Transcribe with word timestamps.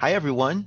Hi, 0.00 0.14
everyone. 0.14 0.64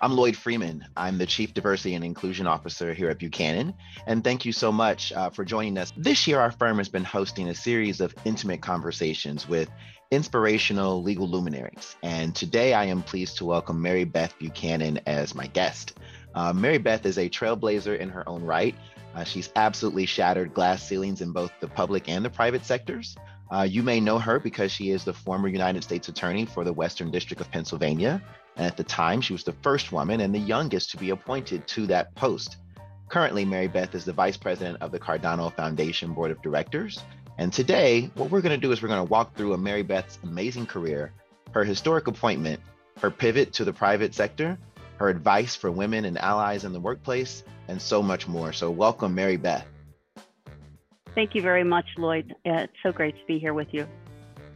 I'm 0.00 0.12
Lloyd 0.12 0.36
Freeman. 0.36 0.86
I'm 0.96 1.18
the 1.18 1.26
Chief 1.26 1.52
Diversity 1.52 1.96
and 1.96 2.04
Inclusion 2.04 2.46
Officer 2.46 2.94
here 2.94 3.10
at 3.10 3.18
Buchanan. 3.18 3.74
And 4.06 4.22
thank 4.22 4.44
you 4.44 4.52
so 4.52 4.70
much 4.70 5.10
uh, 5.10 5.30
for 5.30 5.44
joining 5.44 5.76
us. 5.78 5.92
This 5.96 6.28
year, 6.28 6.38
our 6.38 6.52
firm 6.52 6.78
has 6.78 6.88
been 6.88 7.02
hosting 7.02 7.48
a 7.48 7.56
series 7.56 8.00
of 8.00 8.14
intimate 8.24 8.62
conversations 8.62 9.48
with 9.48 9.68
inspirational 10.12 11.02
legal 11.02 11.28
luminaries. 11.28 11.96
And 12.04 12.36
today, 12.36 12.72
I 12.72 12.84
am 12.84 13.02
pleased 13.02 13.36
to 13.38 13.44
welcome 13.44 13.82
Mary 13.82 14.04
Beth 14.04 14.38
Buchanan 14.38 15.00
as 15.06 15.34
my 15.34 15.48
guest. 15.48 15.98
Uh, 16.36 16.52
Mary 16.52 16.78
Beth 16.78 17.04
is 17.04 17.18
a 17.18 17.28
trailblazer 17.28 17.98
in 17.98 18.08
her 18.10 18.28
own 18.28 18.44
right. 18.44 18.76
Uh, 19.12 19.24
she's 19.24 19.50
absolutely 19.56 20.06
shattered 20.06 20.54
glass 20.54 20.84
ceilings 20.86 21.20
in 21.20 21.32
both 21.32 21.50
the 21.58 21.66
public 21.66 22.08
and 22.08 22.24
the 22.24 22.30
private 22.30 22.64
sectors. 22.64 23.16
Uh, 23.50 23.62
you 23.62 23.82
may 23.82 23.98
know 23.98 24.18
her 24.18 24.38
because 24.38 24.70
she 24.70 24.90
is 24.90 25.04
the 25.04 25.12
former 25.12 25.48
United 25.48 25.82
States 25.82 26.08
Attorney 26.08 26.44
for 26.44 26.64
the 26.64 26.72
Western 26.72 27.10
District 27.10 27.40
of 27.40 27.50
Pennsylvania. 27.50 28.22
And 28.58 28.66
at 28.66 28.76
the 28.76 28.84
time, 28.84 29.20
she 29.20 29.32
was 29.32 29.44
the 29.44 29.54
first 29.62 29.92
woman 29.92 30.20
and 30.20 30.34
the 30.34 30.38
youngest 30.38 30.90
to 30.90 30.96
be 30.96 31.10
appointed 31.10 31.66
to 31.68 31.86
that 31.86 32.14
post. 32.16 32.56
Currently, 33.08 33.44
Mary 33.44 33.68
Beth 33.68 33.94
is 33.94 34.04
the 34.04 34.12
Vice 34.12 34.36
President 34.36 34.82
of 34.82 34.90
the 34.90 34.98
Cardano 34.98 35.54
Foundation 35.54 36.12
Board 36.12 36.32
of 36.32 36.42
Directors. 36.42 37.00
And 37.38 37.52
today, 37.52 38.10
what 38.16 38.30
we're 38.30 38.40
going 38.40 38.60
to 38.60 38.66
do 38.66 38.72
is 38.72 38.82
we're 38.82 38.88
going 38.88 39.06
to 39.06 39.10
walk 39.10 39.36
through 39.36 39.54
a 39.54 39.58
Mary 39.58 39.84
Beth's 39.84 40.18
amazing 40.24 40.66
career, 40.66 41.12
her 41.52 41.62
historic 41.62 42.08
appointment, 42.08 42.60
her 43.00 43.12
pivot 43.12 43.52
to 43.54 43.64
the 43.64 43.72
private 43.72 44.12
sector, 44.12 44.58
her 44.96 45.08
advice 45.08 45.54
for 45.54 45.70
women 45.70 46.04
and 46.04 46.18
allies 46.18 46.64
in 46.64 46.72
the 46.72 46.80
workplace, 46.80 47.44
and 47.68 47.80
so 47.80 48.02
much 48.02 48.26
more. 48.26 48.52
So, 48.52 48.72
welcome, 48.72 49.14
Mary 49.14 49.36
Beth. 49.36 49.64
Thank 51.14 51.36
you 51.36 51.42
very 51.42 51.64
much, 51.64 51.86
Lloyd. 51.96 52.34
Uh, 52.44 52.66
it's 52.66 52.72
so 52.82 52.90
great 52.90 53.16
to 53.16 53.24
be 53.26 53.38
here 53.38 53.54
with 53.54 53.68
you. 53.72 53.86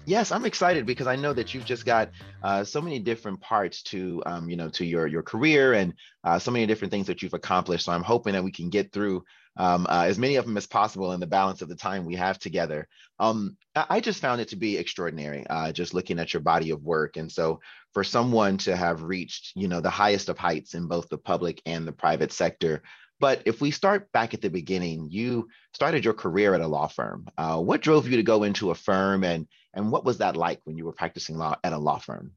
Yes, 0.04 0.32
I'm 0.32 0.44
excited 0.44 0.84
because 0.84 1.06
I 1.06 1.14
know 1.14 1.32
that 1.32 1.54
you've 1.54 1.64
just 1.64 1.86
got 1.86 2.10
uh, 2.42 2.64
so 2.64 2.80
many 2.80 2.98
different 2.98 3.40
parts 3.40 3.82
to, 3.84 4.20
um, 4.26 4.50
you 4.50 4.56
know, 4.56 4.68
to 4.70 4.84
your 4.84 5.06
your 5.06 5.22
career 5.22 5.74
and 5.74 5.94
uh, 6.24 6.40
so 6.40 6.50
many 6.50 6.66
different 6.66 6.90
things 6.90 7.06
that 7.06 7.22
you've 7.22 7.34
accomplished. 7.34 7.84
So 7.84 7.92
I'm 7.92 8.02
hoping 8.02 8.32
that 8.32 8.42
we 8.42 8.50
can 8.50 8.68
get 8.68 8.92
through 8.92 9.24
um, 9.56 9.86
uh, 9.88 10.04
as 10.06 10.18
many 10.18 10.36
of 10.36 10.44
them 10.44 10.56
as 10.56 10.66
possible 10.66 11.12
in 11.12 11.20
the 11.20 11.26
balance 11.26 11.62
of 11.62 11.68
the 11.68 11.76
time 11.76 12.04
we 12.04 12.16
have 12.16 12.38
together. 12.38 12.88
Um, 13.20 13.56
I 13.76 14.00
just 14.00 14.20
found 14.20 14.40
it 14.40 14.48
to 14.48 14.56
be 14.56 14.76
extraordinary, 14.76 15.46
uh, 15.48 15.70
just 15.70 15.94
looking 15.94 16.18
at 16.18 16.32
your 16.32 16.42
body 16.42 16.70
of 16.70 16.82
work. 16.82 17.16
And 17.16 17.30
so 17.30 17.60
for 17.92 18.02
someone 18.02 18.56
to 18.58 18.74
have 18.74 19.02
reached, 19.02 19.52
you 19.54 19.68
know, 19.68 19.80
the 19.80 19.90
highest 19.90 20.28
of 20.28 20.38
heights 20.38 20.74
in 20.74 20.88
both 20.88 21.08
the 21.10 21.18
public 21.18 21.62
and 21.64 21.86
the 21.86 21.92
private 21.92 22.32
sector, 22.32 22.82
but 23.20 23.42
if 23.46 23.60
we 23.60 23.70
start 23.70 24.10
back 24.10 24.34
at 24.34 24.40
the 24.40 24.50
beginning, 24.50 25.06
you 25.08 25.48
started 25.74 26.04
your 26.04 26.12
career 26.12 26.54
at 26.54 26.60
a 26.60 26.66
law 26.66 26.88
firm. 26.88 27.28
Uh, 27.38 27.60
what 27.60 27.80
drove 27.80 28.08
you 28.08 28.16
to 28.16 28.24
go 28.24 28.42
into 28.42 28.72
a 28.72 28.74
firm, 28.74 29.22
and 29.22 29.46
and 29.74 29.90
what 29.90 30.04
was 30.04 30.18
that 30.18 30.36
like 30.36 30.60
when 30.64 30.76
you 30.76 30.84
were 30.84 30.92
practicing 30.92 31.36
law 31.36 31.56
at 31.64 31.72
a 31.72 31.78
law 31.78 31.98
firm? 31.98 32.32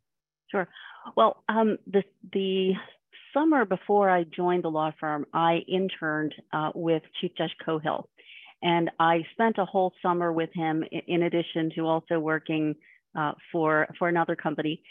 Sure. 0.50 0.68
Well, 1.16 1.44
um, 1.50 1.78
the 1.88 2.04
the 2.34 2.74
summer 3.34 3.66
before 3.66 4.10
I 4.10 4.24
joined 4.24 4.64
the 4.64 4.70
law 4.70 4.92
firm, 5.00 5.26
I 5.34 5.60
interned 5.68 6.34
uh, 6.54 6.72
with 6.74 7.04
Chief 7.20 7.32
Judge 7.38 7.56
Cohill, 7.66 8.06
and 8.64 8.90
I 9.00 9.26
spent 9.34 9.58
a 9.58 9.66
whole 9.66 9.94
summer 10.02 10.32
with 10.32 10.50
him 10.54 10.84
in 11.08 11.24
addition 11.24 11.72
to 11.76 11.82
also 11.82 12.20
working 12.20 12.76
uh, 13.18 13.34
for 13.52 13.88
for 14.00 14.08
another 14.08 14.36
company. 14.36 14.82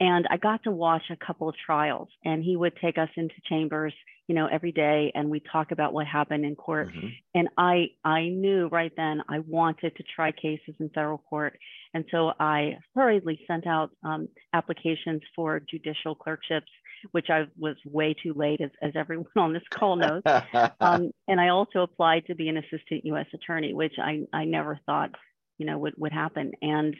And 0.00 0.26
I 0.30 0.38
got 0.38 0.62
to 0.64 0.70
watch 0.70 1.02
a 1.10 1.16
couple 1.16 1.48
of 1.48 1.54
trials, 1.64 2.08
and 2.24 2.42
he 2.42 2.56
would 2.56 2.72
take 2.80 2.96
us 2.96 3.10
into 3.16 3.34
chambers 3.48 3.92
you 4.30 4.36
know, 4.36 4.46
every 4.46 4.70
day 4.70 5.10
and 5.16 5.28
we 5.28 5.42
talk 5.50 5.72
about 5.72 5.92
what 5.92 6.06
happened 6.06 6.44
in 6.44 6.54
court. 6.54 6.90
Mm-hmm. 6.90 7.08
And 7.34 7.48
I 7.58 7.86
I 8.04 8.28
knew 8.28 8.68
right 8.68 8.92
then 8.96 9.22
I 9.28 9.40
wanted 9.40 9.96
to 9.96 10.04
try 10.14 10.30
cases 10.30 10.76
in 10.78 10.88
federal 10.90 11.18
court. 11.18 11.58
And 11.94 12.04
so 12.12 12.30
I 12.38 12.78
hurriedly 12.94 13.40
sent 13.48 13.66
out 13.66 13.90
um, 14.04 14.28
applications 14.52 15.22
for 15.34 15.58
judicial 15.58 16.14
clerkships, 16.14 16.70
which 17.10 17.26
I 17.28 17.46
was 17.58 17.74
way 17.84 18.14
too 18.22 18.32
late, 18.32 18.60
as, 18.60 18.70
as 18.80 18.92
everyone 18.94 19.26
on 19.36 19.52
this 19.52 19.64
call 19.68 19.96
knows. 19.96 20.22
um, 20.80 21.10
and 21.26 21.40
I 21.40 21.48
also 21.48 21.80
applied 21.80 22.26
to 22.26 22.36
be 22.36 22.48
an 22.48 22.56
assistant 22.56 23.04
U.S. 23.06 23.26
attorney, 23.34 23.74
which 23.74 23.94
I, 23.98 24.28
I 24.32 24.44
never 24.44 24.78
thought, 24.86 25.10
you 25.58 25.66
know, 25.66 25.78
would, 25.78 25.94
would 25.96 26.12
happen. 26.12 26.52
And 26.62 26.94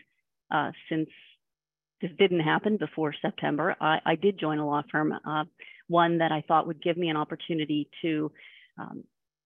uh, 0.50 0.72
since 0.88 1.08
this 2.00 2.10
didn't 2.18 2.40
happen 2.40 2.76
before 2.76 3.14
September, 3.20 3.76
I, 3.80 3.98
I 4.04 4.14
did 4.14 4.38
join 4.38 4.58
a 4.58 4.66
law 4.66 4.82
firm. 4.90 5.12
Uh, 5.12 5.44
one 5.88 6.18
that 6.18 6.32
I 6.32 6.42
thought 6.46 6.66
would 6.66 6.82
give 6.82 6.96
me 6.96 7.08
an 7.08 7.16
opportunity 7.16 7.88
to 8.02 8.32
um, 8.78 9.04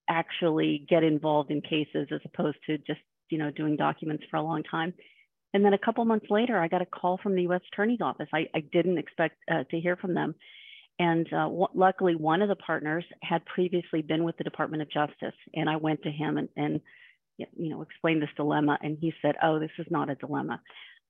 actually 0.08 0.86
get 0.88 1.02
involved 1.02 1.50
in 1.50 1.60
cases 1.60 2.08
as 2.12 2.20
opposed 2.24 2.58
to 2.66 2.78
just 2.78 3.00
you 3.30 3.38
know 3.38 3.50
doing 3.50 3.76
documents 3.76 4.24
for 4.30 4.36
a 4.36 4.42
long 4.42 4.62
time. 4.62 4.94
And 5.54 5.64
then 5.64 5.72
a 5.72 5.78
couple 5.78 6.04
months 6.04 6.26
later, 6.30 6.58
I 6.58 6.66
got 6.66 6.82
a 6.82 6.86
call 6.86 7.18
from 7.22 7.36
the 7.36 7.42
U.S. 7.42 7.60
Attorney's 7.72 8.00
Office. 8.00 8.28
I, 8.34 8.48
I 8.54 8.60
didn't 8.60 8.98
expect 8.98 9.36
uh, 9.48 9.62
to 9.70 9.80
hear 9.80 9.96
from 9.96 10.12
them. 10.12 10.34
And 10.98 11.32
uh, 11.32 11.48
luckily, 11.74 12.16
one 12.16 12.42
of 12.42 12.48
the 12.48 12.56
partners 12.56 13.04
had 13.22 13.44
previously 13.46 14.02
been 14.02 14.24
with 14.24 14.36
the 14.36 14.44
Department 14.44 14.82
of 14.82 14.90
Justice. 14.90 15.34
And 15.54 15.70
I 15.70 15.76
went 15.76 16.02
to 16.02 16.10
him 16.10 16.38
and, 16.38 16.48
and 16.56 16.80
you 17.36 17.70
know, 17.70 17.82
explained 17.82 18.20
this 18.20 18.30
dilemma. 18.36 18.78
And 18.82 18.98
he 19.00 19.12
said, 19.22 19.36
Oh, 19.42 19.60
this 19.60 19.70
is 19.78 19.86
not 19.90 20.10
a 20.10 20.16
dilemma. 20.16 20.60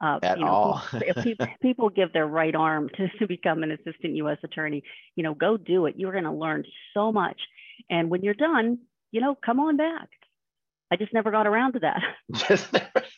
Uh, 0.01 0.19
At 0.23 0.39
you 0.39 0.45
know, 0.45 0.51
all. 0.51 0.83
people, 1.23 1.47
people 1.63 1.89
give 1.89 2.13
their 2.13 2.27
right 2.27 2.55
arm 2.55 2.91
to, 2.97 3.09
to 3.19 3.27
become 3.27 3.63
an 3.63 3.71
assistant 3.71 4.17
U.S. 4.17 4.39
attorney. 4.43 4.83
You 5.17 5.23
know, 5.23 5.35
go 5.35 5.57
do 5.57 5.87
it. 5.87 5.95
You're 5.97 6.13
going 6.13 6.25
to 6.25 6.33
learn 6.33 6.65
so 6.93 7.13
much. 7.13 7.41
And 7.89 8.11
when 8.11 8.23
you're 8.23 8.35
done, 8.35 8.79
you 9.13 9.21
know, 9.21 9.35
come 9.35 9.61
on 9.61 9.77
back. 9.77 10.09
I 10.91 10.97
just 10.97 11.15
never 11.15 11.31
got 11.31 11.47
around 11.47 11.75
to 11.75 11.81
that. 11.81 13.05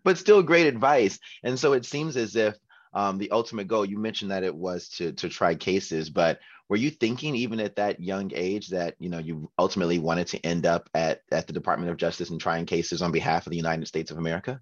But 0.03 0.17
still 0.17 0.41
great 0.41 0.67
advice. 0.67 1.19
And 1.43 1.59
so 1.59 1.73
it 1.73 1.85
seems 1.85 2.17
as 2.17 2.35
if 2.35 2.55
um, 2.93 3.17
the 3.17 3.31
ultimate 3.31 3.67
goal, 3.67 3.85
you 3.85 3.97
mentioned 3.97 4.31
that 4.31 4.43
it 4.43 4.55
was 4.55 4.89
to, 4.89 5.13
to 5.13 5.29
try 5.29 5.55
cases, 5.55 6.09
but 6.09 6.39
were 6.69 6.77
you 6.77 6.89
thinking 6.89 7.35
even 7.35 7.59
at 7.59 7.75
that 7.75 7.99
young 7.99 8.31
age 8.33 8.69
that, 8.69 8.95
you 8.99 9.09
know, 9.09 9.17
you 9.17 9.51
ultimately 9.59 9.99
wanted 9.99 10.27
to 10.27 10.45
end 10.45 10.65
up 10.65 10.89
at, 10.93 11.21
at 11.31 11.45
the 11.45 11.53
Department 11.53 11.91
of 11.91 11.97
Justice 11.97 12.29
and 12.29 12.39
trying 12.39 12.65
cases 12.65 13.01
on 13.01 13.11
behalf 13.11 13.45
of 13.45 13.51
the 13.51 13.57
United 13.57 13.87
States 13.87 14.11
of 14.11 14.17
America? 14.17 14.59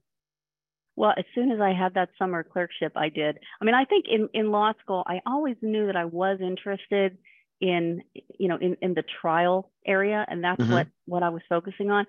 Well, 1.00 1.14
as 1.18 1.24
soon 1.34 1.50
as 1.50 1.62
I 1.62 1.72
had 1.72 1.94
that 1.94 2.10
summer 2.20 2.44
clerkship, 2.44 2.92
I 2.98 3.08
did. 3.08 3.40
I 3.62 3.64
mean, 3.64 3.74
I 3.74 3.86
think 3.86 4.08
in, 4.10 4.28
in 4.34 4.52
law 4.52 4.74
school, 4.82 5.06
I 5.08 5.22
always 5.26 5.56
knew 5.62 5.86
that 5.86 5.96
I 5.96 6.04
was 6.04 6.40
interested 6.42 7.18
in, 7.62 8.02
you 8.38 8.50
know, 8.50 8.58
in, 8.58 8.76
in 8.82 8.96
the 8.96 9.06
trial 9.22 9.72
area, 9.88 10.26
and 10.28 10.44
that's 10.44 10.62
mm-hmm. 10.62 10.74
what 10.74 10.88
what 11.06 11.24
I 11.24 11.30
was 11.30 11.42
focusing 11.48 11.90
on. 11.90 12.06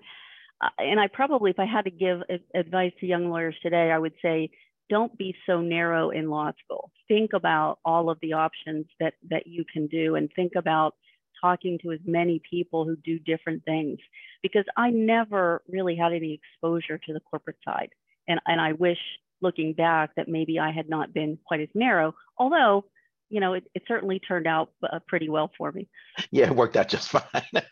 Uh, 0.59 0.67
and 0.77 0.99
I 0.99 1.07
probably, 1.07 1.51
if 1.51 1.59
I 1.59 1.65
had 1.65 1.85
to 1.85 1.89
give 1.89 2.19
advice 2.53 2.91
to 2.99 3.05
young 3.05 3.29
lawyers 3.29 3.55
today, 3.63 3.91
I 3.91 3.97
would 3.97 4.13
say, 4.21 4.49
don't 4.89 5.17
be 5.17 5.33
so 5.45 5.61
narrow 5.61 6.09
in 6.09 6.29
law 6.29 6.51
school. 6.61 6.91
Think 7.07 7.31
about 7.31 7.79
all 7.85 8.09
of 8.09 8.17
the 8.21 8.33
options 8.33 8.87
that 8.99 9.13
that 9.29 9.47
you 9.47 9.63
can 9.71 9.87
do, 9.87 10.15
and 10.15 10.29
think 10.35 10.51
about 10.57 10.95
talking 11.39 11.79
to 11.83 11.93
as 11.93 11.99
many 12.05 12.41
people 12.49 12.83
who 12.83 12.97
do 12.97 13.19
different 13.19 13.63
things. 13.63 13.99
Because 14.43 14.65
I 14.75 14.89
never 14.89 15.61
really 15.69 15.95
had 15.95 16.11
any 16.11 16.33
exposure 16.33 16.97
to 16.97 17.13
the 17.13 17.21
corporate 17.21 17.59
side. 17.63 17.91
And, 18.27 18.39
and 18.45 18.59
I 18.59 18.73
wish 18.73 18.99
looking 19.41 19.73
back 19.73 20.11
that 20.15 20.27
maybe 20.27 20.59
I 20.59 20.71
had 20.71 20.89
not 20.89 21.13
been 21.13 21.37
quite 21.45 21.61
as 21.61 21.69
narrow, 21.73 22.13
although, 22.37 22.85
you 23.29 23.39
know, 23.39 23.53
it, 23.53 23.63
it 23.73 23.83
certainly 23.87 24.19
turned 24.19 24.47
out 24.47 24.71
uh, 24.83 24.99
pretty 25.07 25.29
well 25.29 25.51
for 25.57 25.71
me. 25.71 25.89
Yeah, 26.31 26.45
it 26.47 26.55
worked 26.55 26.77
out 26.77 26.89
just 26.89 27.09
fine. 27.11 27.63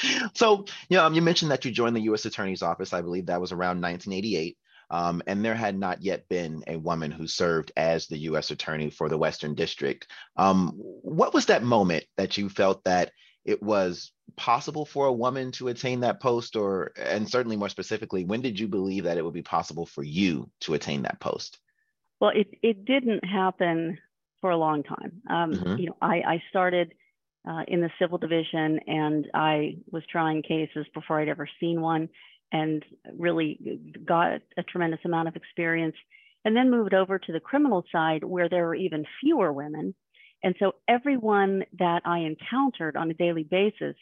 so, 0.34 0.64
you 0.88 0.96
know, 0.96 1.06
um, 1.06 1.14
you 1.14 1.22
mentioned 1.22 1.50
that 1.50 1.64
you 1.64 1.70
joined 1.70 1.96
the 1.96 2.02
U.S. 2.02 2.24
Attorney's 2.24 2.62
Office. 2.62 2.92
I 2.92 3.02
believe 3.02 3.26
that 3.26 3.40
was 3.40 3.52
around 3.52 3.80
1988. 3.82 4.56
Um, 4.90 5.22
and 5.26 5.42
there 5.42 5.54
had 5.54 5.78
not 5.78 6.02
yet 6.02 6.28
been 6.28 6.62
a 6.66 6.76
woman 6.76 7.10
who 7.10 7.26
served 7.26 7.72
as 7.76 8.06
the 8.06 8.18
U.S. 8.18 8.50
Attorney 8.50 8.90
for 8.90 9.08
the 9.08 9.16
Western 9.16 9.54
District. 9.54 10.06
Um, 10.36 10.72
what 10.76 11.32
was 11.32 11.46
that 11.46 11.62
moment 11.62 12.04
that 12.18 12.36
you 12.36 12.50
felt 12.50 12.84
that 12.84 13.10
it 13.44 13.62
was 13.62 14.12
possible 14.36 14.86
for 14.86 15.06
a 15.06 15.12
woman 15.12 15.50
to 15.52 15.68
attain 15.68 16.00
that 16.00 16.20
post 16.20 16.56
or 16.56 16.92
and 16.96 17.28
certainly 17.28 17.56
more 17.56 17.68
specifically 17.68 18.24
when 18.24 18.40
did 18.40 18.58
you 18.58 18.66
believe 18.66 19.04
that 19.04 19.18
it 19.18 19.24
would 19.24 19.34
be 19.34 19.42
possible 19.42 19.84
for 19.84 20.02
you 20.02 20.48
to 20.60 20.74
attain 20.74 21.02
that 21.02 21.20
post 21.20 21.58
well 22.20 22.30
it, 22.34 22.48
it 22.62 22.84
didn't 22.84 23.24
happen 23.24 23.98
for 24.40 24.50
a 24.50 24.56
long 24.56 24.82
time 24.82 25.12
um, 25.28 25.52
mm-hmm. 25.52 25.76
you 25.76 25.86
know 25.86 25.96
i, 26.00 26.22
I 26.26 26.42
started 26.48 26.94
uh, 27.48 27.62
in 27.68 27.80
the 27.80 27.90
civil 28.00 28.16
division 28.16 28.80
and 28.86 29.26
i 29.34 29.76
was 29.90 30.02
trying 30.10 30.42
cases 30.42 30.86
before 30.94 31.20
i'd 31.20 31.28
ever 31.28 31.48
seen 31.60 31.80
one 31.80 32.08
and 32.52 32.84
really 33.18 33.80
got 34.06 34.40
a 34.56 34.62
tremendous 34.62 35.00
amount 35.04 35.28
of 35.28 35.36
experience 35.36 35.96
and 36.44 36.56
then 36.56 36.70
moved 36.70 36.94
over 36.94 37.18
to 37.18 37.32
the 37.32 37.40
criminal 37.40 37.84
side 37.92 38.24
where 38.24 38.48
there 38.48 38.66
were 38.66 38.74
even 38.74 39.04
fewer 39.20 39.52
women 39.52 39.94
and 40.42 40.54
so 40.58 40.72
everyone 40.88 41.64
that 41.78 42.02
I 42.04 42.20
encountered 42.20 42.96
on 42.96 43.10
a 43.10 43.14
daily 43.14 43.44
basis, 43.44 43.96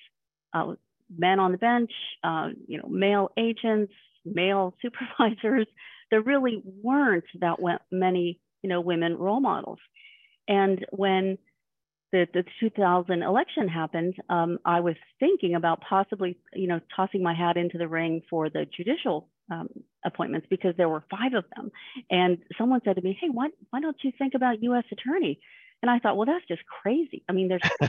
uh, 0.55 0.75
men 1.17 1.39
on 1.39 1.53
the 1.53 1.59
bench, 1.59 1.91
uh, 2.25 2.49
you 2.67 2.79
know, 2.79 2.89
male 2.89 3.31
agents, 3.37 3.93
male 4.25 4.75
supervisors, 4.83 5.67
there 6.11 6.23
really 6.23 6.63
weren't 6.83 7.25
that 7.41 7.59
many, 7.91 8.41
you 8.63 8.69
know, 8.69 8.81
women 8.81 9.17
role 9.17 9.41
models. 9.41 9.79
And 10.49 10.85
when 10.91 11.39
the, 12.13 12.27
the 12.35 12.45
2000 12.59 13.23
election 13.23 13.69
happened, 13.69 14.15
um, 14.29 14.59
I 14.65 14.81
was 14.81 14.97
thinking 15.21 15.55
about 15.55 15.81
possibly, 15.89 16.37
you 16.55 16.67
know, 16.67 16.81
tossing 16.95 17.23
my 17.23 17.35
hat 17.35 17.57
into 17.57 17.79
the 17.79 17.87
ring 17.87 18.23
for 18.29 18.51
the 18.51 18.67
judicial 18.77 19.29
um, 19.51 19.69
appointments 20.05 20.47
because 20.51 20.75
there 20.77 20.89
were 20.89 21.05
five 21.11 21.35
of 21.35 21.45
them. 21.55 21.71
And 22.11 22.39
someone 22.59 22.81
said 22.85 22.97
to 22.97 23.03
me, 23.03 23.17
"Hey, 23.21 23.29
why 23.31 23.49
why 23.71 23.81
don't 23.81 23.97
you 24.03 24.13
think 24.19 24.35
about 24.35 24.63
U.S. 24.63 24.85
attorney?" 24.91 25.41
And 25.83 25.91
I 25.91 25.99
thought, 25.99 26.17
well, 26.17 26.27
that's 26.27 26.47
just 26.47 26.63
crazy. 26.83 27.25
I 27.29 27.33
mean, 27.33 27.49
there's 27.49 27.63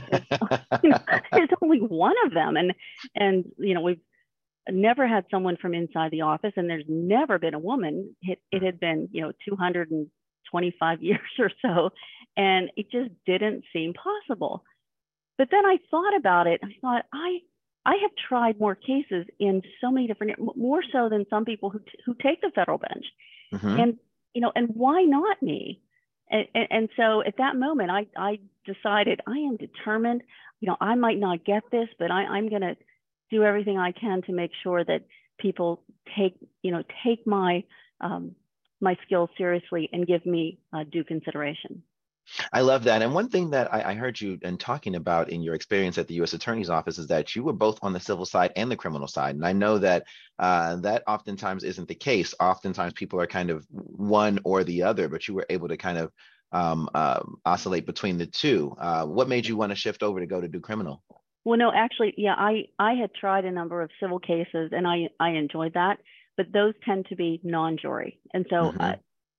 there's, 0.82 1.00
there's 1.32 1.48
only 1.60 1.78
one 1.78 2.14
of 2.26 2.32
them, 2.32 2.56
and 2.56 2.72
and 3.14 3.44
you 3.58 3.74
know 3.74 3.82
we've 3.82 4.00
never 4.68 5.06
had 5.06 5.26
someone 5.30 5.56
from 5.60 5.74
inside 5.74 6.10
the 6.10 6.22
office, 6.22 6.52
and 6.56 6.68
there's 6.68 6.84
never 6.88 7.38
been 7.38 7.54
a 7.54 7.58
woman. 7.58 8.14
It, 8.22 8.38
it 8.50 8.62
had 8.62 8.80
been 8.80 9.08
you 9.12 9.22
know 9.22 9.32
225 9.48 11.02
years 11.02 11.20
or 11.38 11.50
so, 11.60 11.90
and 12.36 12.70
it 12.76 12.90
just 12.90 13.10
didn't 13.26 13.64
seem 13.72 13.92
possible. 13.94 14.64
But 15.38 15.48
then 15.50 15.66
I 15.66 15.78
thought 15.90 16.16
about 16.16 16.46
it. 16.46 16.60
I 16.62 16.74
thought 16.80 17.04
I 17.12 17.38
I 17.84 17.96
have 18.02 18.10
tried 18.28 18.60
more 18.60 18.74
cases 18.74 19.26
in 19.38 19.62
so 19.80 19.90
many 19.90 20.06
different, 20.06 20.38
more 20.56 20.82
so 20.92 21.08
than 21.08 21.26
some 21.28 21.44
people 21.44 21.70
who, 21.70 21.80
who 22.06 22.14
take 22.14 22.40
the 22.40 22.52
federal 22.54 22.78
bench. 22.78 23.04
Mm-hmm. 23.52 23.80
And, 23.80 23.96
you 24.34 24.40
know, 24.40 24.52
and 24.54 24.68
why 24.74 25.02
not 25.02 25.42
me? 25.42 25.80
And, 26.32 26.46
and, 26.54 26.66
and, 26.70 26.88
so 26.96 27.22
at 27.22 27.36
that 27.36 27.56
moment, 27.56 27.90
I, 27.90 28.06
I 28.16 28.38
decided 28.64 29.20
I 29.26 29.38
am 29.38 29.56
determined, 29.56 30.22
you 30.60 30.68
know, 30.68 30.76
I 30.80 30.94
might 30.94 31.18
not 31.18 31.44
get 31.44 31.62
this, 31.70 31.88
but 31.98 32.10
I, 32.10 32.24
I'm 32.24 32.48
going 32.48 32.62
to 32.62 32.74
do 33.30 33.44
everything 33.44 33.78
I 33.78 33.92
can 33.92 34.22
to 34.22 34.32
make 34.32 34.50
sure 34.62 34.82
that 34.82 35.02
people 35.38 35.82
take, 36.16 36.34
you 36.62 36.72
know, 36.72 36.82
take 37.04 37.26
my, 37.26 37.64
um, 38.00 38.34
my 38.80 38.96
skills 39.04 39.28
seriously 39.36 39.90
and 39.92 40.06
give 40.06 40.24
me 40.24 40.58
uh, 40.72 40.84
due 40.90 41.04
consideration. 41.04 41.82
I 42.52 42.60
love 42.60 42.84
that. 42.84 43.02
And 43.02 43.14
one 43.14 43.28
thing 43.28 43.50
that 43.50 43.72
I, 43.72 43.90
I, 43.90 43.94
heard 43.94 44.20
you 44.20 44.38
and 44.42 44.58
talking 44.58 44.94
about 44.94 45.30
in 45.30 45.42
your 45.42 45.54
experience 45.54 45.98
at 45.98 46.08
the 46.08 46.14
U.S. 46.14 46.32
Attorney's 46.32 46.70
Office 46.70 46.98
is 46.98 47.08
that 47.08 47.34
you 47.34 47.42
were 47.42 47.52
both 47.52 47.78
on 47.82 47.92
the 47.92 48.00
civil 48.00 48.24
side 48.24 48.52
and 48.56 48.70
the 48.70 48.76
criminal 48.76 49.08
side. 49.08 49.34
And 49.34 49.44
I 49.44 49.52
know 49.52 49.78
that 49.78 50.04
uh, 50.38 50.76
that 50.76 51.02
oftentimes 51.06 51.64
isn't 51.64 51.88
the 51.88 51.94
case. 51.94 52.34
Oftentimes 52.40 52.94
people 52.94 53.20
are 53.20 53.26
kind 53.26 53.50
of 53.50 53.66
one 53.70 54.38
or 54.44 54.64
the 54.64 54.82
other, 54.82 55.08
but 55.08 55.26
you 55.28 55.34
were 55.34 55.46
able 55.50 55.68
to 55.68 55.76
kind 55.76 55.98
of 55.98 56.12
um, 56.52 56.88
uh, 56.94 57.20
oscillate 57.44 57.86
between 57.86 58.18
the 58.18 58.26
two. 58.26 58.74
Uh, 58.78 59.04
what 59.04 59.28
made 59.28 59.46
you 59.46 59.56
want 59.56 59.70
to 59.70 59.76
shift 59.76 60.02
over 60.02 60.20
to 60.20 60.26
go 60.26 60.40
to 60.40 60.48
do 60.48 60.60
criminal? 60.60 61.02
Well, 61.44 61.58
no, 61.58 61.72
actually, 61.74 62.14
yeah, 62.16 62.34
I 62.36 62.66
I 62.78 62.94
had 62.94 63.14
tried 63.14 63.44
a 63.44 63.50
number 63.50 63.82
of 63.82 63.90
civil 64.00 64.20
cases 64.20 64.70
and 64.72 64.86
I 64.86 65.08
I 65.18 65.30
enjoyed 65.30 65.74
that, 65.74 65.98
but 66.36 66.52
those 66.52 66.74
tend 66.84 67.06
to 67.08 67.16
be 67.16 67.40
non-jury, 67.42 68.20
and 68.32 68.46
so 68.48 68.56
mm-hmm. 68.56 68.80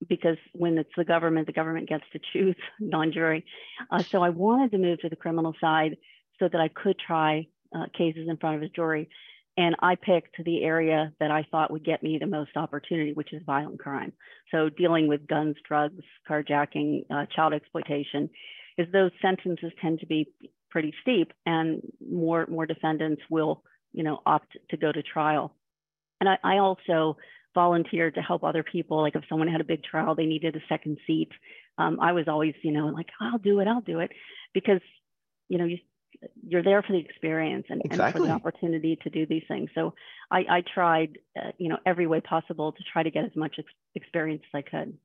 Because 0.07 0.37
when 0.53 0.77
it's 0.77 0.89
the 0.97 1.05
government, 1.05 1.47
the 1.47 1.53
government 1.53 1.89
gets 1.89 2.03
to 2.13 2.19
choose 2.31 2.55
non-jury. 2.79 3.45
Uh, 3.91 4.03
so 4.03 4.23
I 4.23 4.29
wanted 4.29 4.71
to 4.71 4.77
move 4.77 4.99
to 4.99 5.09
the 5.09 5.15
criminal 5.15 5.53
side 5.59 5.97
so 6.39 6.47
that 6.51 6.59
I 6.59 6.67
could 6.67 6.97
try 6.99 7.47
uh, 7.75 7.85
cases 7.97 8.27
in 8.27 8.37
front 8.37 8.57
of 8.57 8.63
a 8.63 8.69
jury. 8.69 9.09
And 9.55 9.75
I 9.79 9.95
picked 9.95 10.43
the 10.43 10.63
area 10.63 11.13
that 11.19 11.29
I 11.29 11.45
thought 11.51 11.71
would 11.71 11.85
get 11.85 12.01
me 12.01 12.17
the 12.17 12.25
most 12.25 12.57
opportunity, 12.57 13.13
which 13.13 13.33
is 13.33 13.41
violent 13.45 13.79
crime. 13.79 14.13
So 14.51 14.69
dealing 14.69 15.07
with 15.07 15.27
guns, 15.27 15.55
drugs, 15.67 16.03
carjacking, 16.27 17.05
uh, 17.11 17.27
child 17.35 17.53
exploitation, 17.53 18.29
is 18.77 18.87
those 18.91 19.11
sentences 19.21 19.71
tend 19.79 19.99
to 19.99 20.07
be 20.07 20.31
pretty 20.71 20.93
steep, 21.03 21.31
and 21.45 21.83
more 22.11 22.47
more 22.47 22.65
defendants 22.65 23.21
will, 23.29 23.63
you 23.91 24.03
know, 24.03 24.21
opt 24.25 24.57
to 24.71 24.77
go 24.77 24.91
to 24.91 25.03
trial. 25.03 25.53
And 26.19 26.27
I, 26.27 26.37
I 26.43 26.57
also 26.57 27.17
volunteered 27.53 28.15
to 28.15 28.21
help 28.21 28.43
other 28.43 28.63
people. 28.63 29.01
Like 29.01 29.15
if 29.15 29.23
someone 29.29 29.47
had 29.47 29.61
a 29.61 29.65
big 29.65 29.83
trial, 29.83 30.15
they 30.15 30.25
needed 30.25 30.55
a 30.55 30.61
second 30.67 30.97
seat. 31.05 31.29
Um, 31.77 31.99
I 31.99 32.11
was 32.11 32.27
always, 32.27 32.53
you 32.63 32.71
know, 32.71 32.87
like, 32.87 33.09
I'll 33.19 33.37
do 33.37 33.59
it, 33.59 33.67
I'll 33.67 33.81
do 33.81 33.99
it. 33.99 34.11
Because, 34.53 34.81
you 35.49 35.57
know, 35.57 35.65
you, 35.65 35.77
you're 36.47 36.63
there 36.63 36.81
for 36.83 36.93
the 36.93 36.99
experience 36.99 37.65
and, 37.69 37.81
exactly. 37.83 38.05
and 38.05 38.13
for 38.13 38.27
the 38.27 38.33
opportunity 38.33 38.97
to 39.03 39.09
do 39.09 39.25
these 39.25 39.43
things. 39.47 39.69
So 39.75 39.93
I, 40.31 40.39
I 40.49 40.63
tried, 40.73 41.17
uh, 41.37 41.51
you 41.57 41.69
know, 41.69 41.77
every 41.85 42.07
way 42.07 42.21
possible 42.21 42.71
to 42.71 42.83
try 42.91 43.03
to 43.03 43.11
get 43.11 43.25
as 43.25 43.35
much 43.35 43.55
ex- 43.57 43.73
experience 43.95 44.43
as 44.53 44.59
I 44.59 44.61
could. 44.61 44.97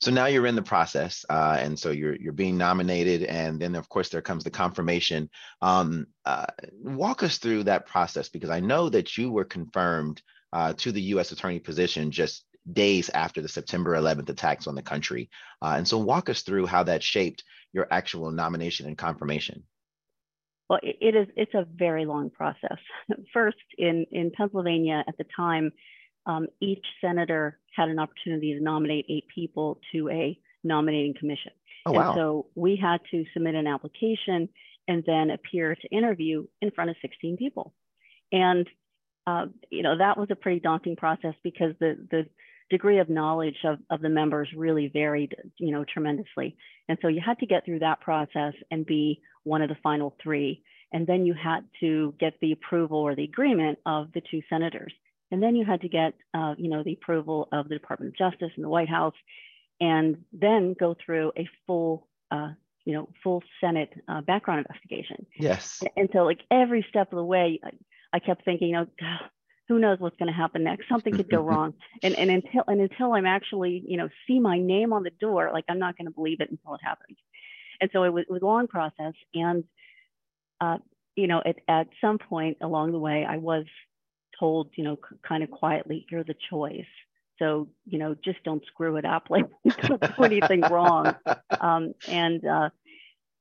So 0.00 0.10
now 0.10 0.26
you're 0.26 0.46
in 0.46 0.56
the 0.56 0.62
process, 0.62 1.24
uh, 1.28 1.58
and 1.60 1.78
so 1.78 1.90
you're 1.90 2.16
you're 2.16 2.32
being 2.32 2.56
nominated, 2.56 3.22
and 3.24 3.60
then 3.60 3.74
of 3.76 3.88
course 3.88 4.08
there 4.08 4.22
comes 4.22 4.42
the 4.42 4.50
confirmation. 4.50 5.30
Um, 5.60 6.06
uh, 6.24 6.46
walk 6.82 7.22
us 7.22 7.38
through 7.38 7.64
that 7.64 7.86
process 7.86 8.28
because 8.28 8.50
I 8.50 8.58
know 8.58 8.88
that 8.88 9.16
you 9.16 9.30
were 9.30 9.44
confirmed 9.44 10.22
uh, 10.52 10.72
to 10.74 10.92
the 10.92 11.02
U.S. 11.02 11.32
attorney 11.32 11.58
position 11.58 12.10
just 12.10 12.44
days 12.72 13.10
after 13.10 13.40
the 13.40 13.48
September 13.48 13.92
11th 13.92 14.28
attacks 14.28 14.66
on 14.66 14.74
the 14.74 14.82
country. 14.82 15.30
Uh, 15.62 15.74
and 15.76 15.86
so, 15.86 15.98
walk 15.98 16.28
us 16.28 16.42
through 16.42 16.66
how 16.66 16.82
that 16.82 17.02
shaped 17.02 17.44
your 17.72 17.86
actual 17.90 18.30
nomination 18.30 18.86
and 18.86 18.98
confirmation. 18.98 19.62
Well, 20.68 20.80
it 20.82 21.14
is. 21.14 21.28
It's 21.36 21.54
a 21.54 21.66
very 21.74 22.06
long 22.06 22.30
process. 22.30 22.78
First, 23.32 23.56
in 23.78 24.06
in 24.10 24.32
Pennsylvania 24.36 25.04
at 25.06 25.16
the 25.16 25.24
time, 25.36 25.72
um, 26.26 26.48
each 26.60 26.84
senator 27.00 27.58
had 27.74 27.88
an 27.88 27.98
opportunity 27.98 28.54
to 28.54 28.62
nominate 28.62 29.06
eight 29.08 29.26
people 29.32 29.80
to 29.92 30.08
a 30.10 30.38
nominating 30.64 31.14
commission. 31.18 31.52
Oh, 31.86 31.92
wow. 31.92 32.08
And 32.08 32.16
so 32.16 32.46
we 32.56 32.76
had 32.76 33.00
to 33.12 33.24
submit 33.32 33.54
an 33.54 33.68
application 33.68 34.48
and 34.88 35.04
then 35.06 35.30
appear 35.30 35.74
to 35.74 35.88
interview 35.88 36.46
in 36.60 36.70
front 36.72 36.90
of 36.90 36.96
16 37.00 37.36
people. 37.36 37.74
And 38.32 38.68
uh, 39.26 39.46
you 39.70 39.82
know, 39.82 39.98
that 39.98 40.16
was 40.16 40.28
a 40.30 40.36
pretty 40.36 40.60
daunting 40.60 40.96
process 40.96 41.34
because 41.42 41.74
the, 41.80 41.96
the 42.10 42.26
degree 42.70 42.98
of 42.98 43.08
knowledge 43.08 43.56
of, 43.64 43.78
of 43.90 44.00
the 44.00 44.08
members 44.08 44.48
really 44.56 44.88
varied, 44.88 45.34
you 45.58 45.72
know, 45.72 45.84
tremendously. 45.84 46.56
And 46.88 46.98
so 47.02 47.08
you 47.08 47.20
had 47.24 47.38
to 47.40 47.46
get 47.46 47.64
through 47.64 47.80
that 47.80 48.00
process 48.00 48.54
and 48.70 48.86
be 48.86 49.20
one 49.44 49.62
of 49.62 49.68
the 49.68 49.76
final 49.82 50.16
three. 50.22 50.62
And 50.92 51.06
then 51.06 51.26
you 51.26 51.34
had 51.34 51.64
to 51.80 52.14
get 52.18 52.34
the 52.40 52.52
approval 52.52 52.98
or 52.98 53.14
the 53.14 53.24
agreement 53.24 53.78
of 53.86 54.12
the 54.12 54.22
two 54.30 54.42
senators. 54.48 54.92
And 55.30 55.42
then 55.42 55.56
you 55.56 55.64
had 55.64 55.80
to 55.80 55.88
get, 55.88 56.14
uh, 56.34 56.54
you 56.56 56.68
know, 56.68 56.84
the 56.84 56.92
approval 56.92 57.48
of 57.52 57.68
the 57.68 57.74
Department 57.74 58.14
of 58.14 58.18
Justice 58.18 58.52
and 58.54 58.64
the 58.64 58.68
White 58.68 58.88
House, 58.88 59.14
and 59.80 60.18
then 60.32 60.74
go 60.78 60.96
through 61.04 61.32
a 61.36 61.48
full, 61.66 62.06
uh, 62.30 62.50
you 62.84 62.94
know, 62.94 63.08
full 63.24 63.42
Senate 63.60 63.92
uh, 64.06 64.20
background 64.20 64.64
investigation. 64.64 65.26
Yes. 65.36 65.82
And 65.96 66.08
so, 66.12 66.20
like 66.20 66.40
every 66.50 66.86
step 66.88 67.12
of 67.12 67.16
the 67.16 67.24
way, 67.24 67.60
I 68.12 68.18
kept 68.18 68.44
thinking, 68.44 68.68
you 68.68 68.74
know, 68.74 68.86
who 69.68 69.78
knows 69.78 69.98
what's 69.98 70.16
going 70.16 70.28
to 70.28 70.36
happen 70.36 70.64
next? 70.64 70.88
Something 70.88 71.14
could 71.16 71.30
go 71.30 71.40
wrong. 71.42 71.74
And 72.02 72.14
and 72.16 72.30
until 72.30 72.62
and 72.68 72.80
until 72.80 73.12
I'm 73.14 73.26
actually, 73.26 73.82
you 73.86 73.96
know, 73.96 74.08
see 74.26 74.38
my 74.38 74.58
name 74.58 74.92
on 74.92 75.02
the 75.02 75.10
door, 75.10 75.50
like 75.52 75.64
I'm 75.68 75.78
not 75.78 75.96
going 75.96 76.06
to 76.06 76.12
believe 76.12 76.40
it 76.40 76.50
until 76.50 76.74
it 76.74 76.80
happens. 76.82 77.16
And 77.80 77.90
so 77.92 78.04
it 78.04 78.12
was, 78.12 78.24
it 78.28 78.32
was 78.32 78.42
a 78.42 78.46
long 78.46 78.68
process. 78.68 79.14
And 79.34 79.64
uh, 80.60 80.78
you 81.16 81.26
know, 81.26 81.42
at, 81.44 81.56
at 81.68 81.88
some 82.00 82.18
point 82.18 82.58
along 82.60 82.92
the 82.92 82.98
way, 82.98 83.24
I 83.28 83.38
was 83.38 83.64
told, 84.38 84.70
you 84.76 84.84
know, 84.84 84.96
c- 84.96 85.16
kind 85.26 85.42
of 85.42 85.50
quietly, 85.50 86.06
you're 86.10 86.24
the 86.24 86.36
choice. 86.50 86.84
So, 87.38 87.68
you 87.84 87.98
know, 87.98 88.14
just 88.24 88.42
don't 88.44 88.64
screw 88.66 88.96
it 88.96 89.04
up. 89.04 89.26
Like, 89.30 89.46
don't 89.82 90.00
do 90.00 90.22
anything 90.22 90.60
wrong. 90.62 91.14
Um, 91.60 91.94
and 92.06 92.44
uh, 92.44 92.68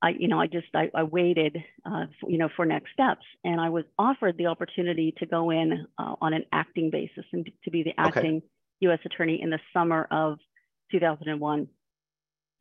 I, 0.06 0.10
you 0.10 0.28
know, 0.28 0.40
I 0.40 0.46
just 0.46 0.68
I, 0.76 0.92
I 0.94 1.02
waited, 1.02 1.58
uh, 1.84 2.06
for, 2.22 2.30
you 2.30 2.38
know, 2.38 2.50
for 2.56 2.64
next 2.64 2.92
steps, 2.94 3.26
and 3.44 3.60
I 3.60 3.70
was 3.70 3.86
offered 3.98 4.38
the 4.38 4.46
opportunity 4.46 5.16
to 5.18 5.26
go 5.26 5.50
in 5.50 5.88
uh, 5.98 6.16
on 6.22 6.34
an 6.34 6.46
acting 6.52 6.92
basis 6.92 7.26
and 7.34 7.50
to 7.64 7.72
be 7.72 7.82
the 7.82 7.94
acting 7.98 8.38
okay. 8.38 8.46
U.S. 8.82 9.00
attorney 9.04 9.42
in 9.42 9.50
the 9.50 9.58
summer 9.74 10.08
of 10.12 10.38
2001. 10.92 11.68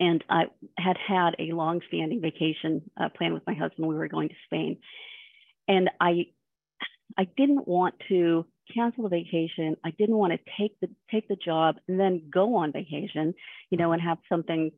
And 0.01 0.25
I 0.31 0.45
had 0.79 0.97
had 0.97 1.37
a 1.39 1.53
long-standing 1.53 2.23
vacation 2.23 2.91
uh, 2.99 3.11
plan 3.11 3.35
with 3.35 3.43
my 3.47 3.53
husband. 3.53 3.87
We 3.87 3.95
were 3.95 4.09
going 4.09 4.31
to 4.31 4.35
Spain, 4.47 4.79
and 5.69 5.91
I, 6.01 6.29
I 7.19 7.29
didn't 7.37 7.69
want 7.69 7.95
to 8.09 8.47
cancel 8.75 9.03
the 9.03 9.11
vacation. 9.11 9.77
I 9.85 9.91
didn't 9.91 10.17
want 10.17 10.33
to 10.33 10.39
take 10.59 10.81
the 10.81 10.89
take 11.11 11.29
the 11.29 11.37
job 11.37 11.77
and 11.89 12.01
then 12.01 12.23
go 12.33 12.57
on 12.57 12.73
vacation, 12.73 13.35
you 13.69 13.77
know, 13.77 13.93
and 13.93 14.01
have 14.01 14.17
something 14.31 14.71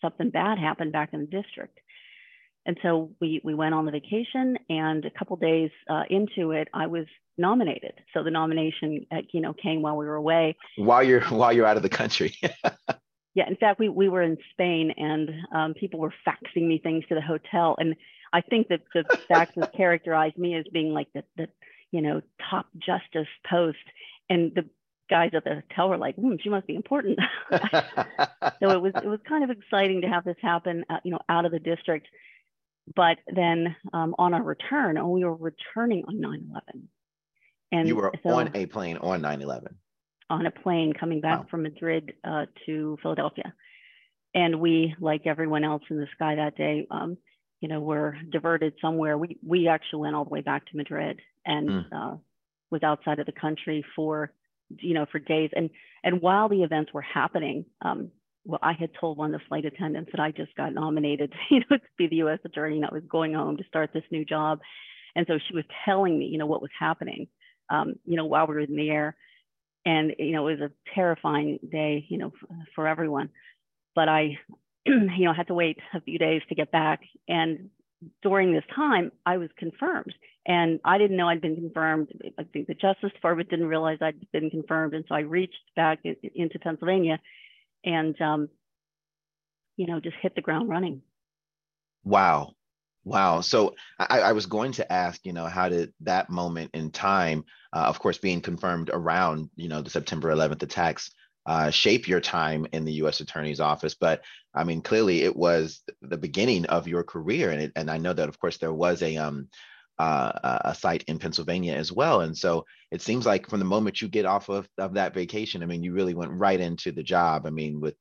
something 0.00 0.30
bad 0.30 0.58
happen 0.58 0.92
back 0.92 1.10
in 1.12 1.20
the 1.20 1.26
district. 1.26 1.80
And 2.66 2.78
so 2.82 3.10
we, 3.20 3.40
we 3.44 3.54
went 3.54 3.74
on 3.74 3.84
the 3.84 3.92
vacation 3.92 4.56
and 4.68 5.04
a 5.04 5.10
couple 5.10 5.36
days 5.36 5.70
uh, 5.88 6.04
into 6.08 6.52
it, 6.52 6.68
I 6.72 6.86
was 6.86 7.06
nominated. 7.36 7.92
So 8.14 8.22
the 8.22 8.30
nomination, 8.30 9.06
uh, 9.12 9.18
you 9.32 9.40
know, 9.40 9.52
came 9.52 9.82
while 9.82 9.96
we 9.96 10.06
were 10.06 10.14
away. 10.14 10.56
While 10.76 11.02
you're, 11.02 11.20
while 11.22 11.52
you're 11.52 11.66
out 11.66 11.76
of 11.76 11.82
the 11.82 11.88
country. 11.88 12.34
yeah. 13.34 13.48
In 13.48 13.56
fact, 13.56 13.78
we, 13.78 13.88
we 13.88 14.08
were 14.08 14.22
in 14.22 14.38
Spain 14.52 14.94
and 14.96 15.30
um, 15.54 15.74
people 15.74 16.00
were 16.00 16.14
faxing 16.26 16.66
me 16.66 16.78
things 16.82 17.04
to 17.08 17.14
the 17.14 17.20
hotel. 17.20 17.76
And 17.78 17.96
I 18.32 18.40
think 18.40 18.68
that 18.68 18.80
the 18.94 19.04
faxes 19.30 19.70
characterized 19.76 20.38
me 20.38 20.54
as 20.54 20.64
being 20.72 20.92
like 20.92 21.08
the, 21.14 21.24
the, 21.36 21.48
you 21.90 22.00
know, 22.00 22.22
top 22.50 22.66
justice 22.78 23.28
post. 23.48 23.76
And 24.30 24.52
the 24.54 24.64
guys 25.10 25.32
at 25.34 25.44
the 25.44 25.62
hotel 25.68 25.90
were 25.90 25.98
like, 25.98 26.14
hmm, 26.16 26.36
she 26.42 26.48
must 26.48 26.66
be 26.66 26.74
important. 26.74 27.18
so 27.52 28.70
it 28.70 28.80
was, 28.80 28.92
it 28.96 29.06
was 29.06 29.20
kind 29.28 29.44
of 29.44 29.50
exciting 29.50 30.00
to 30.00 30.08
have 30.08 30.24
this 30.24 30.36
happen, 30.40 30.84
uh, 30.88 30.96
you 31.04 31.10
know, 31.10 31.20
out 31.28 31.44
of 31.44 31.52
the 31.52 31.58
district 31.58 32.06
but 32.94 33.18
then 33.34 33.76
um, 33.92 34.14
on 34.18 34.34
our 34.34 34.42
return, 34.42 34.96
and 34.96 35.08
we 35.08 35.24
were 35.24 35.34
returning 35.34 36.04
on 36.06 36.20
9 36.20 36.50
11. 36.50 36.88
And 37.72 37.88
you 37.88 37.96
were 37.96 38.12
so, 38.22 38.30
on 38.30 38.50
a 38.54 38.66
plane 38.66 38.98
on 38.98 39.22
9 39.22 39.42
11. 39.42 39.74
On 40.30 40.46
a 40.46 40.50
plane 40.50 40.92
coming 40.98 41.20
back 41.20 41.40
wow. 41.40 41.46
from 41.50 41.62
Madrid 41.62 42.14
uh, 42.24 42.46
to 42.66 42.98
Philadelphia. 43.02 43.52
And 44.34 44.60
we, 44.60 44.94
like 45.00 45.26
everyone 45.26 45.64
else 45.64 45.82
in 45.90 45.98
the 45.98 46.08
sky 46.14 46.36
that 46.36 46.56
day, 46.56 46.86
um, 46.90 47.16
you 47.60 47.68
know, 47.68 47.80
were 47.80 48.16
diverted 48.30 48.74
somewhere. 48.80 49.16
We, 49.16 49.38
we 49.46 49.68
actually 49.68 50.00
went 50.00 50.16
all 50.16 50.24
the 50.24 50.30
way 50.30 50.40
back 50.40 50.66
to 50.66 50.76
Madrid 50.76 51.20
and 51.46 51.68
mm. 51.68 51.84
uh, 51.92 52.16
was 52.70 52.82
outside 52.82 53.20
of 53.20 53.26
the 53.26 53.32
country 53.32 53.84
for 53.94 54.32
you 54.80 54.94
know, 54.94 55.06
for 55.10 55.18
days. 55.18 55.50
And 55.54 55.70
and 56.02 56.20
while 56.20 56.48
the 56.48 56.62
events 56.62 56.92
were 56.92 57.02
happening, 57.02 57.66
um, 57.82 58.10
well, 58.44 58.60
I 58.62 58.72
had 58.72 58.90
told 58.98 59.16
one 59.16 59.34
of 59.34 59.40
the 59.40 59.46
flight 59.48 59.64
attendants 59.64 60.10
that 60.12 60.20
I 60.20 60.30
just 60.30 60.54
got 60.54 60.74
nominated, 60.74 61.32
you 61.50 61.60
know, 61.60 61.76
to 61.76 61.82
be 61.96 62.06
the 62.08 62.16
U.S. 62.16 62.40
attorney, 62.44 62.76
and 62.76 62.86
I 62.86 62.92
was 62.92 63.02
going 63.08 63.34
home 63.34 63.56
to 63.56 63.64
start 63.64 63.90
this 63.92 64.04
new 64.10 64.24
job. 64.24 64.60
And 65.16 65.26
so 65.26 65.38
she 65.46 65.54
was 65.54 65.64
telling 65.84 66.18
me, 66.18 66.26
you 66.26 66.38
know, 66.38 66.46
what 66.46 66.62
was 66.62 66.70
happening, 66.78 67.28
um, 67.70 67.94
you 68.04 68.16
know, 68.16 68.26
while 68.26 68.46
we 68.46 68.54
were 68.54 68.60
in 68.60 68.76
the 68.76 68.90
air. 68.90 69.16
And, 69.86 70.14
you 70.18 70.32
know, 70.32 70.48
it 70.48 70.58
was 70.58 70.70
a 70.70 70.94
terrifying 70.94 71.58
day, 71.70 72.06
you 72.08 72.18
know, 72.18 72.32
for, 72.74 72.88
everyone. 72.88 73.28
But 73.94 74.08
I, 74.08 74.38
you 74.86 75.24
know, 75.24 75.32
had 75.32 75.48
to 75.48 75.54
wait 75.54 75.78
a 75.94 76.00
few 76.00 76.18
days 76.18 76.42
to 76.48 76.54
get 76.54 76.72
back. 76.72 77.00
And 77.28 77.70
during 78.22 78.52
this 78.52 78.64
time, 78.74 79.12
I 79.24 79.36
was 79.36 79.50
confirmed. 79.58 80.14
And 80.46 80.80
I 80.84 80.98
didn't 80.98 81.16
know 81.16 81.28
I'd 81.28 81.40
been 81.40 81.54
confirmed. 81.54 82.08
I 82.38 82.44
think 82.44 82.66
the 82.66 82.74
Justice 82.74 83.12
Department 83.12 83.50
didn't 83.50 83.66
realize 83.66 83.98
I'd 84.00 84.26
been 84.32 84.50
confirmed. 84.50 84.94
And 84.94 85.04
so 85.08 85.14
I 85.14 85.20
reached 85.20 85.54
back 85.76 86.00
into 86.02 86.58
Pennsylvania 86.58 87.18
and, 87.84 88.20
um, 88.20 88.48
you 89.76 89.86
know, 89.86 90.00
just 90.00 90.16
hit 90.22 90.34
the 90.34 90.40
ground 90.40 90.68
running. 90.68 91.02
Wow. 92.04 92.54
Wow. 93.04 93.42
So 93.42 93.74
I, 93.98 94.20
I, 94.20 94.32
was 94.32 94.46
going 94.46 94.72
to 94.72 94.90
ask, 94.90 95.24
you 95.26 95.34
know, 95.34 95.46
how 95.46 95.68
did 95.68 95.92
that 96.00 96.30
moment 96.30 96.70
in 96.72 96.90
time, 96.90 97.44
uh, 97.72 97.84
of 97.86 97.98
course, 97.98 98.16
being 98.16 98.40
confirmed 98.40 98.90
around, 98.92 99.50
you 99.56 99.68
know, 99.68 99.82
the 99.82 99.90
September 99.90 100.30
11th 100.34 100.62
attacks, 100.62 101.10
uh, 101.44 101.70
shape 101.70 102.08
your 102.08 102.20
time 102.20 102.66
in 102.72 102.86
the 102.86 102.94
U.S. 102.94 103.20
Attorney's 103.20 103.60
Office? 103.60 103.94
But 103.94 104.22
I 104.54 104.64
mean, 104.64 104.80
clearly 104.80 105.22
it 105.22 105.36
was 105.36 105.82
the 106.00 106.16
beginning 106.16 106.64
of 106.66 106.88
your 106.88 107.02
career, 107.02 107.50
and 107.50 107.60
it, 107.60 107.72
and 107.76 107.90
I 107.90 107.98
know 107.98 108.14
that, 108.14 108.28
of 108.30 108.38
course, 108.38 108.56
there 108.56 108.72
was 108.72 109.02
a 109.02 109.18
um, 109.18 109.48
uh, 109.98 110.58
a 110.64 110.74
site 110.74 111.04
in 111.04 111.18
Pennsylvania 111.18 111.74
as 111.74 111.92
well, 111.92 112.22
and 112.22 112.36
so 112.36 112.64
it 112.90 113.02
seems 113.02 113.26
like 113.26 113.48
from 113.48 113.58
the 113.58 113.64
moment 113.64 114.00
you 114.00 114.08
get 114.08 114.26
off 114.26 114.48
of, 114.48 114.68
of 114.78 114.94
that 114.94 115.14
vacation, 115.14 115.62
I 115.62 115.66
mean, 115.66 115.82
you 115.82 115.92
really 115.92 116.14
went 116.14 116.32
right 116.32 116.60
into 116.60 116.92
the 116.92 117.02
job. 117.02 117.46
I 117.46 117.50
mean, 117.50 117.80
with 117.80 117.94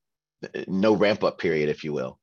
uh, 0.44 0.64
no 0.68 0.96
ramp 0.96 1.24
up 1.24 1.40
period, 1.40 1.70
if 1.70 1.84
you 1.84 1.94
will. 1.94 2.20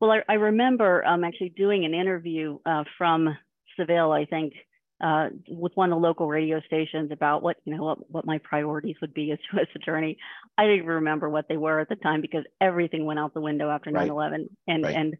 Well, 0.00 0.10
I, 0.10 0.22
I 0.28 0.34
remember 0.34 1.04
um, 1.04 1.24
actually 1.24 1.50
doing 1.50 1.84
an 1.84 1.94
interview 1.94 2.58
uh, 2.64 2.84
from 2.96 3.36
Seville, 3.76 4.12
I 4.12 4.24
think, 4.24 4.54
uh, 5.02 5.28
with 5.48 5.72
one 5.74 5.92
of 5.92 5.96
the 5.96 6.06
local 6.06 6.28
radio 6.28 6.60
stations 6.66 7.10
about 7.10 7.42
what 7.42 7.56
you 7.64 7.74
know 7.74 7.82
what, 7.82 8.10
what 8.10 8.26
my 8.26 8.38
priorities 8.38 8.96
would 9.00 9.14
be 9.14 9.30
as 9.32 9.38
U.S. 9.52 9.66
attorney. 9.74 10.18
I 10.58 10.64
didn't 10.64 10.78
even 10.78 10.88
remember 10.88 11.28
what 11.28 11.48
they 11.48 11.56
were 11.56 11.80
at 11.80 11.88
the 11.88 11.96
time 11.96 12.20
because 12.20 12.44
everything 12.60 13.04
went 13.04 13.18
out 13.18 13.34
the 13.34 13.40
window 13.40 13.70
after 13.70 13.90
9/11, 13.90 14.48
and 14.66 14.84
right. 14.84 14.96
and 14.96 15.16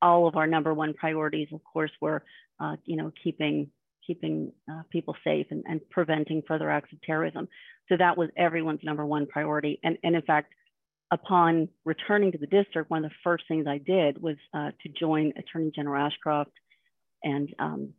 all 0.00 0.26
of 0.28 0.36
our 0.36 0.46
number 0.46 0.72
one 0.72 0.94
priorities, 0.94 1.48
of 1.52 1.60
course, 1.64 1.90
were 2.00 2.24
uh, 2.60 2.76
you 2.84 2.96
know 2.96 3.12
keeping 3.22 3.70
keeping 4.06 4.52
uh, 4.70 4.82
people 4.90 5.14
safe 5.22 5.46
and, 5.50 5.62
and 5.68 5.80
preventing 5.90 6.42
further 6.48 6.70
acts 6.70 6.92
of 6.92 7.00
terrorism. 7.02 7.46
So 7.88 7.96
that 7.98 8.16
was 8.16 8.30
everyone's 8.36 8.80
number 8.82 9.04
one 9.04 9.26
priority. 9.26 9.78
And, 9.84 9.98
and 10.02 10.16
in 10.16 10.22
fact, 10.22 10.54
upon 11.10 11.68
returning 11.84 12.32
to 12.32 12.38
the 12.38 12.46
district, 12.46 12.90
one 12.90 13.04
of 13.04 13.10
the 13.10 13.16
first 13.22 13.44
things 13.48 13.66
I 13.66 13.78
did 13.78 14.20
was 14.20 14.36
uh, 14.54 14.70
to 14.82 14.88
join 14.98 15.34
Attorney 15.36 15.70
General 15.74 16.06
Ashcroft 16.06 16.52
and 17.22 17.54
um, 17.58 17.90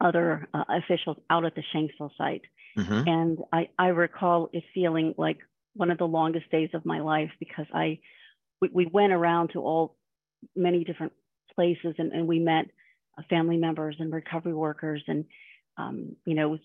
other 0.00 0.46
uh, 0.52 0.64
officials 0.68 1.16
out 1.30 1.44
at 1.44 1.54
the 1.54 1.62
Shanksville 1.74 2.10
site. 2.18 2.42
Mm-hmm. 2.78 3.08
And 3.08 3.38
I, 3.52 3.68
I 3.78 3.88
recall 3.88 4.50
it 4.52 4.64
feeling 4.74 5.14
like 5.16 5.38
one 5.74 5.90
of 5.90 5.98
the 5.98 6.06
longest 6.06 6.50
days 6.50 6.70
of 6.74 6.84
my 6.84 7.00
life 7.00 7.30
because 7.38 7.66
I 7.72 8.00
we, 8.60 8.68
we 8.72 8.86
went 8.86 9.12
around 9.12 9.50
to 9.52 9.60
all 9.60 9.96
many 10.56 10.84
different 10.84 11.12
places 11.54 11.94
and, 11.98 12.12
and 12.12 12.26
we 12.26 12.38
met 12.38 12.66
uh, 13.18 13.22
family 13.30 13.56
members 13.56 13.96
and 13.98 14.12
recovery 14.12 14.54
workers 14.54 15.02
and 15.06 15.24
um, 15.76 16.16
you 16.24 16.34
know 16.34 16.58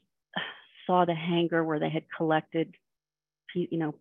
saw 0.88 1.06
the 1.06 1.16
hangar 1.16 1.64
where 1.64 1.80
they 1.80 1.90
had 1.90 2.04
collected 2.18 2.76
you 3.54 3.78
know 3.78 3.94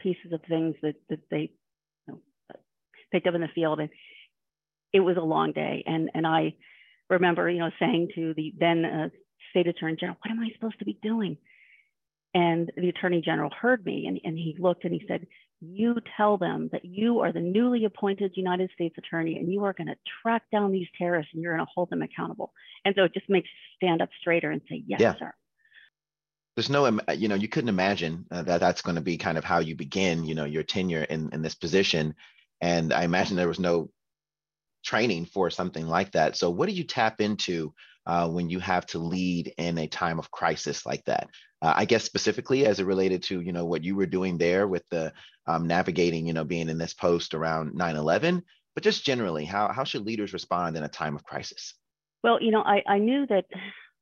pieces 0.00 0.32
of 0.32 0.40
things 0.48 0.74
that, 0.82 0.94
that 1.08 1.20
they 1.30 1.50
you 2.06 2.14
know, 2.14 2.20
picked 3.12 3.26
up 3.26 3.34
in 3.34 3.40
the 3.40 3.48
field. 3.54 3.80
And 3.80 3.90
it 4.92 5.00
was 5.00 5.16
a 5.16 5.24
long 5.24 5.52
day. 5.52 5.84
And, 5.86 6.10
and 6.14 6.26
I 6.26 6.54
remember, 7.08 7.48
you 7.48 7.60
know, 7.60 7.70
saying 7.78 8.08
to 8.14 8.34
the 8.34 8.52
then 8.58 8.84
uh, 8.84 9.08
state 9.50 9.68
attorney 9.68 9.96
general, 9.98 10.18
what 10.22 10.30
am 10.30 10.40
I 10.40 10.50
supposed 10.54 10.78
to 10.80 10.84
be 10.84 10.98
doing? 11.02 11.36
And 12.34 12.70
the 12.76 12.88
attorney 12.88 13.22
general 13.24 13.50
heard 13.50 13.84
me 13.84 14.06
and, 14.06 14.20
and 14.24 14.36
he 14.36 14.56
looked 14.58 14.84
and 14.84 14.92
he 14.92 15.04
said, 15.06 15.26
you 15.60 15.96
tell 16.16 16.38
them 16.38 16.68
that 16.72 16.84
you 16.84 17.20
are 17.20 17.32
the 17.32 17.40
newly 17.40 17.84
appointed 17.84 18.32
United 18.34 18.70
States 18.74 18.96
attorney 18.98 19.38
and 19.38 19.52
you 19.52 19.64
are 19.64 19.72
going 19.72 19.88
to 19.88 19.96
track 20.22 20.42
down 20.50 20.72
these 20.72 20.88
terrorists 20.96 21.32
and 21.34 21.42
you're 21.42 21.54
going 21.54 21.66
to 21.66 21.72
hold 21.74 21.90
them 21.90 22.02
accountable. 22.02 22.52
And 22.84 22.94
so 22.96 23.04
it 23.04 23.14
just 23.14 23.28
makes 23.28 23.48
you 23.48 23.86
stand 23.86 24.00
up 24.00 24.08
straighter 24.20 24.50
and 24.50 24.62
say, 24.68 24.82
yes, 24.86 25.00
yeah. 25.00 25.14
sir 25.18 25.32
there's 26.56 26.70
no 26.70 27.00
you 27.14 27.28
know 27.28 27.34
you 27.34 27.48
couldn't 27.48 27.68
imagine 27.68 28.26
uh, 28.30 28.42
that 28.42 28.60
that's 28.60 28.82
going 28.82 28.96
to 28.96 29.00
be 29.00 29.16
kind 29.16 29.38
of 29.38 29.44
how 29.44 29.60
you 29.60 29.74
begin 29.74 30.24
you 30.24 30.34
know 30.34 30.44
your 30.44 30.62
tenure 30.62 31.04
in 31.04 31.30
in 31.32 31.42
this 31.42 31.54
position 31.54 32.14
and 32.60 32.92
i 32.92 33.04
imagine 33.04 33.36
there 33.36 33.48
was 33.48 33.58
no 33.58 33.88
training 34.84 35.24
for 35.24 35.50
something 35.50 35.86
like 35.86 36.12
that 36.12 36.36
so 36.36 36.50
what 36.50 36.68
do 36.68 36.74
you 36.74 36.84
tap 36.84 37.20
into 37.20 37.72
uh, 38.06 38.28
when 38.28 38.48
you 38.48 38.58
have 38.58 38.86
to 38.86 38.98
lead 38.98 39.52
in 39.58 39.78
a 39.78 39.86
time 39.86 40.18
of 40.18 40.30
crisis 40.30 40.86
like 40.86 41.04
that 41.04 41.28
uh, 41.62 41.72
i 41.76 41.84
guess 41.84 42.04
specifically 42.04 42.66
as 42.66 42.80
it 42.80 42.86
related 42.86 43.22
to 43.22 43.40
you 43.40 43.52
know 43.52 43.64
what 43.64 43.84
you 43.84 43.96
were 43.96 44.06
doing 44.06 44.38
there 44.38 44.66
with 44.66 44.82
the 44.90 45.12
um, 45.46 45.66
navigating 45.66 46.26
you 46.26 46.32
know 46.32 46.44
being 46.44 46.68
in 46.68 46.78
this 46.78 46.94
post 46.94 47.34
around 47.34 47.72
9-11 47.72 48.42
but 48.74 48.84
just 48.84 49.04
generally 49.04 49.44
how, 49.44 49.72
how 49.72 49.84
should 49.84 50.06
leaders 50.06 50.32
respond 50.32 50.76
in 50.76 50.84
a 50.84 50.88
time 50.88 51.14
of 51.14 51.24
crisis 51.24 51.74
well 52.22 52.40
you 52.40 52.50
know 52.50 52.62
i, 52.62 52.82
I 52.86 52.98
knew 52.98 53.26
that 53.26 53.44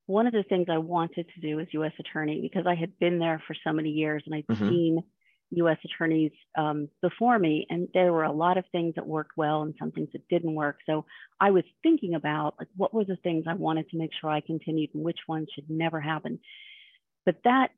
one 0.09 0.27
of 0.27 0.33
the 0.33 0.43
things 0.43 0.69
I 0.71 0.79
wanted 0.79 1.29
to 1.35 1.41
do 1.43 1.61
as 1.61 1.67
U.S. 1.73 1.93
attorney 2.01 2.41
because 2.41 2.67
I 2.67 2.75
had 2.75 2.99
been 2.99 3.19
there 3.19 3.43
for 3.47 3.55
so 3.63 3.75
many 3.75 3.91
years 3.91 4.23
and 4.25 4.35
I'd 4.35 4.47
mm-hmm. 4.47 4.69
seen 4.69 5.03
U.S. 5.51 5.79
attorneys 5.85 6.33
um, 6.57 6.89
before 7.01 7.39
me, 7.39 7.67
and 7.71 7.89
there 7.95 8.13
were 8.13 8.25
a 8.25 8.33
lot 8.33 8.59
of 8.59 8.65
things 8.71 8.95
that 8.97 9.07
worked 9.07 9.33
well 9.37 9.63
and 9.63 9.75
some 9.79 9.91
things 9.91 10.09
that 10.13 10.29
didn't 10.29 10.55
work. 10.55 10.79
So 10.87 11.07
I 11.41 11.51
was 11.51 11.65
thinking 11.83 12.15
about 12.15 12.55
like 12.59 12.69
what 12.77 12.93
were 12.93 13.05
the 13.05 13.17
things 13.17 13.45
I 13.49 13.55
wanted 13.55 13.89
to 13.91 13.99
make 13.99 14.11
sure 14.21 14.31
I 14.31 14.41
continued 14.41 14.91
and 14.95 15.03
which 15.03 15.19
ones 15.27 15.49
should 15.55 15.71
never 15.71 16.01
happen. 16.01 16.39
But 17.25 17.37
that 17.45 17.69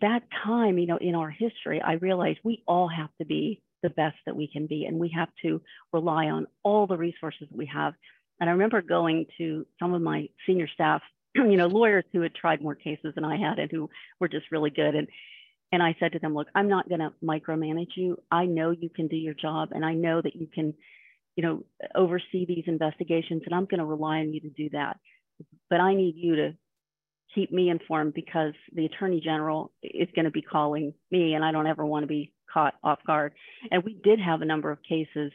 that 0.00 0.22
time, 0.44 0.78
you 0.78 0.86
know, 0.86 0.98
in 0.98 1.14
our 1.14 1.30
history, 1.30 1.80
I 1.80 1.94
realized 1.94 2.40
we 2.44 2.62
all 2.66 2.88
have 2.88 3.10
to 3.18 3.24
be 3.24 3.62
the 3.82 3.90
best 3.90 4.16
that 4.26 4.36
we 4.36 4.48
can 4.48 4.66
be, 4.66 4.84
and 4.84 4.98
we 4.98 5.10
have 5.16 5.30
to 5.42 5.62
rely 5.92 6.26
on 6.26 6.46
all 6.62 6.86
the 6.86 6.96
resources 6.96 7.48
that 7.50 7.56
we 7.56 7.66
have. 7.66 7.94
And 8.40 8.50
I 8.50 8.52
remember 8.52 8.82
going 8.82 9.26
to 9.38 9.66
some 9.80 9.94
of 9.94 10.02
my 10.02 10.28
senior 10.46 10.68
staff 10.68 11.02
you 11.36 11.56
know, 11.56 11.66
lawyers 11.66 12.04
who 12.12 12.20
had 12.20 12.34
tried 12.34 12.62
more 12.62 12.74
cases 12.74 13.14
than 13.14 13.24
I 13.24 13.36
had 13.36 13.58
and 13.58 13.70
who 13.70 13.90
were 14.20 14.28
just 14.28 14.50
really 14.50 14.70
good. 14.70 14.94
And 14.94 15.08
and 15.72 15.82
I 15.82 15.96
said 15.98 16.12
to 16.12 16.18
them, 16.18 16.34
look, 16.34 16.48
I'm 16.54 16.68
not 16.68 16.88
going 16.88 17.00
to 17.00 17.12
micromanage 17.24 17.96
you. 17.96 18.18
I 18.30 18.46
know 18.46 18.70
you 18.70 18.88
can 18.88 19.08
do 19.08 19.16
your 19.16 19.34
job, 19.34 19.70
and 19.72 19.84
I 19.84 19.94
know 19.94 20.20
that 20.22 20.36
you 20.36 20.46
can, 20.46 20.74
you 21.36 21.42
know, 21.42 21.64
oversee 21.94 22.46
these 22.46 22.64
investigations, 22.66 23.42
and 23.44 23.54
I'm 23.54 23.66
going 23.66 23.80
to 23.80 23.86
rely 23.86 24.18
on 24.18 24.32
you 24.32 24.40
to 24.40 24.50
do 24.50 24.70
that. 24.72 24.98
But 25.68 25.80
I 25.80 25.94
need 25.94 26.14
you 26.16 26.36
to 26.36 26.54
keep 27.34 27.52
me 27.52 27.68
informed 27.68 28.14
because 28.14 28.54
the 28.72 28.86
attorney 28.86 29.20
general 29.20 29.72
is 29.82 30.08
going 30.14 30.24
to 30.24 30.30
be 30.30 30.42
calling 30.42 30.94
me, 31.10 31.34
and 31.34 31.44
I 31.44 31.52
don't 31.52 31.66
ever 31.66 31.84
want 31.84 32.04
to 32.04 32.08
be 32.08 32.32
caught 32.52 32.74
off 32.82 33.00
guard. 33.06 33.34
And 33.70 33.82
we 33.82 33.94
did 33.94 34.20
have 34.20 34.40
a 34.40 34.46
number 34.46 34.70
of 34.70 34.78
cases 34.88 35.32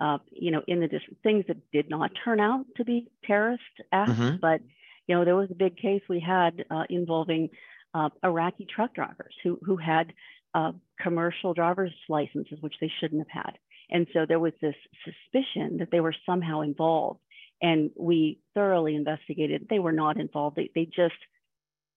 uh, 0.00 0.18
you 0.30 0.50
know, 0.50 0.62
in 0.66 0.80
the 0.80 0.88
district, 0.88 1.22
things 1.22 1.44
that 1.46 1.58
did 1.72 1.90
not 1.90 2.10
turn 2.24 2.40
out 2.40 2.64
to 2.76 2.84
be 2.84 3.08
terrorist 3.26 3.62
acts, 3.92 4.12
mm-hmm. 4.12 4.36
but 4.40 4.60
you 5.06 5.14
know, 5.14 5.24
there 5.24 5.36
was 5.36 5.50
a 5.50 5.54
big 5.54 5.76
case 5.76 6.00
we 6.08 6.20
had 6.20 6.64
uh, 6.70 6.84
involving 6.88 7.50
uh, 7.94 8.10
Iraqi 8.24 8.66
truck 8.66 8.94
drivers 8.94 9.34
who, 9.42 9.58
who 9.62 9.76
had 9.76 10.12
uh, 10.54 10.72
commercial 11.00 11.54
driver's 11.54 11.92
licenses, 12.08 12.58
which 12.60 12.74
they 12.80 12.90
shouldn't 13.00 13.26
have 13.28 13.44
had. 13.44 13.58
And 13.90 14.06
so 14.12 14.24
there 14.26 14.38
was 14.38 14.52
this 14.60 14.74
suspicion 15.04 15.78
that 15.78 15.90
they 15.90 16.00
were 16.00 16.14
somehow 16.26 16.60
involved. 16.60 17.20
And 17.62 17.90
we 17.98 18.38
thoroughly 18.54 18.94
investigated. 18.94 19.66
They 19.68 19.78
were 19.78 19.92
not 19.92 20.18
involved. 20.18 20.56
They, 20.56 20.70
they 20.74 20.86
just, 20.86 21.14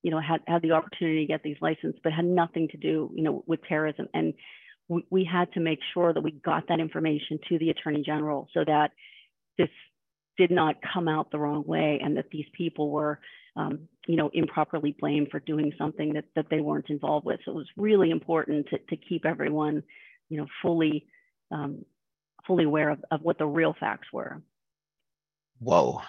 you 0.02 0.12
know, 0.12 0.20
had, 0.20 0.42
had 0.46 0.62
the 0.62 0.72
opportunity 0.72 1.22
to 1.22 1.32
get 1.32 1.42
these 1.44 1.58
licenses, 1.62 2.00
but 2.04 2.12
had 2.12 2.26
nothing 2.26 2.68
to 2.70 2.78
do, 2.78 3.12
you 3.16 3.24
know, 3.24 3.44
with 3.48 3.64
terrorism. 3.64 4.08
And 4.14 4.34
we, 4.90 5.06
we 5.10 5.30
had 5.32 5.54
to 5.54 5.62
make 5.62 5.80
sure 5.94 6.14
that 6.14 6.22
we 6.22 6.32
got 6.32 6.68
that 6.68 6.80
information 6.80 7.40
to 7.48 7.58
the 7.60 7.70
attorney 7.70 8.04
general 8.06 8.50
so 8.54 8.64
that 8.66 8.92
this 9.58 9.70
did 10.38 10.52
not 10.52 10.76
come 10.94 11.08
out 11.08 11.32
the 11.32 11.40
wrong 11.40 11.64
way 11.66 12.02
and 12.04 12.18
that 12.18 12.30
these 12.32 12.48
people 12.54 12.90
were 12.90 13.20
um, 13.56 13.88
you 14.08 14.16
know 14.16 14.30
improperly 14.34 14.96
blamed 15.00 15.30
for 15.32 15.40
doing 15.40 15.72
something 15.78 16.14
that, 16.14 16.26
that 16.36 16.46
they 16.50 16.60
weren't 16.60 16.90
involved 16.90 17.26
with 17.26 17.40
so 17.46 17.52
it 17.52 17.56
was 17.56 17.70
really 17.78 18.12
important 18.12 18.68
to, 18.70 18.78
to 18.90 18.98
keep 18.98 19.26
everyone 19.26 19.84
you 20.30 20.38
know 20.38 20.48
fully 20.62 21.06
um, 21.52 21.84
fully 22.46 22.64
aware 22.64 22.90
of, 22.90 23.04
of 23.12 23.22
what 23.22 23.38
the 23.38 23.46
real 23.46 23.76
facts 23.80 24.08
were 24.12 24.42
whoa 25.60 26.02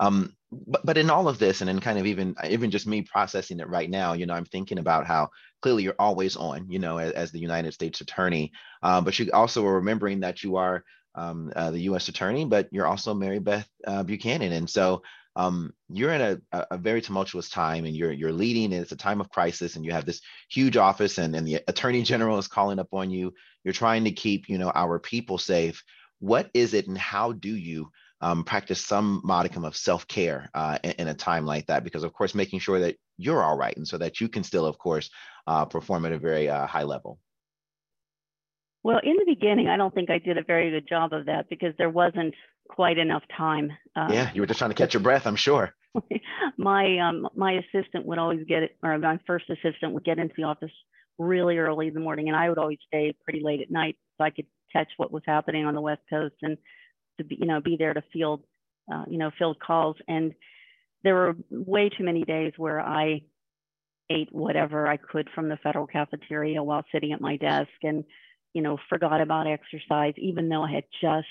um, 0.00 0.34
but, 0.50 0.84
but 0.84 0.98
in 0.98 1.10
all 1.10 1.28
of 1.28 1.38
this 1.38 1.60
and 1.60 1.70
in 1.70 1.80
kind 1.80 1.98
of 1.98 2.06
even 2.06 2.34
even 2.48 2.70
just 2.70 2.86
me 2.86 3.02
processing 3.02 3.60
it 3.60 3.68
right 3.68 3.90
now 3.90 4.12
you 4.12 4.26
know 4.26 4.34
i'm 4.34 4.44
thinking 4.44 4.78
about 4.78 5.06
how 5.06 5.28
clearly 5.62 5.82
you're 5.82 5.94
always 5.98 6.36
on 6.36 6.70
you 6.70 6.78
know 6.78 6.98
as, 6.98 7.12
as 7.12 7.30
the 7.32 7.40
united 7.40 7.72
states 7.72 8.00
attorney 8.00 8.52
uh, 8.82 9.00
but 9.00 9.18
you 9.18 9.30
also 9.32 9.64
are 9.66 9.74
remembering 9.74 10.20
that 10.20 10.42
you 10.42 10.56
are 10.56 10.84
um, 11.14 11.52
uh, 11.54 11.70
the 11.70 11.80
U.S. 11.80 12.08
attorney, 12.08 12.44
but 12.44 12.68
you're 12.70 12.86
also 12.86 13.14
Mary 13.14 13.38
Beth 13.38 13.68
uh, 13.86 14.02
Buchanan. 14.02 14.52
And 14.52 14.68
so 14.68 15.02
um, 15.36 15.72
you're 15.88 16.12
in 16.12 16.40
a, 16.52 16.66
a 16.70 16.76
very 16.76 17.00
tumultuous 17.00 17.48
time 17.48 17.84
and 17.84 17.96
you're 17.96 18.12
you're 18.12 18.32
leading 18.32 18.72
and 18.72 18.82
it's 18.82 18.92
a 18.92 18.96
time 18.96 19.20
of 19.20 19.30
crisis 19.30 19.76
and 19.76 19.84
you 19.84 19.92
have 19.92 20.04
this 20.04 20.20
huge 20.50 20.76
office 20.76 21.18
and, 21.18 21.34
and 21.34 21.46
the 21.46 21.60
attorney 21.68 22.02
general 22.12 22.38
is 22.38 22.48
calling 22.48 22.78
up 22.78 22.88
on 22.92 23.10
you. 23.10 23.32
You're 23.64 23.72
trying 23.72 24.04
to 24.04 24.12
keep 24.12 24.48
you 24.48 24.58
know 24.58 24.72
our 24.74 24.98
people 24.98 25.38
safe. 25.38 25.82
What 26.18 26.50
is 26.54 26.74
it 26.74 26.86
and 26.86 26.98
how 26.98 27.32
do 27.32 27.54
you 27.54 27.90
um, 28.20 28.44
practice 28.44 28.84
some 28.84 29.20
modicum 29.24 29.64
of 29.64 29.76
self-care 29.76 30.48
uh, 30.54 30.78
in, 30.84 30.92
in, 30.92 31.08
a 31.08 31.14
time 31.14 31.44
like 31.44 31.66
that? 31.66 31.82
Because 31.82 32.04
of 32.04 32.12
course 32.12 32.34
making 32.34 32.60
sure 32.60 32.78
that 32.78 32.96
you're 33.18 33.42
all 33.42 33.56
right 33.56 33.76
and 33.76 33.88
so 33.88 33.98
that 33.98 34.20
you 34.20 34.28
can 34.28 34.44
still 34.44 34.66
of 34.66 34.78
course 34.78 35.10
uh, 35.46 35.64
perform 35.64 36.04
at 36.06 36.12
a 36.12 36.18
very 36.18 36.48
uh, 36.48 36.66
high 36.66 36.84
level 36.84 37.18
well 38.82 39.00
in 39.02 39.16
the 39.16 39.24
beginning 39.26 39.68
i 39.68 39.76
don't 39.76 39.94
think 39.94 40.10
i 40.10 40.18
did 40.18 40.38
a 40.38 40.44
very 40.44 40.70
good 40.70 40.88
job 40.88 41.12
of 41.12 41.26
that 41.26 41.48
because 41.48 41.74
there 41.78 41.90
wasn't 41.90 42.34
quite 42.68 42.98
enough 42.98 43.22
time 43.36 43.70
um, 43.96 44.12
yeah 44.12 44.30
you 44.34 44.40
were 44.40 44.46
just 44.46 44.58
trying 44.58 44.70
to 44.70 44.76
catch 44.76 44.94
your 44.94 45.02
breath 45.02 45.26
i'm 45.26 45.36
sure 45.36 45.74
my 46.56 46.98
um, 46.98 47.28
my 47.36 47.52
assistant 47.52 48.06
would 48.06 48.18
always 48.18 48.40
get 48.48 48.62
it 48.62 48.76
or 48.82 48.96
my 48.98 49.18
first 49.26 49.44
assistant 49.50 49.92
would 49.92 50.04
get 50.04 50.18
into 50.18 50.34
the 50.36 50.44
office 50.44 50.70
really 51.18 51.58
early 51.58 51.88
in 51.88 51.94
the 51.94 52.00
morning 52.00 52.28
and 52.28 52.36
i 52.36 52.48
would 52.48 52.58
always 52.58 52.78
stay 52.86 53.14
pretty 53.24 53.40
late 53.42 53.60
at 53.60 53.70
night 53.70 53.96
so 54.16 54.24
i 54.24 54.30
could 54.30 54.46
catch 54.72 54.88
what 54.96 55.12
was 55.12 55.22
happening 55.26 55.66
on 55.66 55.74
the 55.74 55.80
west 55.80 56.00
coast 56.10 56.34
and 56.42 56.56
to 57.18 57.24
be, 57.24 57.36
you 57.38 57.46
know, 57.46 57.60
be 57.60 57.76
there 57.78 57.94
to 57.94 58.02
field, 58.12 58.42
uh, 58.92 59.04
you 59.08 59.18
know, 59.18 59.30
field 59.38 59.58
calls. 59.60 59.96
And 60.08 60.32
there 61.04 61.14
were 61.14 61.36
way 61.50 61.88
too 61.88 62.04
many 62.04 62.24
days 62.24 62.52
where 62.56 62.80
I 62.80 63.22
ate 64.10 64.28
whatever 64.32 64.86
I 64.86 64.96
could 64.96 65.28
from 65.34 65.48
the 65.48 65.58
federal 65.62 65.86
cafeteria 65.86 66.62
while 66.62 66.84
sitting 66.92 67.12
at 67.12 67.20
my 67.20 67.36
desk 67.36 67.70
and, 67.82 68.04
you 68.54 68.62
know, 68.62 68.78
forgot 68.88 69.20
about 69.20 69.46
exercise, 69.46 70.14
even 70.16 70.48
though 70.48 70.62
I 70.62 70.72
had 70.72 70.84
just 71.00 71.26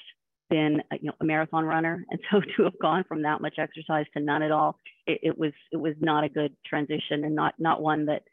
been, 0.50 0.82
you 1.00 1.08
know, 1.08 1.14
a 1.22 1.26
marathon 1.26 1.66
runner. 1.66 2.06
And 2.10 2.20
so 2.30 2.42
to 2.58 2.64
have 2.64 2.80
gone 2.82 3.06
from 3.08 3.24
that 3.24 3.42
much 3.42 3.56
exercise 3.58 4.06
to 4.14 4.24
none 4.24 4.44
at 4.44 4.52
all, 4.52 4.78
it, 5.08 5.20
it 5.24 5.38
was, 5.38 5.54
it 5.72 5.78
was 5.78 5.96
not 6.00 6.24
a 6.24 6.30
good 6.30 6.56
transition 6.66 7.24
and 7.24 7.36
not, 7.36 7.56
not 7.58 7.82
one 7.82 8.06
that, 8.06 8.24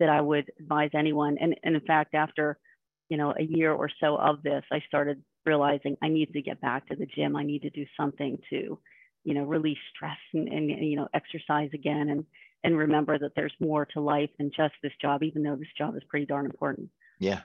that 0.00 0.08
I 0.08 0.20
would 0.20 0.50
advise 0.60 0.90
anyone. 0.94 1.36
And, 1.40 1.54
and 1.62 1.74
in 1.74 1.80
fact, 1.82 2.14
after, 2.14 2.58
you 3.08 3.16
know, 3.16 3.34
a 3.38 3.42
year 3.42 3.72
or 3.72 3.88
so 4.00 4.16
of 4.16 4.42
this, 4.42 4.64
I 4.72 4.80
started 4.86 5.22
realizing 5.46 5.96
I 6.02 6.08
need 6.08 6.32
to 6.32 6.42
get 6.42 6.60
back 6.60 6.86
to 6.88 6.96
the 6.96 7.06
gym. 7.06 7.36
I 7.36 7.42
need 7.42 7.62
to 7.62 7.70
do 7.70 7.86
something 7.98 8.38
to, 8.50 8.78
you 9.24 9.34
know, 9.34 9.44
release 9.44 9.78
stress 9.94 10.18
and, 10.34 10.48
and 10.48 10.68
you 10.68 10.96
know, 10.96 11.08
exercise 11.14 11.70
again 11.74 12.08
and 12.10 12.24
and 12.64 12.76
remember 12.76 13.18
that 13.18 13.32
there's 13.36 13.54
more 13.60 13.86
to 13.86 14.00
life 14.00 14.30
than 14.38 14.50
just 14.54 14.74
this 14.82 14.92
job, 15.00 15.22
even 15.22 15.42
though 15.42 15.56
this 15.56 15.68
job 15.76 15.96
is 15.96 16.02
pretty 16.08 16.26
darn 16.26 16.44
important. 16.44 16.90
Yeah. 17.20 17.42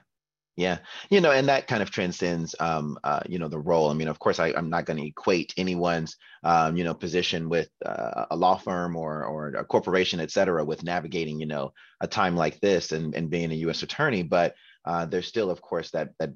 Yeah, 0.56 0.78
you 1.10 1.20
know, 1.20 1.32
and 1.32 1.48
that 1.48 1.66
kind 1.66 1.82
of 1.82 1.90
transcends, 1.90 2.54
um, 2.60 2.96
uh, 3.02 3.20
you 3.28 3.40
know, 3.40 3.48
the 3.48 3.58
role. 3.58 3.90
I 3.90 3.94
mean, 3.94 4.06
of 4.06 4.20
course, 4.20 4.38
I, 4.38 4.50
am 4.50 4.70
not 4.70 4.86
going 4.86 4.98
to 4.98 5.06
equate 5.06 5.52
anyone's, 5.56 6.16
um, 6.44 6.76
you 6.76 6.84
know, 6.84 6.94
position 6.94 7.48
with 7.48 7.68
uh, 7.84 8.26
a 8.30 8.36
law 8.36 8.56
firm 8.56 8.94
or 8.94 9.24
or 9.24 9.48
a 9.48 9.64
corporation, 9.64 10.20
et 10.20 10.30
cetera, 10.30 10.64
with 10.64 10.84
navigating, 10.84 11.40
you 11.40 11.46
know, 11.46 11.72
a 12.00 12.06
time 12.06 12.36
like 12.36 12.60
this 12.60 12.92
and, 12.92 13.16
and 13.16 13.30
being 13.30 13.50
a 13.50 13.56
U.S. 13.66 13.82
attorney. 13.82 14.22
But 14.22 14.54
uh, 14.84 15.06
there's 15.06 15.26
still, 15.26 15.50
of 15.50 15.60
course, 15.60 15.90
that 15.90 16.10
that 16.20 16.32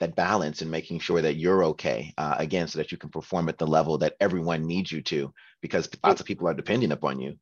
that 0.00 0.16
balance 0.16 0.60
and 0.60 0.70
making 0.70 0.98
sure 0.98 1.22
that 1.22 1.36
you're 1.36 1.64
okay 1.64 2.12
uh, 2.18 2.34
again 2.38 2.66
so 2.66 2.78
that 2.78 2.90
you 2.90 2.98
can 2.98 3.10
perform 3.10 3.48
at 3.48 3.58
the 3.58 3.66
level 3.66 3.96
that 3.98 4.16
everyone 4.20 4.66
needs 4.66 4.90
you 4.90 5.00
to 5.00 5.32
because 5.60 5.88
lots 6.04 6.20
of 6.20 6.26
people 6.26 6.48
are 6.48 6.52
depending 6.52 6.92
upon 6.92 7.20
you 7.20 7.38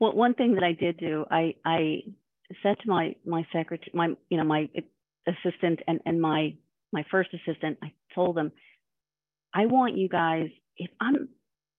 well 0.00 0.12
one 0.12 0.32
thing 0.32 0.54
that 0.54 0.62
i 0.64 0.72
did 0.72 0.96
do 0.96 1.26
i 1.30 1.54
i 1.66 2.00
said 2.62 2.78
to 2.80 2.88
my 2.88 3.14
my 3.26 3.46
secretary 3.52 3.90
my 3.92 4.08
you 4.30 4.38
know 4.38 4.44
my 4.44 4.70
assistant 5.26 5.80
and 5.86 6.00
and 6.06 6.20
my 6.20 6.54
my 6.92 7.04
first 7.10 7.30
assistant 7.34 7.78
i 7.82 7.92
told 8.14 8.36
them 8.36 8.52
i 9.54 9.66
want 9.66 9.96
you 9.96 10.08
guys 10.08 10.48
if 10.76 10.90
i'm 11.00 11.28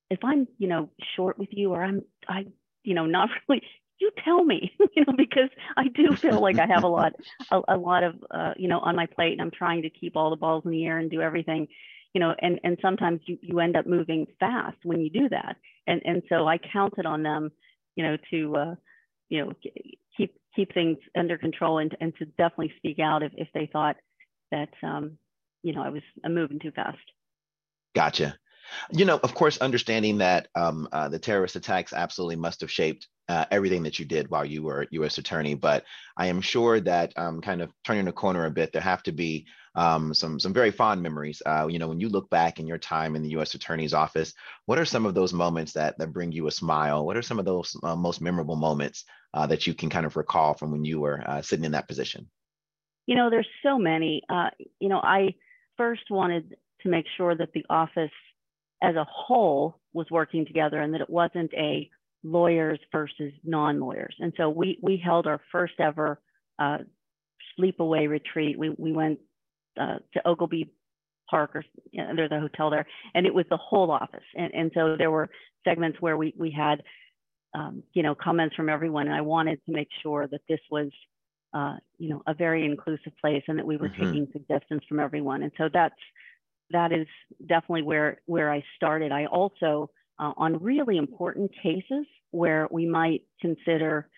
if 0.09 0.19
i'm 0.23 0.47
you 0.57 0.67
know 0.67 0.89
short 1.15 1.37
with 1.37 1.49
you 1.51 1.71
or 1.73 1.83
i'm 1.83 2.01
i 2.27 2.45
you 2.83 2.93
know 2.93 3.05
not 3.05 3.29
really 3.49 3.61
you 3.99 4.11
tell 4.23 4.43
me, 4.43 4.71
you 4.95 5.03
know, 5.05 5.13
because 5.17 5.49
I 5.75 5.87
do 5.87 6.15
feel 6.15 6.39
like 6.41 6.59
I 6.59 6.67
have 6.67 6.83
a 6.83 6.87
lot, 6.87 7.13
a, 7.51 7.61
a 7.69 7.77
lot 7.77 8.03
of, 8.03 8.15
uh, 8.31 8.53
you 8.57 8.67
know, 8.67 8.79
on 8.79 8.95
my 8.95 9.05
plate 9.05 9.33
and 9.33 9.41
I'm 9.41 9.51
trying 9.51 9.81
to 9.83 9.89
keep 9.89 10.15
all 10.15 10.29
the 10.29 10.35
balls 10.35 10.63
in 10.65 10.71
the 10.71 10.85
air 10.85 10.99
and 10.99 11.09
do 11.09 11.21
everything, 11.21 11.67
you 12.13 12.21
know, 12.21 12.33
and, 12.39 12.59
and 12.63 12.77
sometimes 12.81 13.21
you, 13.25 13.37
you 13.41 13.59
end 13.59 13.75
up 13.75 13.87
moving 13.87 14.27
fast 14.39 14.77
when 14.83 15.01
you 15.01 15.09
do 15.09 15.29
that. 15.29 15.57
And, 15.87 16.01
and 16.05 16.21
so 16.29 16.47
I 16.47 16.57
counted 16.57 17.05
on 17.05 17.23
them, 17.23 17.51
you 17.95 18.03
know, 18.03 18.17
to, 18.31 18.55
uh, 18.55 18.75
you 19.29 19.43
know, 19.43 19.53
keep, 20.17 20.35
keep 20.55 20.73
things 20.73 20.97
under 21.15 21.37
control 21.37 21.77
and, 21.77 21.95
and 22.01 22.13
to 22.17 22.25
definitely 22.25 22.73
speak 22.77 22.99
out 22.99 23.23
if, 23.23 23.31
if 23.35 23.47
they 23.53 23.69
thought 23.71 23.95
that, 24.51 24.69
um, 24.83 25.17
you 25.63 25.73
know, 25.73 25.81
I 25.81 25.89
was 25.89 26.01
moving 26.27 26.59
too 26.59 26.71
fast. 26.71 26.97
Gotcha. 27.95 28.35
You 28.91 29.05
know, 29.05 29.19
of 29.23 29.33
course, 29.33 29.57
understanding 29.59 30.17
that 30.17 30.49
um, 30.55 30.89
uh, 30.91 31.09
the 31.09 31.19
terrorist 31.19 31.55
attacks 31.55 31.93
absolutely 31.93 32.35
must 32.35 32.61
have 32.61 32.71
shaped 32.71 33.07
uh, 33.29 33.45
everything 33.51 33.83
that 33.83 33.99
you 33.99 34.05
did 34.05 34.29
while 34.29 34.45
you 34.45 34.63
were 34.63 34.87
U.S. 34.91 35.17
attorney, 35.17 35.53
but 35.53 35.83
I 36.15 36.27
am 36.27 36.41
sure 36.41 36.79
that 36.81 37.13
um, 37.17 37.41
kind 37.41 37.61
of 37.61 37.71
turning 37.83 38.05
the 38.05 38.11
corner 38.11 38.45
a 38.45 38.51
bit, 38.51 38.71
there 38.71 38.81
have 38.81 39.03
to 39.03 39.11
be 39.11 39.45
um, 39.75 40.13
some 40.13 40.39
some 40.39 40.53
very 40.53 40.71
fond 40.71 41.01
memories. 41.01 41.41
Uh, 41.45 41.67
you 41.69 41.77
know, 41.77 41.87
when 41.87 41.99
you 41.99 42.09
look 42.09 42.29
back 42.29 42.59
in 42.59 42.67
your 42.67 42.77
time 42.77 43.15
in 43.15 43.23
the 43.23 43.29
U.S. 43.31 43.53
attorney's 43.53 43.93
office, 43.93 44.33
what 44.65 44.79
are 44.79 44.85
some 44.85 45.05
of 45.05 45.13
those 45.13 45.33
moments 45.33 45.73
that 45.73 45.97
that 45.99 46.13
bring 46.13 46.31
you 46.31 46.47
a 46.47 46.51
smile? 46.51 47.05
What 47.05 47.17
are 47.17 47.21
some 47.21 47.39
of 47.39 47.45
those 47.45 47.75
uh, 47.83 47.95
most 47.95 48.21
memorable 48.21 48.55
moments 48.55 49.03
uh, 49.33 49.45
that 49.47 49.67
you 49.67 49.73
can 49.73 49.89
kind 49.89 50.05
of 50.05 50.15
recall 50.15 50.53
from 50.53 50.71
when 50.71 50.85
you 50.85 50.99
were 50.99 51.21
uh, 51.27 51.41
sitting 51.41 51.65
in 51.65 51.73
that 51.73 51.87
position? 51.87 52.29
You 53.05 53.15
know, 53.15 53.29
there's 53.29 53.47
so 53.63 53.77
many. 53.77 54.21
you 54.79 54.89
know, 54.89 54.99
I 54.99 55.35
first 55.77 56.03
wanted 56.09 56.55
to 56.81 56.89
make 56.89 57.05
sure 57.17 57.35
that 57.35 57.53
the 57.53 57.65
office 57.69 58.11
as 58.81 58.95
a 58.95 59.07
whole 59.09 59.79
was 59.93 60.07
working 60.11 60.45
together 60.45 60.79
and 60.79 60.93
that 60.93 61.01
it 61.01 61.09
wasn't 61.09 61.53
a 61.53 61.89
lawyers 62.27 62.79
versus 62.91 63.33
non-lawyers. 63.43 64.15
And 64.19 64.33
so 64.37 64.49
we 64.49 64.77
we 64.81 65.01
held 65.03 65.27
our 65.27 65.39
first 65.51 65.73
ever 65.79 66.19
uh, 66.59 66.79
sleepaway 67.57 68.09
retreat. 68.09 68.59
We 68.59 68.69
we 68.77 68.91
went 68.91 69.19
uh, 69.79 69.99
to 70.13 70.21
Oglebay 70.25 70.69
Park 71.29 71.55
or 71.55 71.63
you 71.91 72.03
know, 72.03 72.15
there's 72.15 72.31
a 72.31 72.39
hotel 72.39 72.69
there, 72.69 72.85
and 73.13 73.25
it 73.25 73.33
was 73.33 73.45
the 73.49 73.57
whole 73.57 73.91
office. 73.91 74.23
And 74.35 74.53
and 74.53 74.71
so 74.73 74.95
there 74.97 75.11
were 75.11 75.29
segments 75.63 76.01
where 76.01 76.17
we 76.17 76.33
we 76.37 76.51
had 76.51 76.83
um, 77.53 77.83
you 77.93 78.03
know 78.03 78.15
comments 78.15 78.55
from 78.55 78.69
everyone, 78.69 79.07
and 79.07 79.15
I 79.15 79.21
wanted 79.21 79.59
to 79.65 79.71
make 79.71 79.89
sure 80.03 80.27
that 80.27 80.41
this 80.49 80.59
was 80.69 80.89
uh, 81.53 81.77
you 81.97 82.09
know 82.09 82.21
a 82.27 82.33
very 82.33 82.65
inclusive 82.65 83.13
place 83.21 83.43
and 83.47 83.57
that 83.57 83.65
we 83.65 83.77
were 83.77 83.89
mm-hmm. 83.89 84.03
taking 84.03 84.27
suggestions 84.33 84.81
from 84.87 84.99
everyone. 84.99 85.43
And 85.43 85.51
so 85.57 85.69
that's 85.71 85.95
that 86.71 86.91
is 86.91 87.07
definitely 87.39 87.83
where 87.83 88.21
where 88.25 88.51
I 88.51 88.63
started. 88.75 89.11
I 89.11 89.25
also 89.27 89.89
uh, 90.19 90.33
on 90.37 90.63
really 90.63 90.97
important 90.97 91.51
cases 91.61 92.05
where 92.31 92.67
we 92.71 92.85
might 92.85 93.21
consider, 93.41 94.09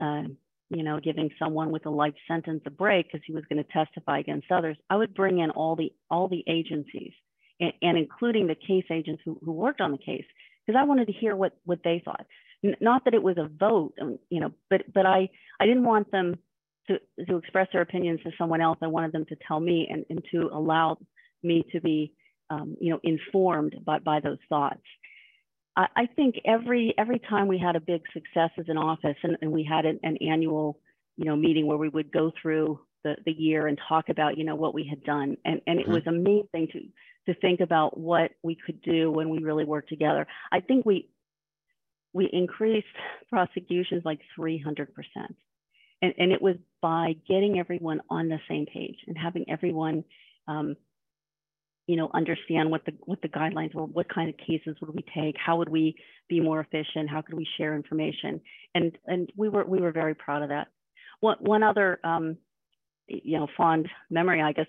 uh, 0.00 0.22
you 0.70 0.82
know, 0.82 1.00
giving 1.00 1.30
someone 1.38 1.70
with 1.70 1.86
a 1.86 1.90
life 1.90 2.14
sentence 2.28 2.62
a 2.66 2.70
break 2.70 3.06
because 3.06 3.24
he 3.26 3.32
was 3.32 3.44
going 3.48 3.62
to 3.62 3.72
testify 3.72 4.18
against 4.18 4.50
others. 4.50 4.76
I 4.90 4.96
would 4.96 5.14
bring 5.14 5.38
in 5.38 5.50
all 5.50 5.76
the 5.76 5.92
all 6.10 6.28
the 6.28 6.44
agencies 6.48 7.12
and, 7.60 7.72
and 7.82 7.98
including 7.98 8.46
the 8.46 8.54
case 8.54 8.84
agents 8.90 9.22
who, 9.24 9.38
who 9.44 9.52
worked 9.52 9.80
on 9.80 9.92
the 9.92 9.98
case 9.98 10.24
because 10.66 10.78
I 10.78 10.84
wanted 10.84 11.06
to 11.06 11.12
hear 11.12 11.36
what 11.36 11.52
what 11.64 11.80
they 11.84 12.02
thought. 12.04 12.26
N- 12.64 12.76
not 12.80 13.04
that 13.04 13.14
it 13.14 13.22
was 13.22 13.36
a 13.38 13.48
vote, 13.48 13.94
um, 14.00 14.18
you 14.30 14.40
know, 14.40 14.52
but 14.70 14.82
but 14.92 15.06
I 15.06 15.28
I 15.60 15.66
didn't 15.66 15.84
want 15.84 16.10
them 16.10 16.36
to, 16.88 16.98
to 17.26 17.36
express 17.36 17.68
their 17.72 17.82
opinions 17.82 18.20
to 18.24 18.30
someone 18.38 18.60
else. 18.60 18.78
I 18.82 18.86
wanted 18.86 19.12
them 19.12 19.24
to 19.26 19.36
tell 19.46 19.60
me 19.60 19.88
and, 19.90 20.04
and 20.10 20.22
to 20.32 20.50
allow 20.52 20.98
me 21.42 21.64
to 21.72 21.80
be, 21.80 22.12
um, 22.50 22.76
you 22.80 22.90
know, 22.90 23.00
informed 23.02 23.76
by, 23.84 23.98
by 23.98 24.20
those 24.20 24.38
thoughts. 24.48 24.82
I, 25.76 25.86
I, 25.96 26.06
think 26.06 26.36
every 26.44 26.94
every 26.98 27.18
time 27.18 27.48
we 27.48 27.58
had 27.58 27.76
a 27.76 27.80
big 27.80 28.02
success 28.12 28.50
as 28.58 28.66
an 28.68 28.78
office 28.78 29.16
and, 29.22 29.36
and 29.42 29.52
we 29.52 29.64
had 29.64 29.84
an, 29.84 30.00
an, 30.02 30.16
annual, 30.18 30.78
you 31.16 31.24
know, 31.24 31.36
meeting 31.36 31.66
where 31.66 31.76
we 31.76 31.88
would 31.88 32.12
go 32.12 32.32
through 32.40 32.80
the, 33.04 33.16
the 33.24 33.32
year 33.32 33.66
and 33.66 33.78
talk 33.88 34.08
about, 34.08 34.38
you 34.38 34.44
know, 34.44 34.54
what 34.54 34.74
we 34.74 34.86
had 34.88 35.04
done. 35.04 35.36
And, 35.44 35.60
and 35.66 35.78
it 35.78 35.84
mm-hmm. 35.84 35.92
was 35.92 36.06
amazing 36.06 36.68
to 36.72 36.80
to 37.32 37.40
think 37.40 37.60
about 37.60 37.98
what 37.98 38.32
we 38.42 38.56
could 38.56 38.80
do 38.82 39.10
when 39.10 39.28
we 39.28 39.38
really 39.38 39.64
worked 39.64 39.88
together. 39.88 40.26
I 40.52 40.60
think 40.60 40.86
we 40.86 41.08
we 42.16 42.30
increased 42.32 42.86
prosecutions 43.28 44.02
like 44.04 44.20
300%. 44.38 44.86
And, 46.00 46.14
and 46.18 46.32
it 46.32 46.40
was 46.40 46.56
by 46.80 47.14
getting 47.28 47.58
everyone 47.58 48.00
on 48.08 48.28
the 48.28 48.38
same 48.48 48.64
page 48.64 48.96
and 49.06 49.16
having 49.18 49.44
everyone 49.50 50.02
um, 50.48 50.76
you 51.86 51.96
know, 51.96 52.10
understand 52.14 52.70
what 52.70 52.84
the 52.84 52.92
what 53.04 53.22
the 53.22 53.28
guidelines 53.28 53.74
were, 53.74 53.84
what 53.84 54.12
kind 54.12 54.28
of 54.28 54.36
cases 54.36 54.76
would 54.80 54.94
we 54.94 55.04
take, 55.14 55.36
how 55.38 55.56
would 55.58 55.68
we 55.68 55.94
be 56.28 56.40
more 56.40 56.60
efficient, 56.60 57.08
how 57.08 57.22
could 57.22 57.36
we 57.36 57.46
share 57.56 57.76
information, 57.76 58.40
and 58.74 58.96
and 59.06 59.30
we 59.36 59.48
were 59.48 59.64
we 59.64 59.80
were 59.80 59.92
very 59.92 60.14
proud 60.14 60.42
of 60.42 60.48
that. 60.48 60.68
One 61.20 61.36
one 61.40 61.62
other 61.62 62.00
um, 62.02 62.36
you 63.06 63.38
know 63.38 63.46
fond 63.56 63.88
memory, 64.10 64.42
I 64.42 64.52
guess, 64.52 64.66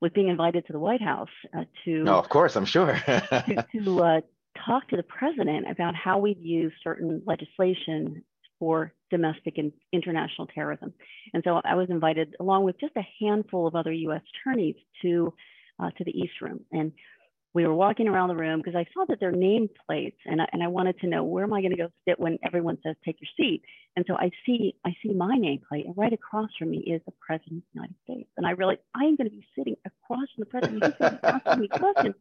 was 0.00 0.12
being 0.14 0.28
invited 0.28 0.66
to 0.66 0.72
the 0.72 0.78
White 0.78 1.02
House 1.02 1.28
uh, 1.56 1.64
to. 1.84 2.04
No, 2.04 2.18
of 2.18 2.28
course, 2.28 2.54
I'm 2.54 2.64
sure. 2.64 2.92
to, 3.06 3.66
to 3.74 4.02
uh, 4.02 4.20
talk 4.64 4.88
to 4.88 4.96
the 4.96 5.02
president 5.02 5.68
about 5.68 5.96
how 5.96 6.18
we'd 6.18 6.40
use 6.40 6.72
certain 6.84 7.22
legislation 7.26 8.22
for 8.60 8.92
domestic 9.10 9.58
and 9.58 9.72
international 9.92 10.46
terrorism, 10.46 10.94
and 11.34 11.42
so 11.44 11.60
I 11.64 11.74
was 11.74 11.90
invited 11.90 12.36
along 12.38 12.62
with 12.62 12.78
just 12.78 12.92
a 12.96 13.06
handful 13.18 13.66
of 13.66 13.74
other 13.74 13.90
U.S. 13.90 14.22
attorneys 14.36 14.76
to 15.02 15.34
uh, 15.80 15.90
to 15.90 16.04
the 16.04 16.16
East 16.16 16.40
Room. 16.40 16.60
And 16.72 16.92
we 17.52 17.66
were 17.66 17.74
walking 17.74 18.06
around 18.06 18.28
the 18.28 18.36
room 18.36 18.60
because 18.60 18.76
I 18.76 18.86
saw 18.94 19.04
that 19.08 19.18
their 19.18 19.32
name 19.32 19.68
plates 19.86 20.18
and 20.24 20.40
I, 20.40 20.46
and 20.52 20.62
I 20.62 20.68
wanted 20.68 20.98
to 21.00 21.08
know 21.08 21.24
where 21.24 21.42
am 21.42 21.52
I 21.52 21.60
going 21.60 21.72
to 21.72 21.76
go 21.76 21.88
sit 22.06 22.20
when 22.20 22.38
everyone 22.44 22.78
says 22.84 22.94
take 23.04 23.16
your 23.20 23.28
seat. 23.36 23.62
And 23.96 24.04
so 24.08 24.14
I 24.14 24.30
see 24.46 24.76
I 24.86 24.94
see 25.02 25.12
my 25.12 25.36
nameplate 25.36 25.86
and 25.86 25.96
right 25.96 26.12
across 26.12 26.50
from 26.58 26.70
me 26.70 26.78
is 26.78 27.02
the 27.06 27.12
President 27.20 27.58
of 27.58 27.62
the 27.72 27.80
United 27.80 27.96
States. 28.04 28.30
And 28.36 28.46
I 28.46 28.52
realized 28.52 28.80
I 28.94 29.04
am 29.04 29.16
going 29.16 29.28
to 29.28 29.36
be 29.36 29.44
sitting 29.58 29.76
across 29.84 30.28
from 30.34 30.40
the 30.40 30.46
President. 30.46 30.84
He's 30.84 30.94
going 30.98 31.12
to 31.12 31.18
be 31.18 31.26
asking 31.26 31.60
me 31.60 31.68
questions. 31.68 32.14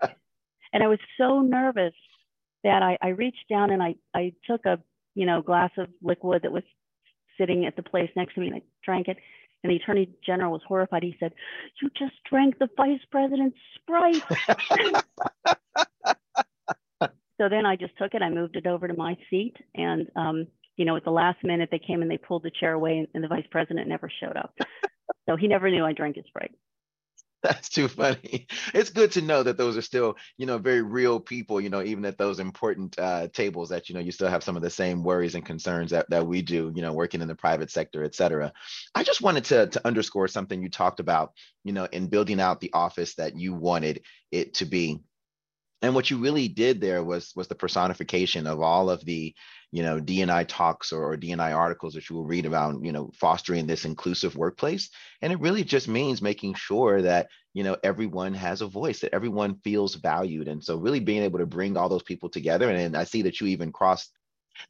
And 0.74 0.84
I 0.84 0.88
was 0.88 1.00
so 1.18 1.42
nervous 1.42 1.94
that 2.64 2.82
I, 2.82 2.98
I 3.02 3.10
reached 3.10 3.48
down 3.50 3.72
and 3.72 3.84
I, 3.84 3.96
I 4.16 4.34
took 4.50 4.66
a 4.66 4.80
you 5.14 5.28
know 5.28 5.44
glass 5.44 5.72
of 5.78 5.90
liquid 6.02 6.42
that 6.42 6.52
was 6.52 6.64
sitting 7.40 7.66
at 7.66 7.76
the 7.76 7.84
place 7.84 8.10
next 8.16 8.34
to 8.34 8.42
me 8.42 8.48
and 8.48 8.56
I 8.56 8.62
drank 8.84 9.08
it. 9.08 9.18
And 9.64 9.72
the 9.72 9.76
attorney 9.76 10.10
general 10.26 10.52
was 10.52 10.62
horrified. 10.68 11.04
He 11.04 11.16
said, 11.20 11.34
You 11.82 11.90
just 11.98 12.16
drank 12.30 12.58
the 12.60 12.70
vice 12.78 13.02
president's 13.12 13.58
Sprite. 13.76 14.24
so 17.38 17.50
then 17.50 17.66
I 17.66 17.76
just 17.76 17.98
took 17.98 18.14
it. 18.14 18.22
I 18.22 18.30
moved 18.30 18.56
it 18.56 18.68
over 18.68 18.88
to 18.88 18.94
my 18.94 19.18
seat. 19.30 19.56
And, 19.76 20.08
um, 20.16 20.48
you 20.78 20.86
know, 20.86 20.96
at 20.96 21.04
the 21.04 21.12
last 21.12 21.44
minute, 21.44 21.70
they 21.72 21.80
came 21.80 22.02
and 22.02 22.10
they 22.10 22.18
pulled 22.18 22.44
the 22.44 22.52
chair 22.58 22.72
away, 22.74 23.00
and, 23.00 23.08
and 23.14 23.24
the 23.24 23.28
vice 23.28 23.48
president 23.52 23.90
never 23.90 24.10
showed 24.22 24.38
up. 24.38 24.58
so 25.30 25.36
he 25.36 25.48
never 25.48 25.70
knew 25.70 25.84
I 25.84 25.92
drank 25.92 26.16
his 26.16 26.26
Sprite. 26.28 26.56
That's 27.44 27.70
too 27.70 27.88
funny. 27.88 28.48
It's 28.74 28.90
good 28.90 29.14
to 29.14 29.22
know 29.22 29.44
that 29.44 29.58
those 29.58 29.78
are 29.78 29.82
still, 29.82 30.18
you 30.38 30.46
know, 30.46 30.58
very 30.58 30.82
real 30.82 31.22
people, 31.22 31.62
you 31.62 31.70
know, 31.70 31.82
even 31.82 32.04
at 32.04 32.18
those 32.18 32.40
important 32.40 33.00
uh, 33.00 33.30
tables 33.30 33.70
that, 33.70 33.88
you 33.88 33.96
know, 33.96 34.02
you 34.02 34.12
still 34.12 34.28
have 34.28 34.44
some 34.44 34.58
of 34.58 34.62
the 34.62 34.70
same 34.70 35.04
worries 35.04 35.36
and 35.36 35.46
concerns 35.46 35.92
that, 35.92 36.10
that 36.10 36.28
we 36.28 36.42
do, 36.42 36.74
you 36.76 36.82
know, 36.82 36.92
working 36.92 37.22
in 37.22 37.30
the 37.30 37.36
private 37.36 37.72
sector, 37.72 38.04
et 38.04 38.14
cetera. 38.14 38.52
I 38.94 39.04
just 39.04 39.22
wanted 39.22 39.46
to, 39.46 39.68
to 39.68 39.88
underscore 39.88 40.28
something 40.28 40.62
you 40.62 40.70
talked 40.70 41.00
about, 41.00 41.32
you 41.64 41.72
know, 41.72 41.86
in 41.86 42.08
building 42.08 42.42
out 42.42 42.60
the 42.60 42.74
office 42.74 43.16
that 43.16 43.38
you 43.38 43.54
wanted 43.54 44.02
it 44.32 44.56
to 44.56 44.66
be 44.66 45.00
and 45.82 45.96
what 45.96 46.10
you 46.10 46.18
really 46.18 46.48
did 46.48 46.82
there 46.82 47.04
was 47.04 47.32
was 47.36 47.48
the 47.48 47.56
personification 47.56 48.48
of 48.48 48.60
all 48.60 48.90
of 48.90 49.04
the 49.06 49.34
you 49.72 49.84
know 49.84 50.00
D&I 50.00 50.44
talks 50.46 50.92
or, 50.92 51.04
or 51.04 51.18
D&I 51.18 51.52
articles 51.52 51.94
that 51.94 52.10
you 52.10 52.16
will 52.16 52.26
read 52.26 52.46
about 52.46 52.84
you 52.84 52.92
know 52.92 53.12
fostering 53.14 53.68
this 53.68 53.86
inclusive 53.86 54.36
workplace. 54.36 54.90
And 55.22 55.32
it 55.32 55.40
really 55.40 55.64
just 55.64 55.88
means 55.88 56.22
making 56.22 56.56
sure 56.56 57.02
that 57.02 57.28
you 57.54 57.64
know 57.64 57.78
everyone 57.84 58.34
has 58.34 58.62
a 58.62 58.68
voice 58.68 59.00
that 59.00 59.14
everyone 59.14 59.60
feels 59.64 59.96
valued. 59.96 60.48
And 60.48 60.64
so 60.64 60.78
really 60.78 61.00
being 61.00 61.24
able 61.24 61.40
to 61.40 61.46
bring 61.46 61.78
all 61.78 61.90
those 61.90 62.04
people 62.04 62.30
together 62.30 62.70
and, 62.70 62.80
and 62.80 62.98
i 62.98 63.04
see 63.04 63.22
that 63.24 63.40
you 63.40 63.48
even 63.48 63.72
crossed 63.72 64.12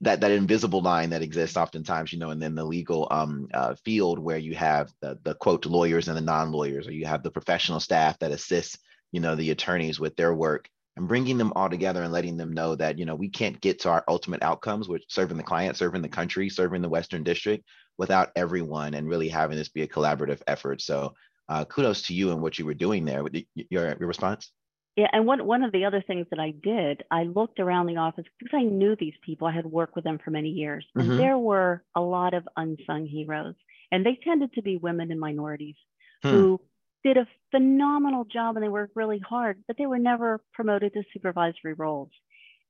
that 0.02 0.22
that 0.22 0.32
invisible 0.32 0.82
line 0.82 1.10
that 1.10 1.22
exists 1.22 1.58
oftentimes, 1.58 2.14
you 2.14 2.20
know, 2.20 2.30
and 2.30 2.42
then 2.42 2.56
the 2.56 2.64
legal 2.64 3.08
um, 3.12 3.48
uh, 3.54 3.76
field 3.84 4.20
where 4.20 4.38
you 4.38 4.56
have 4.56 4.92
the, 5.02 5.18
the 5.24 5.34
quote 5.36 5.66
lawyers 5.66 6.08
and 6.08 6.18
the 6.18 6.22
non-lawyers, 6.22 6.88
or 6.88 6.92
you 6.92 7.06
have 7.06 7.24
the 7.24 7.32
professional 7.32 7.80
staff 7.80 8.18
that 8.20 8.32
assists, 8.32 8.78
you 9.12 9.20
know, 9.20 9.36
the 9.36 9.52
attorneys 9.52 10.00
with 10.00 10.16
their 10.16 10.34
work 10.34 10.70
and 11.00 11.08
bringing 11.08 11.38
them 11.38 11.54
all 11.56 11.70
together 11.70 12.04
and 12.04 12.12
letting 12.12 12.36
them 12.36 12.54
know 12.54 12.76
that 12.76 13.00
you 13.00 13.06
know 13.06 13.16
we 13.16 13.30
can't 13.30 13.60
get 13.62 13.80
to 13.80 13.90
our 13.90 14.04
ultimate 14.08 14.44
outcomes 14.44 14.88
which 14.88 15.04
serving 15.08 15.38
the 15.38 15.44
client 15.44 15.78
serving 15.78 16.02
the 16.02 16.10
country 16.10 16.50
serving 16.50 16.82
the 16.82 16.90
western 16.90 17.24
district 17.24 17.66
without 17.98 18.30
everyone 18.36 18.94
and 18.94 19.08
really 19.08 19.30
having 19.30 19.58
this 19.58 19.70
be 19.70 19.82
a 19.82 19.88
collaborative 19.88 20.42
effort 20.46 20.82
so 20.82 21.14
uh, 21.48 21.66
kudos 21.66 22.04
to 22.04 22.14
you 22.14 22.32
and 22.32 22.42
what 22.42 22.60
you 22.60 22.66
were 22.66 22.74
doing 22.74 23.06
there 23.06 23.24
your, 23.56 23.96
your 23.98 24.08
response 24.08 24.52
yeah 24.98 25.08
and 25.14 25.26
one, 25.26 25.46
one 25.46 25.64
of 25.64 25.72
the 25.72 25.86
other 25.86 26.04
things 26.06 26.28
that 26.30 26.40
i 26.40 26.52
did 26.62 27.02
i 27.10 27.24
looked 27.24 27.60
around 27.60 27.88
the 27.88 27.98
office 27.98 28.26
because 28.38 28.58
i 28.58 28.64
knew 28.64 28.96
these 28.98 29.16
people 29.24 29.48
i 29.48 29.54
had 29.54 29.66
worked 29.66 29.96
with 29.96 30.04
them 30.04 30.20
for 30.24 30.32
many 30.32 30.50
years 30.50 30.86
and 30.96 31.06
mm-hmm. 31.06 31.18
there 31.18 31.38
were 31.38 31.82
a 31.96 32.02
lot 32.02 32.34
of 32.34 32.48
unsung 32.58 33.08
heroes 33.08 33.56
and 33.92 34.06
they 34.06 34.20
tended 34.22 34.54
to 34.54 34.62
be 34.62 34.76
women 34.76 35.12
and 35.12 35.20
minorities 35.20 35.78
hmm. 36.22 36.30
who 36.30 36.62
did 37.04 37.18
a 37.18 37.28
phenomenal 37.52 38.26
job 38.26 38.56
and 38.56 38.64
they 38.64 38.70
worked 38.70 38.96
really 38.96 39.20
hard, 39.20 39.64
but 39.68 39.78
they 39.78 39.86
were 39.86 40.00
never 40.00 40.42
promoted 40.54 40.94
to 40.94 41.04
supervisory 41.14 41.74
roles. 41.74 42.10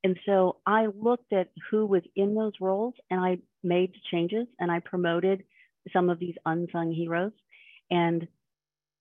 And 0.04 0.18
so 0.26 0.58
I 0.65 0.88
looked 0.88 1.34
at 1.34 1.50
who 1.70 1.86
was 1.86 2.04
in 2.15 2.36
those 2.36 2.54
roles 2.62 2.94
and 3.10 3.20
I 3.20 3.39
made 3.63 3.94
changes 4.12 4.48
and 4.60 4.72
I 4.72 4.80
promoted 4.80 5.44
some 5.92 6.10
of 6.10 6.20
these 6.20 6.36
unsung 6.46 6.92
heroes 6.94 7.34
and 7.92 8.28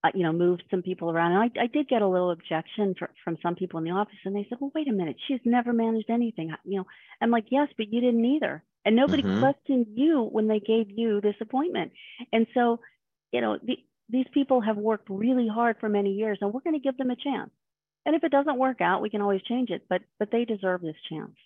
uh, 0.04 0.10
you 0.14 0.22
know 0.22 0.32
moved 0.32 0.64
some 0.70 0.82
people 0.82 1.10
around. 1.10 1.32
And 1.32 1.42
I, 1.42 1.64
I 1.64 1.66
did 1.66 1.88
get 1.88 2.02
a 2.02 2.08
little 2.08 2.30
objection 2.30 2.94
for, 2.98 3.10
from 3.22 3.36
some 3.42 3.54
people 3.54 3.78
in 3.78 3.84
the 3.84 3.90
office 3.90 4.18
and 4.24 4.34
they 4.34 4.46
said, 4.48 4.58
well, 4.60 4.72
wait 4.74 4.88
a 4.88 4.92
minute, 4.92 5.16
she's 5.28 5.40
never 5.44 5.72
managed 5.72 6.10
anything. 6.10 6.52
You 6.64 6.78
know, 6.78 6.86
I'm 7.20 7.30
like, 7.30 7.46
yes, 7.50 7.68
but 7.76 7.92
you 7.92 8.00
didn't 8.00 8.24
either. 8.24 8.62
And 8.84 8.96
nobody 8.96 9.22
mm-hmm. 9.22 9.40
questioned 9.40 9.86
you 9.94 10.28
when 10.30 10.48
they 10.48 10.60
gave 10.60 10.90
you 10.90 11.20
this 11.20 11.34
appointment. 11.40 11.92
And 12.32 12.46
so, 12.54 12.80
you 13.32 13.40
know, 13.40 13.58
the, 13.62 13.76
these 14.08 14.26
people 14.32 14.60
have 14.60 14.76
worked 14.76 15.08
really 15.10 15.48
hard 15.48 15.76
for 15.78 15.88
many 15.88 16.12
years 16.12 16.38
and 16.40 16.52
we're 16.52 16.60
going 16.60 16.76
to 16.76 16.82
give 16.82 16.96
them 16.96 17.10
a 17.10 17.16
chance. 17.16 17.50
And 18.06 18.16
if 18.16 18.24
it 18.24 18.32
doesn't 18.32 18.58
work 18.58 18.80
out, 18.80 19.02
we 19.02 19.10
can 19.10 19.20
always 19.20 19.42
change 19.42 19.70
it, 19.70 19.82
but 19.88 20.02
but 20.18 20.30
they 20.30 20.44
deserve 20.44 20.80
this 20.80 20.96
chance. 21.08 21.36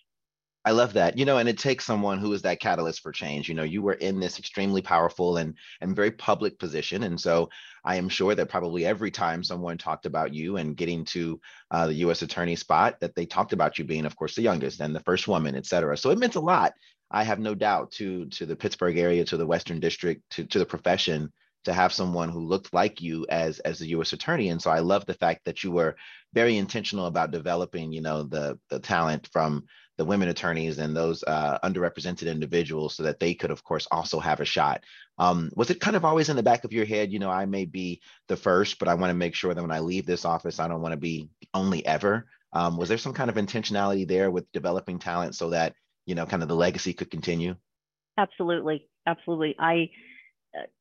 I 0.65 0.71
love 0.71 0.93
that. 0.93 1.17
You 1.17 1.25
know, 1.25 1.39
and 1.39 1.49
it 1.49 1.57
takes 1.57 1.83
someone 1.83 2.19
who 2.19 2.31
is 2.31 2.43
that 2.43 2.61
catalyst 2.61 3.01
for 3.01 3.11
change. 3.11 3.49
You 3.49 3.55
know, 3.55 3.63
you 3.63 3.81
were 3.81 3.93
in 3.93 4.21
this 4.21 4.39
extremely 4.39 4.81
powerful 4.81 5.37
and 5.37 5.55
and 5.81 5.95
very 5.95 6.11
public 6.11 6.57
position, 6.57 7.03
and 7.03 7.19
so 7.19 7.49
I 7.83 7.97
am 7.97 8.07
sure 8.07 8.33
that 8.33 8.47
probably 8.47 8.85
every 8.85 9.11
time 9.11 9.43
someone 9.43 9.77
talked 9.77 10.05
about 10.05 10.33
you 10.33 10.55
and 10.55 10.77
getting 10.77 11.03
to 11.05 11.39
uh, 11.71 11.87
the 11.87 11.95
U.S. 11.95 12.21
attorney 12.21 12.55
spot, 12.55 12.97
that 13.01 13.13
they 13.13 13.25
talked 13.25 13.51
about 13.51 13.77
you 13.77 13.83
being, 13.83 14.05
of 14.05 14.15
course, 14.15 14.35
the 14.35 14.41
youngest 14.41 14.79
and 14.79 14.95
the 14.95 15.01
first 15.01 15.27
woman, 15.27 15.55
et 15.55 15.65
cetera. 15.65 15.97
So 15.97 16.11
it 16.11 16.19
meant 16.19 16.35
a 16.35 16.39
lot. 16.39 16.73
I 17.11 17.23
have 17.23 17.39
no 17.39 17.55
doubt 17.55 17.91
to 17.93 18.27
to 18.27 18.45
the 18.45 18.55
Pittsburgh 18.55 18.97
area, 18.97 19.25
to 19.25 19.35
the 19.35 19.45
Western 19.45 19.81
District, 19.81 20.21
to 20.31 20.45
to 20.45 20.59
the 20.59 20.65
profession 20.65 21.29
to 21.65 21.73
have 21.73 21.93
someone 21.93 22.29
who 22.29 22.45
looked 22.45 22.73
like 22.73 23.01
you 23.01 23.25
as 23.29 23.59
as 23.59 23.79
the 23.79 23.87
U.S. 23.89 24.13
attorney. 24.13 24.49
And 24.49 24.61
so 24.61 24.69
I 24.69 24.79
love 24.79 25.05
the 25.05 25.13
fact 25.13 25.45
that 25.45 25.63
you 25.63 25.71
were 25.71 25.95
very 26.33 26.57
intentional 26.57 27.05
about 27.05 27.31
developing, 27.31 27.91
you 27.91 28.01
know, 28.01 28.23
the 28.23 28.59
the 28.69 28.79
talent 28.79 29.27
from 29.31 29.65
the 29.97 30.05
women 30.05 30.29
attorneys 30.29 30.79
and 30.79 30.95
those 30.95 31.23
uh, 31.23 31.59
underrepresented 31.63 32.29
individuals, 32.31 32.95
so 32.95 33.03
that 33.03 33.19
they 33.19 33.35
could, 33.35 33.51
of 33.51 33.63
course, 33.63 33.87
also 33.91 34.19
have 34.19 34.39
a 34.39 34.45
shot. 34.45 34.83
Um, 35.19 35.51
was 35.55 35.69
it 35.69 35.79
kind 35.79 35.95
of 35.95 36.03
always 36.03 36.29
in 36.29 36.35
the 36.35 36.41
back 36.41 36.63
of 36.63 36.73
your 36.73 36.85
head, 36.85 37.11
you 37.11 37.19
know, 37.19 37.29
I 37.29 37.45
may 37.45 37.65
be 37.65 38.01
the 38.27 38.35
first, 38.35 38.79
but 38.79 38.87
I 38.87 38.95
want 38.95 39.11
to 39.11 39.15
make 39.15 39.35
sure 39.35 39.53
that 39.53 39.61
when 39.61 39.71
I 39.71 39.79
leave 39.79 40.07
this 40.07 40.25
office, 40.25 40.59
I 40.59 40.67
don't 40.67 40.81
want 40.81 40.93
to 40.93 40.99
be 40.99 41.29
only 41.53 41.85
ever. 41.85 42.25
Um, 42.53 42.77
was 42.77 42.89
there 42.89 42.97
some 42.97 43.13
kind 43.13 43.29
of 43.29 43.35
intentionality 43.35 44.07
there 44.07 44.31
with 44.31 44.51
developing 44.51 44.97
talent 44.97 45.35
so 45.35 45.51
that 45.51 45.75
you 46.05 46.15
know, 46.15 46.25
kind 46.25 46.43
of 46.43 46.49
the 46.49 46.55
legacy 46.55 46.93
could 46.93 47.09
continue? 47.09 47.55
Absolutely, 48.17 48.87
absolutely. 49.07 49.55
I 49.59 49.89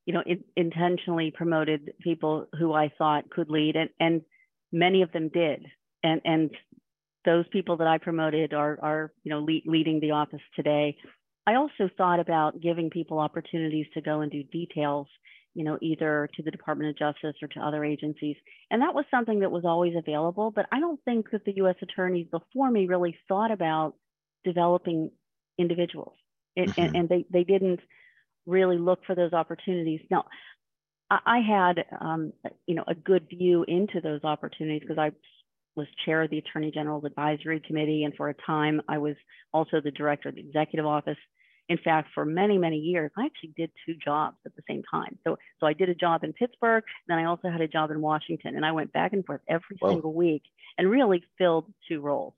you 0.07 0.15
know, 0.15 0.23
in, 0.27 0.45
intentionally 0.57 1.33
promoted 1.35 1.93
people 2.01 2.47
who 2.59 2.73
I 2.73 2.91
thought 2.99 3.31
could 3.31 3.51
lead, 3.51 3.77
and, 3.77 3.91
and 4.01 4.23
many 4.73 5.03
of 5.03 5.13
them 5.13 5.29
did. 5.29 5.67
And 6.03 6.21
and 6.25 6.51
those 7.25 7.45
people 7.53 7.77
that 7.79 7.87
I 7.87 7.99
promoted 7.99 8.53
are 8.53 8.79
are 8.83 9.13
you 9.23 9.31
know 9.31 9.41
le- 9.41 9.71
leading 9.71 10.01
the 10.01 10.13
office 10.13 10.41
today. 10.57 10.97
I 11.47 11.55
also 11.55 11.89
thought 11.97 12.21
about 12.21 12.61
giving 12.61 12.91
people 12.91 13.19
opportunities 13.19 13.87
to 13.95 14.01
go 14.01 14.21
and 14.21 14.31
do 14.31 14.45
details, 14.45 15.09
you 15.55 15.65
know, 15.65 15.77
either 15.83 16.29
to 16.37 16.43
the 16.43 16.53
Department 16.53 16.91
of 16.91 16.99
Justice 16.99 17.35
or 17.43 17.49
to 17.49 17.61
other 17.61 17.85
agencies. 17.85 18.37
And 18.71 18.81
that 18.83 18.95
was 18.95 19.05
something 19.11 19.41
that 19.41 19.51
was 19.51 19.65
always 19.65 19.95
available. 19.97 20.53
But 20.53 20.67
I 20.71 20.79
don't 20.79 21.01
think 21.05 21.31
that 21.33 21.45
the 21.45 21.57
U.S. 21.57 21.75
attorneys 21.83 22.29
before 22.31 22.71
me 22.71 22.87
really 22.87 23.17
thought 23.27 23.51
about 23.51 23.95
developing 24.45 25.11
individuals, 25.59 26.15
mm-hmm. 26.59 26.81
and, 26.81 26.97
and 26.97 27.09
they 27.09 27.25
they 27.31 27.45
didn't 27.45 27.81
really 28.47 28.79
look 28.79 29.01
for 29.07 29.15
those 29.15 29.33
opportunities. 29.33 30.01
Now, 30.11 30.25
I 31.11 31.41
had, 31.41 31.85
um, 32.01 32.33
you 32.67 32.75
know, 32.75 32.85
a 32.87 32.95
good 32.95 33.29
view 33.29 33.65
into 33.69 34.01
those 34.01 34.25
opportunities 34.25 34.81
because 34.81 34.99
I 34.99 35.13
was 35.75 35.87
chair 36.05 36.23
of 36.23 36.31
the 36.31 36.39
Attorney 36.39 36.71
General's 36.71 37.05
Advisory 37.05 37.61
Committee, 37.61 38.05
and 38.05 38.15
for 38.15 38.29
a 38.29 38.35
time 38.47 38.81
I 38.89 38.99
was 38.99 39.17
also 39.53 39.81
the 39.81 39.91
director 39.91 40.31
of 40.31 40.37
the 40.37 40.41
Executive 40.41 40.87
Office. 40.87 41.19
In 41.69 41.79
fact, 41.79 42.09
for 42.15 42.25
many, 42.25 42.59
many 42.59 42.77
years, 42.79 43.11
I 43.17 43.27
actually 43.27 43.53
did 43.57 43.71
two 43.87 43.95
jobs 43.95 44.37
at 44.45 44.55
the 44.57 44.63
same 44.69 44.83
time. 44.91 45.19
So, 45.25 45.39
so 45.61 45.67
I 45.67 45.73
did 45.73 45.89
a 45.89 45.95
job 45.95 46.25
in 46.25 46.33
Pittsburgh, 46.33 46.85
then 47.09 47.19
I 47.19 47.25
also 47.25 47.49
had 47.49 47.61
a 47.61 47.69
job 47.69 47.91
in 47.91 48.01
Washington, 48.01 48.57
and 48.57 48.67
I 48.67 48.73
went 48.73 48.93
back 48.93 49.13
and 49.13 49.25
forth 49.25 49.41
every 49.49 49.77
Whoa. 49.79 49.91
single 49.91 50.13
week 50.13 50.43
and 50.77 50.91
really 50.91 51.23
filled 51.39 51.73
two 51.89 52.01
roles. 52.01 52.35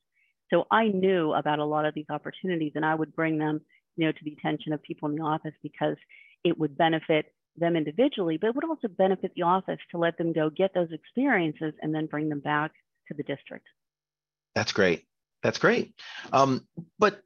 So 0.51 0.67
I 0.71 0.88
knew 0.88 1.33
about 1.33 1.59
a 1.59 1.64
lot 1.64 1.87
of 1.87 1.95
these 1.95 2.11
opportunities, 2.11 2.73
and 2.75 2.85
I 2.85 2.95
would 2.95 3.17
bring 3.17 3.38
them 3.38 3.62
you 3.96 4.07
know, 4.07 4.12
to 4.12 4.24
the 4.24 4.33
attention 4.33 4.72
of 4.72 4.83
people 4.83 5.09
in 5.09 5.16
the 5.16 5.22
office 5.22 5.54
because 5.62 5.96
it 6.44 6.59
would 6.59 6.76
benefit 6.76 7.26
them 7.57 7.76
individually, 7.76 8.37
but 8.37 8.48
it 8.48 8.54
would 8.54 8.64
also 8.64 8.88
benefit 8.88 9.33
the 9.37 9.42
office 9.42 9.78
to 9.90 9.98
let 9.98 10.18
them 10.18 10.33
go 10.33 10.50
get 10.50 10.74
those 10.74 10.90
experiences 10.92 11.72
and 11.80 11.94
then 11.94 12.07
bring 12.07 12.28
them 12.28 12.40
back 12.40 12.72
to 13.09 13.14
the 13.14 13.22
district. 13.22 13.66
That's 14.54 14.72
great. 14.72 15.04
That's 15.42 15.59
great. 15.59 15.94
Um, 16.33 16.66
but 16.98 17.20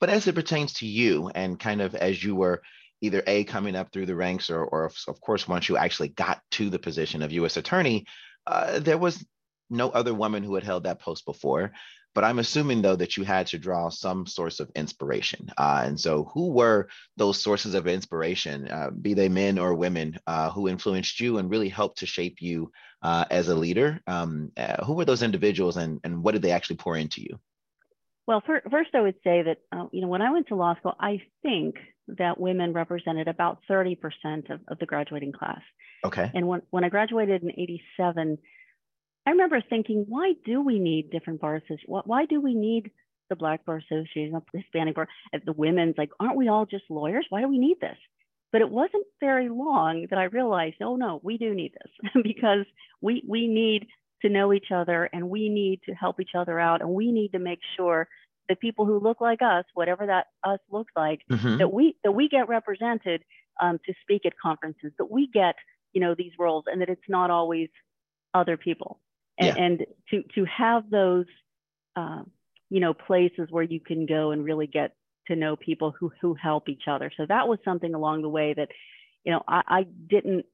but 0.00 0.10
as 0.10 0.26
it 0.26 0.34
pertains 0.34 0.74
to 0.74 0.86
you 0.86 1.30
and 1.34 1.58
kind 1.58 1.80
of 1.80 1.94
as 1.94 2.22
you 2.22 2.34
were 2.34 2.62
either 3.00 3.22
a 3.26 3.44
coming 3.44 3.76
up 3.76 3.92
through 3.92 4.06
the 4.06 4.14
ranks 4.14 4.50
or 4.50 4.64
or 4.64 4.90
of 5.08 5.20
course 5.20 5.48
once 5.48 5.68
you 5.68 5.76
actually 5.76 6.08
got 6.08 6.40
to 6.52 6.70
the 6.70 6.78
position 6.78 7.22
of 7.22 7.32
U.S. 7.32 7.56
attorney, 7.56 8.04
uh, 8.46 8.78
there 8.78 8.98
was 8.98 9.24
no 9.70 9.88
other 9.90 10.12
woman 10.12 10.42
who 10.42 10.54
had 10.54 10.64
held 10.64 10.84
that 10.84 11.00
post 11.00 11.24
before. 11.24 11.72
But 12.14 12.24
I'm 12.24 12.38
assuming 12.38 12.82
though 12.82 12.96
that 12.96 13.16
you 13.16 13.24
had 13.24 13.46
to 13.48 13.58
draw 13.58 13.88
some 13.88 14.26
source 14.26 14.60
of 14.60 14.70
inspiration. 14.74 15.50
Uh, 15.56 15.82
and 15.84 15.98
so, 15.98 16.24
who 16.34 16.50
were 16.50 16.88
those 17.16 17.40
sources 17.40 17.74
of 17.74 17.86
inspiration, 17.86 18.68
uh, 18.68 18.90
be 18.90 19.14
they 19.14 19.28
men 19.28 19.58
or 19.58 19.74
women, 19.74 20.18
uh, 20.26 20.50
who 20.50 20.68
influenced 20.68 21.20
you 21.20 21.38
and 21.38 21.50
really 21.50 21.68
helped 21.68 21.98
to 21.98 22.06
shape 22.06 22.40
you 22.40 22.70
uh, 23.02 23.24
as 23.30 23.48
a 23.48 23.54
leader? 23.54 24.00
Um, 24.06 24.52
uh, 24.56 24.84
who 24.84 24.94
were 24.94 25.04
those 25.04 25.22
individuals, 25.22 25.76
and 25.76 26.00
and 26.04 26.22
what 26.22 26.32
did 26.32 26.42
they 26.42 26.52
actually 26.52 26.76
pour 26.76 26.96
into 26.96 27.22
you? 27.22 27.38
Well, 28.26 28.40
for, 28.44 28.62
first, 28.70 28.90
I 28.94 29.00
would 29.00 29.16
say 29.24 29.42
that 29.42 29.58
uh, 29.72 29.86
you 29.92 30.00
know 30.00 30.08
when 30.08 30.22
I 30.22 30.30
went 30.30 30.48
to 30.48 30.54
law 30.54 30.74
school, 30.76 30.94
I 31.00 31.22
think 31.42 31.76
that 32.08 32.38
women 32.38 32.72
represented 32.72 33.28
about 33.28 33.60
30% 33.70 33.96
of, 34.50 34.60
of 34.68 34.78
the 34.78 34.86
graduating 34.86 35.32
class. 35.32 35.60
Okay. 36.04 36.30
And 36.34 36.46
when, 36.48 36.62
when 36.70 36.84
I 36.84 36.88
graduated 36.88 37.42
in 37.42 37.50
87, 37.50 38.38
I 39.26 39.30
remember 39.30 39.62
thinking, 39.68 40.04
why 40.08 40.34
do 40.44 40.60
we 40.60 40.78
need 40.78 41.10
different 41.10 41.40
bar 41.40 41.56
associations? 41.56 42.02
Why 42.04 42.26
do 42.26 42.40
we 42.40 42.54
need 42.54 42.90
the 43.30 43.36
Black 43.36 43.64
Bar 43.64 43.78
Association, 43.78 44.32
the 44.32 44.58
Hispanic 44.58 44.96
Bar, 44.96 45.08
the 45.44 45.52
women's? 45.52 45.94
Like, 45.96 46.10
aren't 46.18 46.36
we 46.36 46.48
all 46.48 46.66
just 46.66 46.84
lawyers? 46.90 47.26
Why 47.30 47.40
do 47.40 47.48
we 47.48 47.58
need 47.58 47.78
this? 47.80 47.96
But 48.50 48.62
it 48.62 48.68
wasn't 48.68 49.06
very 49.20 49.48
long 49.48 50.06
that 50.10 50.18
I 50.18 50.24
realized, 50.24 50.76
oh 50.82 50.96
no, 50.96 51.20
we 51.22 51.38
do 51.38 51.54
need 51.54 51.72
this 51.72 52.22
because 52.22 52.66
we 53.00 53.22
we 53.26 53.46
need 53.46 53.86
to 54.22 54.28
know 54.28 54.52
each 54.52 54.70
other 54.74 55.08
and 55.12 55.30
we 55.30 55.48
need 55.48 55.80
to 55.88 55.94
help 55.94 56.20
each 56.20 56.34
other 56.36 56.58
out 56.58 56.80
and 56.80 56.90
we 56.90 57.10
need 57.12 57.30
to 57.32 57.38
make 57.38 57.60
sure 57.76 58.08
that 58.48 58.60
people 58.60 58.84
who 58.86 58.98
look 58.98 59.20
like 59.20 59.40
us, 59.40 59.64
whatever 59.74 60.04
that 60.06 60.26
us 60.44 60.58
looks 60.70 60.92
like, 60.96 61.20
mm-hmm. 61.30 61.58
that 61.58 61.72
we 61.72 61.96
that 62.02 62.12
we 62.12 62.28
get 62.28 62.48
represented 62.48 63.22
um, 63.60 63.78
to 63.86 63.94
speak 64.02 64.26
at 64.26 64.32
conferences, 64.42 64.92
that 64.98 65.10
we 65.10 65.28
get 65.32 65.54
you 65.92 66.00
know 66.00 66.14
these 66.16 66.32
roles, 66.40 66.64
and 66.66 66.80
that 66.82 66.88
it's 66.88 67.08
not 67.08 67.30
always 67.30 67.68
other 68.34 68.56
people 68.56 69.00
and, 69.38 69.56
yeah. 69.56 69.64
and 69.64 69.86
to 70.10 70.22
to 70.34 70.44
have 70.44 70.90
those 70.90 71.26
uh, 71.96 72.22
you 72.70 72.80
know 72.80 72.94
places 72.94 73.48
where 73.50 73.62
you 73.62 73.80
can 73.80 74.06
go 74.06 74.30
and 74.30 74.44
really 74.44 74.66
get 74.66 74.94
to 75.28 75.36
know 75.36 75.56
people 75.56 75.94
who 75.98 76.10
who 76.20 76.34
help 76.34 76.68
each 76.68 76.84
other 76.88 77.10
so 77.16 77.26
that 77.28 77.46
was 77.46 77.58
something 77.64 77.94
along 77.94 78.22
the 78.22 78.28
way 78.28 78.54
that 78.54 78.68
you 79.24 79.32
know 79.32 79.42
i, 79.46 79.62
I 79.66 79.82
didn't 79.82 80.46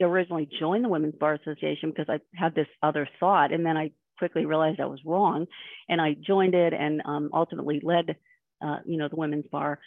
originally 0.00 0.48
join 0.58 0.82
the 0.82 0.88
women's 0.88 1.14
bar 1.16 1.34
association 1.34 1.90
because 1.90 2.08
i 2.08 2.20
had 2.34 2.54
this 2.54 2.68
other 2.82 3.08
thought 3.20 3.52
and 3.52 3.66
then 3.66 3.76
i 3.76 3.90
quickly 4.18 4.46
realized 4.46 4.80
i 4.80 4.86
was 4.86 5.00
wrong 5.04 5.46
and 5.88 6.00
i 6.00 6.14
joined 6.14 6.54
it 6.54 6.72
and 6.72 7.02
um, 7.04 7.30
ultimately 7.32 7.80
led 7.82 8.16
uh, 8.64 8.78
you 8.84 8.96
know 8.96 9.08
the 9.08 9.16
women's 9.16 9.46
bar 9.50 9.78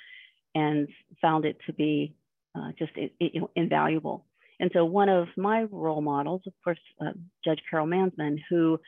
and 0.54 0.88
found 1.21 1.45
it 1.45 1.58
to 1.65 1.73
be 1.73 2.15
uh, 2.56 2.71
just 2.78 2.91
you 3.19 3.41
know 3.41 3.49
invaluable 3.56 4.25
and 4.59 4.71
so 4.73 4.85
one 4.85 5.09
of 5.09 5.27
my 5.37 5.63
role 5.63 6.01
models, 6.01 6.41
of 6.47 6.53
course, 6.63 6.79
uh, 7.01 7.11
Judge 7.43 7.59
Carol 7.69 7.87
Mansmann, 7.87 8.37
who, 8.49 8.79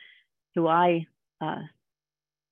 who 0.54 0.66
I 0.66 1.06
uh, 1.40 1.60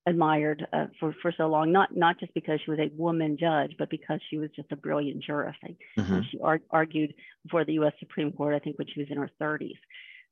admired 0.07 0.67
uh, 0.73 0.87
for, 1.01 1.15
for 1.23 1.33
so 1.37 1.47
long, 1.47 1.73
not, 1.73 1.97
not 1.97 2.21
just 2.21 2.35
because 2.35 2.61
she 2.65 2.71
was 2.71 2.81
a 2.81 2.91
woman 2.95 3.37
judge, 3.39 3.73
but 3.79 3.91
because 3.91 4.21
she 4.29 4.39
was 4.39 4.51
just 4.55 4.71
a 4.71 4.77
brilliant 4.77 5.23
jurist. 5.23 5.59
I, 5.65 5.77
mm-hmm. 5.99 6.21
She 6.31 6.39
ar- 6.41 6.61
argued 6.71 7.15
before 7.43 7.65
the 7.65 7.75
US 7.75 7.95
Supreme 7.99 8.33
Court, 8.33 8.55
I 8.55 8.59
think 8.59 8.79
when 8.79 8.89
she 8.89 9.01
was 9.01 9.09
in 9.11 9.17
her 9.17 9.31
30s. 9.41 9.79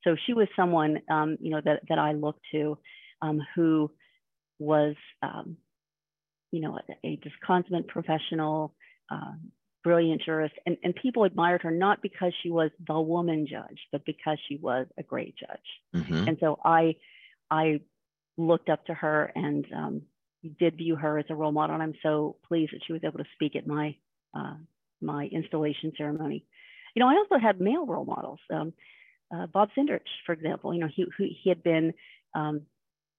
So 0.04 0.16
she 0.26 0.34
was 0.34 0.48
someone, 0.54 1.00
um, 1.10 1.36
you 1.40 1.50
know, 1.50 1.62
that, 1.64 1.80
that 1.88 1.98
I 1.98 2.12
looked 2.12 2.44
to 2.52 2.78
um, 3.22 3.40
who 3.54 3.90
was, 4.58 4.94
um, 5.22 5.56
you 6.52 6.60
know, 6.60 6.78
a, 6.78 7.06
a 7.06 7.16
just 7.22 7.34
consummate 7.44 7.88
professional, 7.88 8.74
um, 9.10 9.50
brilliant 9.84 10.22
jurist, 10.22 10.54
and, 10.66 10.76
and 10.82 10.94
people 10.96 11.24
admired 11.24 11.62
her 11.62 11.70
not 11.70 12.02
because 12.02 12.32
she 12.42 12.50
was 12.50 12.70
the 12.86 13.00
woman 13.00 13.46
judge, 13.48 13.78
but 13.92 14.04
because 14.04 14.38
she 14.48 14.56
was 14.56 14.86
a 14.98 15.02
great 15.02 15.34
judge. 15.36 16.02
Mm-hmm. 16.02 16.28
And 16.28 16.38
so 16.40 16.58
I, 16.64 16.96
I 17.50 17.80
looked 18.36 18.70
up 18.70 18.86
to 18.86 18.94
her 18.94 19.30
and 19.34 19.66
um, 19.76 20.02
did 20.58 20.76
view 20.76 20.96
her 20.96 21.18
as 21.18 21.26
a 21.28 21.34
role 21.34 21.52
model. 21.52 21.74
And 21.74 21.82
I'm 21.82 21.94
so 22.02 22.36
pleased 22.48 22.72
that 22.72 22.80
she 22.86 22.92
was 22.92 23.02
able 23.04 23.18
to 23.18 23.24
speak 23.34 23.54
at 23.54 23.66
my 23.66 23.94
uh, 24.34 24.54
my 25.00 25.26
installation 25.26 25.92
ceremony. 25.96 26.44
You 26.94 27.00
know, 27.00 27.08
I 27.08 27.16
also 27.16 27.38
had 27.38 27.60
male 27.60 27.86
role 27.86 28.04
models. 28.04 28.40
Um, 28.52 28.72
uh, 29.34 29.46
Bob 29.46 29.68
Cindrich, 29.76 30.00
for 30.26 30.32
example, 30.32 30.72
you 30.74 30.80
know, 30.80 30.88
he, 30.92 31.04
he, 31.18 31.36
he 31.42 31.48
had 31.50 31.62
been, 31.62 31.92
um, 32.34 32.62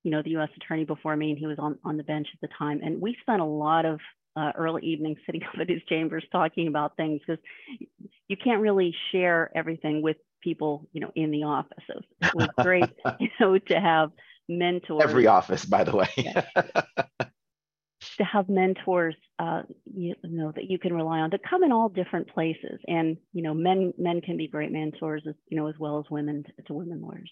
you 0.04 0.12
know, 0.12 0.22
the 0.22 0.32
U.S. 0.32 0.50
attorney 0.58 0.84
before 0.86 1.16
me, 1.16 1.30
and 1.30 1.40
he 1.40 1.48
was 1.48 1.58
on, 1.60 1.78
on 1.84 1.98
the 1.98 2.04
bench 2.04 2.28
at 2.34 2.42
the 2.42 2.54
time. 2.58 2.82
And 2.84 3.02
we 3.02 3.16
spent 3.22 3.42
a 3.42 3.46
lot 3.46 3.86
of 3.86 4.00
uh, 4.36 4.52
early 4.56 4.84
evenings 4.84 5.18
sitting 5.26 5.44
up 5.44 5.60
at 5.60 5.70
his 5.70 5.82
chambers 5.88 6.24
talking 6.32 6.68
about 6.68 6.98
things 6.98 7.22
because 7.26 7.44
you 8.28 8.38
can't 8.38 8.62
really 8.62 8.96
share 9.12 9.52
everything 9.56 10.02
with 10.02 10.18
people, 10.42 10.88
you 10.94 11.02
know, 11.02 11.12
in 11.16 11.32
the 11.32 11.44
office. 11.44 11.84
So 11.88 12.02
it 12.22 12.36
was 12.36 12.50
great, 12.64 12.90
you 13.20 13.30
know, 13.40 13.58
to 13.58 13.80
have 13.80 14.12
mentors. 14.48 15.02
Every 15.04 15.28
office, 15.28 15.66
by 15.66 15.84
the 15.84 15.96
way. 15.96 16.08
to 18.18 18.24
have 18.24 18.50
mentors, 18.50 19.16
uh, 19.40 19.64
you 19.86 20.16
know, 20.24 20.52
that 20.56 20.70
you 20.70 20.80
can 20.80 20.94
rely 20.94 21.20
on 21.20 21.32
to 21.32 21.40
come 21.40 21.64
in 21.64 21.72
all 21.72 21.90
different 21.90 22.30
places. 22.30 22.80
And, 22.88 23.18
you 23.34 23.42
know, 23.42 23.54
men, 23.54 23.94
men 23.98 24.22
can 24.22 24.38
be 24.38 24.48
great 24.48 24.72
mentors, 24.72 25.24
as, 25.28 25.36
you 25.50 25.58
know, 25.58 25.68
as 25.68 25.76
well 25.80 26.00
as 26.00 26.06
women 26.10 26.44
to, 26.44 26.64
to 26.64 26.74
women 26.74 27.02
lawyers. 27.02 27.32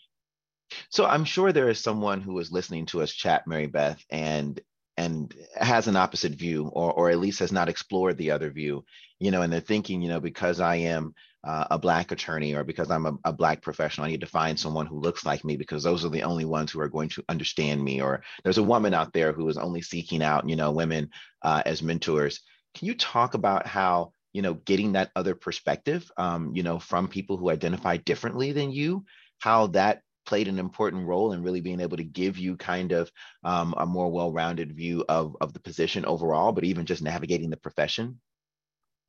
So 0.90 1.06
I'm 1.06 1.26
sure 1.26 1.52
there 1.52 1.70
is 1.70 1.80
someone 1.80 2.22
who 2.22 2.40
is 2.40 2.52
listening 2.52 2.88
to 2.88 3.02
us 3.02 3.12
chat, 3.12 3.48
Mary 3.48 3.68
Beth, 3.68 4.04
and 4.10 4.60
and 4.98 5.34
has 5.56 5.88
an 5.88 5.96
opposite 5.96 6.34
view 6.34 6.68
or, 6.68 6.92
or 6.94 7.10
at 7.10 7.20
least 7.20 7.40
has 7.40 7.52
not 7.52 7.70
explored 7.70 8.18
the 8.18 8.32
other 8.32 8.52
view 8.52 8.84
you 9.20 9.32
know 9.32 9.42
and 9.42 9.52
they're 9.52 9.60
thinking 9.60 10.02
you 10.02 10.10
know 10.10 10.20
because 10.20 10.60
i 10.60 10.76
am 10.76 11.14
uh, 11.46 11.66
a 11.72 11.78
black 11.78 12.12
attorney 12.12 12.54
or 12.54 12.64
because 12.64 12.90
i'm 12.90 13.06
a, 13.06 13.14
a, 13.26 13.34
black 13.34 13.62
professional 13.62 14.06
i 14.06 14.10
need 14.10 14.22
to 14.22 14.28
find 14.28 14.58
someone 14.58 14.86
who 14.86 15.00
looks 15.00 15.26
like 15.26 15.44
me 15.44 15.58
because 15.58 15.84
those 15.84 16.06
are 16.06 16.10
the 16.10 16.24
only 16.24 16.46
ones 16.46 16.72
who 16.72 16.80
are 16.80 16.88
going 16.88 17.10
to 17.10 17.24
understand 17.28 17.84
me 17.84 18.02
or 18.02 18.24
there's 18.44 18.60
a 18.60 18.64
woman 18.64 18.94
out 18.94 19.12
there 19.14 19.34
who 19.34 19.50
is 19.50 19.58
only 19.58 19.82
seeking 19.82 20.24
out 20.24 20.48
you 20.48 20.56
know 20.56 20.72
women 20.72 21.10
uh, 21.44 21.62
as 21.66 21.84
mentors. 21.84 22.42
Can 22.74 22.88
you 22.88 22.96
talk 22.96 23.34
about 23.34 23.68
how 23.68 24.14
you 24.32 24.42
know 24.42 24.56
getting 24.56 24.94
that 24.94 25.12
other 25.16 25.36
perspective 25.36 26.10
um, 26.18 26.52
you 26.56 26.64
know 26.64 26.80
from 26.80 27.08
people 27.08 27.38
who 27.38 27.50
identify 27.50 27.98
differently 27.98 28.52
than 28.52 28.72
you 28.72 29.06
how 29.40 29.68
that 29.68 30.02
played 30.26 30.48
an 30.48 30.60
important 30.60 31.08
role 31.08 31.34
in 31.34 31.44
really 31.44 31.62
being 31.62 31.80
able 31.80 31.98
to 31.98 32.04
give 32.04 32.38
you 32.38 32.56
kind 32.58 32.92
of 32.92 33.12
um, 33.44 33.74
a 33.78 33.86
more 33.86 34.12
well-rounded 34.12 34.76
view 34.76 35.04
of, 35.10 35.36
of 35.42 35.54
the 35.54 35.60
position 35.60 36.06
overall, 36.06 36.52
but 36.52 36.64
even 36.64 36.86
just 36.86 37.02
navigating 37.02 37.50
the 37.50 37.58
profession? 37.58 38.20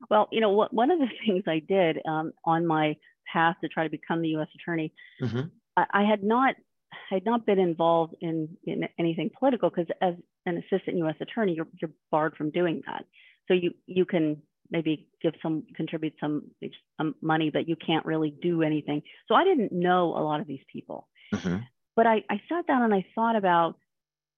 Well, 0.09 0.27
you 0.31 0.41
know, 0.41 0.51
what, 0.51 0.73
one 0.73 0.91
of 0.91 0.99
the 0.99 1.07
things 1.25 1.43
I 1.47 1.59
did 1.59 1.99
um, 2.07 2.31
on 2.43 2.65
my 2.65 2.95
path 3.31 3.55
to 3.61 3.67
try 3.67 3.83
to 3.83 3.89
become 3.89 4.21
the 4.21 4.29
U.S. 4.29 4.47
attorney, 4.55 4.93
mm-hmm. 5.21 5.47
I, 5.77 5.85
I, 5.91 6.03
had 6.03 6.23
not 6.23 6.55
I 7.11 7.15
had 7.15 7.25
not 7.25 7.45
been 7.45 7.59
involved 7.59 8.15
in, 8.21 8.57
in 8.63 8.87
anything 8.99 9.29
political 9.37 9.69
because 9.69 9.87
as 10.01 10.15
an 10.45 10.57
assistant 10.57 10.97
U.S. 10.97 11.15
attorney, 11.19 11.53
you're, 11.53 11.67
you're 11.81 11.91
barred 12.11 12.35
from 12.35 12.51
doing 12.51 12.81
that. 12.87 13.05
So 13.47 13.53
you 13.53 13.71
you 13.85 14.05
can 14.05 14.41
maybe 14.69 15.07
give 15.21 15.33
some 15.41 15.63
contribute 15.75 16.13
some, 16.19 16.43
some 16.97 17.15
money 17.21 17.49
but 17.51 17.67
you 17.67 17.75
can't 17.75 18.05
really 18.05 18.33
do 18.41 18.61
anything. 18.61 19.01
So 19.27 19.35
i 19.35 19.43
didn't 19.43 19.71
know 19.71 20.15
a 20.17 20.23
lot 20.23 20.39
of 20.39 20.47
these 20.47 20.63
people. 20.71 21.07
Mm-hmm. 21.33 21.57
but 21.95 22.05
I, 22.05 22.23
I 22.29 22.39
sat 22.47 22.67
down 22.67 22.83
and 22.83 22.93
i 22.93 23.03
thought 23.15 23.35
about 23.35 23.77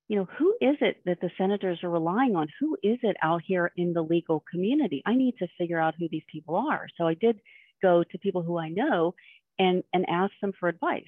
you 0.08 0.16
know 0.18 0.28
who 0.38 0.56
is 0.62 0.78
it 0.80 1.02
that 1.06 1.20
the 1.20 1.30
senators 1.38 1.80
are 1.84 1.90
relying 1.90 2.36
on? 2.36 2.48
Who 2.62 2.78
is 2.82 2.98
it 3.04 3.18
out 3.22 3.42
here 3.46 3.72
in 3.76 3.92
the 3.94 4.02
legal 4.02 4.44
community? 4.50 5.04
I 5.06 5.16
need 5.16 5.36
to 5.40 5.48
figure 5.58 5.80
out 5.80 5.96
who 6.00 6.08
these 6.10 6.24
people 6.32 6.56
are. 6.56 6.88
So 6.98 7.08
i 7.08 7.14
did 7.14 7.40
go 7.82 8.04
to 8.10 8.18
people 8.20 8.42
who 8.42 8.58
i 8.58 8.70
know 8.70 9.14
and 9.60 9.84
and 9.94 10.06
ask 10.10 10.34
them 10.42 10.54
for 10.60 10.70
advice. 10.70 11.04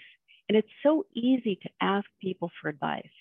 And 0.47 0.57
it's 0.57 0.67
so 0.83 1.05
easy 1.15 1.59
to 1.63 1.69
ask 1.79 2.07
people 2.21 2.49
for 2.61 2.69
advice 2.69 3.18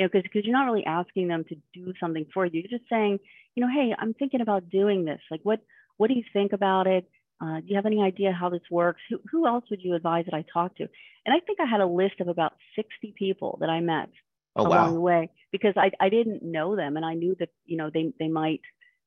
you 0.00 0.06
know 0.06 0.10
because 0.12 0.44
you're 0.44 0.56
not 0.56 0.64
really 0.64 0.84
asking 0.86 1.28
them 1.28 1.44
to 1.44 1.54
do 1.74 1.92
something 2.00 2.26
for 2.32 2.46
you 2.46 2.62
you're 2.62 2.78
just 2.78 2.88
saying 2.88 3.20
you 3.54 3.64
know, 3.64 3.72
hey, 3.72 3.94
I'm 3.98 4.14
thinking 4.14 4.40
about 4.40 4.70
doing 4.70 5.04
this. 5.04 5.20
Like, 5.30 5.40
what 5.42 5.60
what 5.96 6.08
do 6.08 6.14
you 6.14 6.24
think 6.32 6.52
about 6.52 6.86
it? 6.86 7.08
Uh, 7.42 7.60
do 7.60 7.66
you 7.66 7.76
have 7.76 7.86
any 7.86 8.02
idea 8.02 8.32
how 8.32 8.50
this 8.50 8.60
works? 8.70 9.00
Who, 9.08 9.18
who 9.30 9.46
else 9.46 9.64
would 9.70 9.82
you 9.82 9.94
advise 9.94 10.26
that 10.26 10.34
I 10.34 10.44
talk 10.52 10.76
to? 10.76 10.86
And 11.26 11.34
I 11.34 11.40
think 11.40 11.58
I 11.60 11.66
had 11.66 11.80
a 11.80 11.86
list 11.86 12.20
of 12.20 12.28
about 12.28 12.52
60 12.76 13.14
people 13.18 13.58
that 13.60 13.70
I 13.70 13.80
met 13.80 14.10
oh, 14.56 14.66
along 14.66 14.88
wow. 14.88 14.92
the 14.92 15.00
way 15.00 15.30
because 15.50 15.74
I, 15.76 15.90
I 15.98 16.10
didn't 16.10 16.42
know 16.42 16.76
them 16.76 16.96
and 16.96 17.04
I 17.04 17.14
knew 17.14 17.34
that, 17.38 17.48
you 17.64 17.78
know, 17.78 17.90
they, 17.92 18.12
they 18.18 18.28
might, 18.28 18.60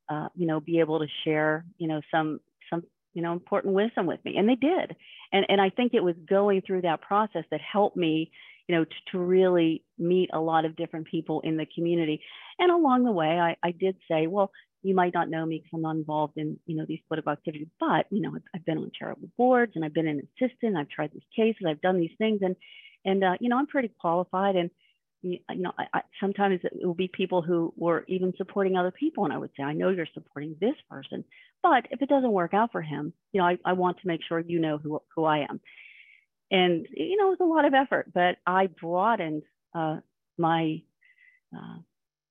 uh, 0.09 0.29
you 0.35 0.47
know, 0.47 0.59
be 0.59 0.79
able 0.79 0.99
to 0.99 1.07
share, 1.23 1.65
you 1.77 1.87
know, 1.87 2.01
some, 2.11 2.39
some, 2.71 2.83
you 3.13 3.21
know, 3.21 3.33
important 3.33 3.75
wisdom 3.75 4.07
with 4.07 4.23
me. 4.25 4.37
And 4.37 4.49
they 4.49 4.55
did. 4.55 4.95
And, 5.31 5.45
and 5.49 5.61
I 5.61 5.69
think 5.69 5.93
it 5.93 6.03
was 6.03 6.15
going 6.27 6.61
through 6.61 6.81
that 6.81 7.01
process 7.01 7.43
that 7.51 7.61
helped 7.61 7.97
me, 7.97 8.31
you 8.67 8.75
know, 8.75 8.85
to, 8.85 8.95
to 9.11 9.17
really 9.19 9.83
meet 9.97 10.29
a 10.33 10.39
lot 10.39 10.65
of 10.65 10.75
different 10.75 11.07
people 11.07 11.41
in 11.41 11.57
the 11.57 11.67
community. 11.75 12.21
And 12.59 12.71
along 12.71 13.03
the 13.03 13.11
way, 13.11 13.27
I, 13.39 13.55
I 13.63 13.71
did 13.71 13.97
say, 14.09 14.27
well, 14.27 14.51
you 14.83 14.93
might 14.93 15.13
not 15.13 15.29
know 15.29 15.45
me 15.45 15.59
because 15.59 15.71
I'm 15.73 15.81
not 15.81 15.95
involved 15.95 16.33
in, 16.37 16.59
you 16.65 16.75
know, 16.75 16.85
these 16.85 16.99
political 17.07 17.31
activities, 17.31 17.67
but, 17.79 18.05
you 18.09 18.21
know, 18.21 18.37
I've 18.53 18.65
been 18.65 18.77
on 18.77 18.91
charitable 18.97 19.29
boards 19.37 19.73
and 19.75 19.85
I've 19.85 19.93
been 19.93 20.07
an 20.07 20.27
assistant. 20.41 20.75
I've 20.75 20.89
tried 20.89 21.11
these 21.13 21.23
cases. 21.35 21.65
I've 21.67 21.81
done 21.81 21.99
these 21.99 22.11
things. 22.17 22.39
And, 22.41 22.55
and, 23.05 23.23
uh, 23.23 23.33
you 23.39 23.49
know, 23.49 23.57
I'm 23.57 23.67
pretty 23.67 23.91
qualified. 23.99 24.55
And, 24.55 24.69
you 25.21 25.39
know, 25.49 25.71
I, 25.79 25.85
I, 25.93 26.01
sometimes 26.19 26.59
it 26.63 26.85
will 26.85 26.93
be 26.93 27.07
people 27.07 27.41
who 27.41 27.73
were 27.77 28.03
even 28.09 28.33
supporting 28.37 28.75
other 28.75 28.91
people. 28.91 29.23
And 29.23 29.33
I 29.33 29.37
would 29.37 29.51
say, 29.55 29.63
I 29.63 29.73
know 29.73 29.89
you're 29.89 30.05
supporting 30.13 30.57
this 30.59 30.75
person, 30.89 31.23
but 31.61 31.87
if 31.91 32.01
it 32.01 32.09
doesn't 32.09 32.31
work 32.31 32.53
out 32.53 32.73
for 32.73 32.81
him, 32.81 33.13
you 33.31 33.39
know, 33.39 33.47
I, 33.47 33.57
I 33.63 33.73
want 33.73 33.99
to 34.01 34.07
make 34.07 34.19
sure 34.27 34.39
you 34.39 34.59
know 34.59 34.77
who, 34.77 35.01
who 35.15 35.23
I 35.23 35.45
am. 35.49 35.61
And, 36.53 36.87
you 36.91 37.17
know, 37.17 37.33
it 37.33 37.39
was 37.39 37.41
a 37.41 37.45
lot 37.45 37.65
of 37.65 37.73
effort, 37.73 38.13
but 38.13 38.37
I 38.45 38.67
broadened 38.67 39.41
uh, 39.73 39.97
my 40.37 40.83
uh, 41.55 41.77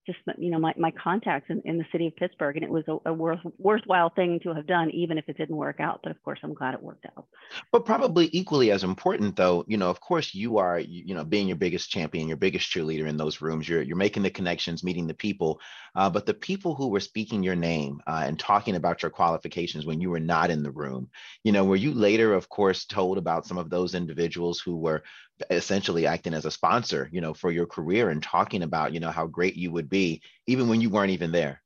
just 0.07 0.19
you 0.39 0.51
know 0.51 0.59
my, 0.59 0.73
my 0.77 0.91
contacts 0.91 1.49
in, 1.49 1.63
in 1.65 1.79
the 1.79 1.85
city 1.93 2.07
of 2.07 2.17
pittsburgh 2.17 2.57
and 2.57 2.65
it 2.65 2.71
was 2.71 2.85
a, 2.89 3.11
a 3.11 3.13
worth, 3.13 3.39
worthwhile 3.59 4.11
thing 4.11 4.41
to 4.43 4.53
have 4.53 4.67
done 4.67 4.91
even 4.91 5.19
if 5.19 5.29
it 5.29 5.37
didn't 5.37 5.57
work 5.57 5.81
out 5.81 6.01
but 6.03 6.11
of 6.11 6.23
course 6.23 6.39
i'm 6.43 6.55
glad 6.55 6.75
it 6.75 6.83
worked 6.83 7.07
out. 7.17 7.27
But 7.71 7.85
probably 7.85 8.29
equally 8.33 8.71
as 8.71 8.85
important 8.85 9.37
though 9.37 9.65
you 9.69 9.77
know 9.77 9.91
of 9.91 10.01
course 10.01 10.35
you 10.35 10.59
are 10.59 10.79
you 10.79 11.15
know 11.15 11.25
being 11.25 11.47
your 11.47 11.57
biggest 11.57 11.91
champion 11.91 12.29
your 12.29 12.37
biggest 12.37 12.71
cheerleader 12.71 13.07
in 13.07 13.17
those 13.17 13.41
rooms 13.41 13.69
you're, 13.69 13.83
you're 13.83 13.97
making 13.97 14.23
the 14.23 14.31
connections 14.31 14.85
meeting 14.85 15.07
the 15.07 15.15
people 15.15 15.61
uh, 15.95 16.09
but 16.11 16.27
the 16.27 16.35
people 16.35 16.75
who 16.75 16.89
were 16.89 17.01
speaking 17.01 17.43
your 17.43 17.57
name 17.57 18.01
uh, 18.07 18.23
and 18.27 18.39
talking 18.39 18.77
about 18.77 19.03
your 19.03 19.11
qualifications 19.11 19.87
when 19.87 20.01
you 20.01 20.11
were 20.11 20.21
not 20.21 20.51
in 20.51 20.63
the 20.63 20.71
room 20.71 21.09
you 21.45 21.53
know 21.53 21.65
were 21.65 21.77
you 21.77 21.93
later 21.93 22.35
of 22.35 22.49
course 22.49 22.85
told 22.85 23.19
about 23.19 23.47
some 23.47 23.59
of 23.59 23.71
those 23.71 23.95
individuals 23.95 24.61
who 24.61 24.77
were 24.77 25.03
essentially 25.51 26.07
acting 26.07 26.35
as 26.35 26.45
a 26.45 26.51
sponsor, 26.51 27.09
you 27.13 27.21
know, 27.21 27.35
for 27.35 27.51
your 27.51 27.67
career 27.67 28.11
and 28.11 28.23
talking 28.23 28.63
about, 28.63 28.93
you 28.93 29.01
know, 29.01 29.11
how 29.11 29.27
great 29.27 29.57
you 29.57 29.71
would 29.71 29.89
be 29.89 30.23
even 30.47 30.69
when 30.69 30.81
you 30.81 30.91
weren't 30.91 31.11
even 31.11 31.33
there. 31.33 31.63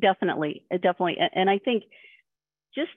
Definitely, 0.00 0.64
uh, 0.72 0.76
definitely, 0.76 1.18
and 1.34 1.50
I 1.50 1.58
think 1.58 1.84
just 2.74 2.90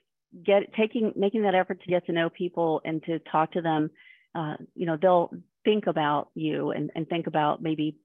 get 0.44 0.72
taking 0.74 1.12
making 1.16 1.42
that 1.42 1.54
effort 1.54 1.82
to 1.82 1.90
get 1.90 2.06
to 2.06 2.12
know 2.12 2.30
people 2.30 2.80
and 2.84 3.02
to 3.04 3.18
talk 3.18 3.52
to 3.52 3.62
them, 3.62 3.90
uh, 4.34 4.54
you 4.74 4.86
know, 4.86 4.96
they'll 5.00 5.30
think 5.64 5.86
about 5.86 6.30
you 6.34 6.70
and, 6.70 6.90
and 6.94 7.08
think 7.08 7.26
about 7.26 7.62
maybe 7.62 7.96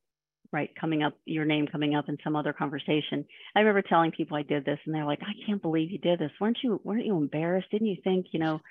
right 0.51 0.69
coming 0.79 1.03
up 1.03 1.13
your 1.25 1.45
name 1.45 1.67
coming 1.67 1.95
up 1.95 2.09
in 2.09 2.17
some 2.23 2.35
other 2.35 2.53
conversation. 2.53 3.25
I 3.55 3.59
remember 3.59 3.81
telling 3.81 4.11
people 4.11 4.37
i 4.37 4.43
did 4.43 4.65
this 4.65 4.79
and 4.85 4.93
they're 4.93 5.05
like 5.05 5.21
i 5.21 5.33
can't 5.45 5.61
believe 5.61 5.91
you 5.91 5.99
did 5.99 6.19
this. 6.19 6.31
Weren't 6.39 6.59
you 6.63 6.81
weren't 6.83 7.05
you 7.05 7.17
embarrassed? 7.17 7.71
Didn't 7.71 7.87
you 7.87 7.97
think 8.03 8.27
you 8.31 8.39
know? 8.39 8.61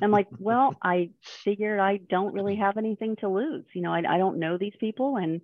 I'm 0.00 0.10
like 0.10 0.28
well 0.38 0.74
i 0.82 1.10
figured 1.44 1.80
i 1.80 1.98
don't 2.08 2.34
really 2.34 2.56
have 2.56 2.76
anything 2.76 3.16
to 3.20 3.28
lose. 3.28 3.64
You 3.74 3.82
know 3.82 3.92
I, 3.92 4.02
I 4.08 4.18
don't 4.18 4.38
know 4.38 4.58
these 4.58 4.76
people 4.80 5.16
and 5.16 5.40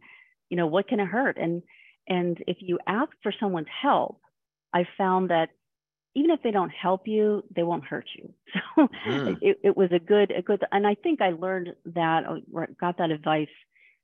you 0.48 0.56
know 0.56 0.66
what 0.66 0.88
can 0.88 1.00
it 1.00 1.06
hurt? 1.06 1.36
And 1.38 1.62
and 2.08 2.38
if 2.46 2.58
you 2.60 2.78
ask 2.86 3.10
for 3.22 3.32
someone's 3.38 3.68
help 3.80 4.20
i 4.74 4.86
found 4.98 5.30
that 5.30 5.50
even 6.14 6.30
if 6.30 6.42
they 6.42 6.50
don't 6.50 6.70
help 6.70 7.06
you 7.06 7.42
they 7.54 7.62
won't 7.62 7.84
hurt 7.84 8.06
you. 8.16 8.32
So 8.76 8.88
it, 9.40 9.58
it 9.62 9.76
was 9.76 9.90
a 9.92 9.98
good 9.98 10.30
a 10.30 10.42
good 10.42 10.62
and 10.70 10.86
i 10.86 10.94
think 10.94 11.20
i 11.20 11.30
learned 11.30 11.70
that 11.86 12.24
or 12.52 12.68
got 12.80 12.98
that 12.98 13.10
advice 13.10 13.48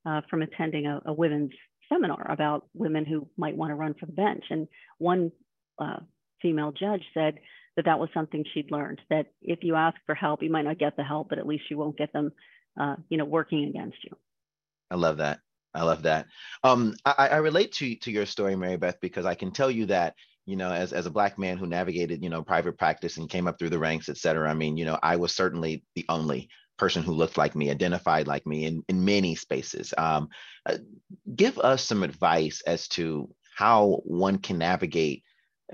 uh, 0.05 0.21
from 0.29 0.41
attending 0.41 0.85
a, 0.85 1.01
a, 1.05 1.13
women's 1.13 1.51
seminar 1.91 2.29
about 2.29 2.67
women 2.73 3.05
who 3.05 3.27
might 3.37 3.55
want 3.55 3.71
to 3.71 3.75
run 3.75 3.95
for 3.99 4.05
the 4.05 4.11
bench. 4.11 4.43
And 4.49 4.67
one 4.97 5.31
uh, 5.79 5.97
female 6.41 6.71
judge 6.71 7.03
said 7.13 7.35
that 7.75 7.85
that 7.85 7.99
was 7.99 8.09
something 8.13 8.43
she'd 8.53 8.71
learned 8.71 9.01
that 9.09 9.27
if 9.41 9.59
you 9.61 9.75
ask 9.75 9.97
for 10.05 10.15
help, 10.15 10.43
you 10.43 10.51
might 10.51 10.65
not 10.65 10.79
get 10.79 10.95
the 10.97 11.03
help, 11.03 11.29
but 11.29 11.39
at 11.39 11.47
least 11.47 11.63
you 11.69 11.77
won't 11.77 11.97
get 11.97 12.13
them, 12.13 12.31
uh, 12.79 12.95
you 13.09 13.17
know, 13.17 13.25
working 13.25 13.65
against 13.65 13.97
you. 14.03 14.11
I 14.91 14.95
love 14.95 15.17
that. 15.17 15.39
I 15.73 15.83
love 15.83 16.03
that. 16.03 16.25
Um, 16.63 16.95
I, 17.05 17.29
I 17.31 17.37
relate 17.37 17.71
to 17.73 17.95
to 17.95 18.11
your 18.11 18.25
story, 18.25 18.55
Mary 18.55 18.77
Beth, 18.77 18.99
because 19.01 19.25
I 19.25 19.35
can 19.35 19.51
tell 19.51 19.69
you 19.69 19.85
that 19.87 20.15
you 20.49 20.55
know, 20.55 20.71
as, 20.71 20.93
as 20.93 21.05
a 21.05 21.11
black 21.11 21.37
man 21.37 21.59
who 21.59 21.67
navigated, 21.67 22.23
you 22.23 22.29
know, 22.29 22.41
private 22.41 22.75
practice 22.75 23.17
and 23.17 23.29
came 23.29 23.47
up 23.47 23.59
through 23.59 23.69
the 23.69 23.77
ranks, 23.77 24.09
et 24.09 24.17
cetera. 24.17 24.49
I 24.49 24.55
mean, 24.55 24.77
you 24.77 24.85
know, 24.85 24.97
I 25.03 25.15
was 25.15 25.31
certainly 25.31 25.83
the 25.93 26.05
only 26.09 26.49
person 26.79 27.03
who 27.03 27.11
looked 27.11 27.37
like 27.37 27.55
me, 27.55 27.69
identified 27.69 28.27
like 28.27 28.47
me 28.47 28.65
in, 28.65 28.83
in 28.87 29.05
many 29.05 29.35
spaces. 29.35 29.93
Um, 29.97 30.29
uh, 30.65 30.77
give 31.35 31.59
us 31.59 31.83
some 31.83 32.03
advice 32.03 32.61
as 32.65 32.87
to 32.89 33.29
how 33.55 34.01
one 34.05 34.37
can 34.37 34.57
navigate 34.57 35.23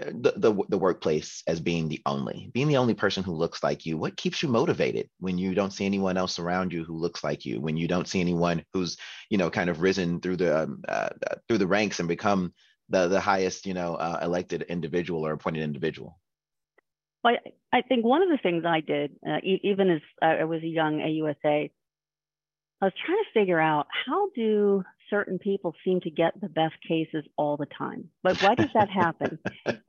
uh, 0.02 0.12
the, 0.13 0.34
the, 0.36 0.63
the 0.70 0.78
workplace 0.78 1.44
as 1.48 1.60
being 1.62 1.88
the 1.88 2.02
only, 2.06 2.50
being 2.54 2.68
the 2.68 2.78
only 2.78 2.94
person 2.94 3.24
who 3.24 3.34
looks 3.34 3.63
like 3.63 3.86
you. 3.86 3.98
What 3.98 4.18
keeps 4.18 4.44
you 4.44 4.50
motivated 4.50 5.10
when 5.20 5.38
you 5.38 5.54
don't 5.54 5.72
see 5.72 5.86
anyone 5.86 6.18
else 6.18 6.39
around 6.39 6.74
you 6.74 6.84
who 6.84 6.98
looks 6.98 7.24
like 7.24 7.46
you? 7.46 7.62
When 7.62 7.78
you 7.78 7.88
don't 7.88 8.08
see 8.08 8.20
anyone 8.20 8.65
who's, 8.74 8.98
you 9.30 9.38
know, 9.38 9.50
kind 9.50 9.70
of 9.70 9.82
risen 9.82 10.20
through 10.20 10.38
the 10.38 10.63
um, 10.63 10.82
uh, 10.88 11.10
uh 11.30 11.36
through 11.48 11.60
the 11.60 11.68
ranks 11.68 12.00
and 12.00 12.10
become 12.10 12.54
the 12.89 13.08
the 13.08 13.22
highest, 13.22 13.65
you 13.65 13.74
know, 13.74 13.96
uh, 13.96 14.20
elected 14.22 14.63
individual 14.63 15.26
or 15.26 15.34
appointed 15.34 15.63
individual. 15.63 16.20
Well, 17.25 17.33
I, 17.71 17.77
I 17.79 17.81
think 17.81 18.05
one 18.05 18.21
of 18.21 18.29
the 18.29 18.38
things 18.38 18.65
I 18.65 18.81
did, 18.81 19.15
uh, 19.27 19.38
e- 19.43 19.61
even 19.63 19.89
as 19.89 20.01
I 20.21 20.43
was 20.43 20.61
a 20.61 20.67
young 20.67 20.99
AUSA, 20.99 21.71
I 22.81 22.85
was 22.85 22.93
trying 23.03 23.17
to 23.17 23.39
figure 23.39 23.59
out 23.59 23.88
how 24.05 24.29
do 24.35 24.83
certain 25.09 25.39
people 25.39 25.73
seem 25.83 26.01
to 26.01 26.11
get 26.11 26.39
the 26.39 26.49
best 26.49 26.75
cases 26.88 27.25
all 27.35 27.57
the 27.57 27.65
time? 27.65 28.09
But 28.21 28.39
why 28.43 28.53
does 28.53 28.69
that 28.75 28.89
happen? 28.89 29.39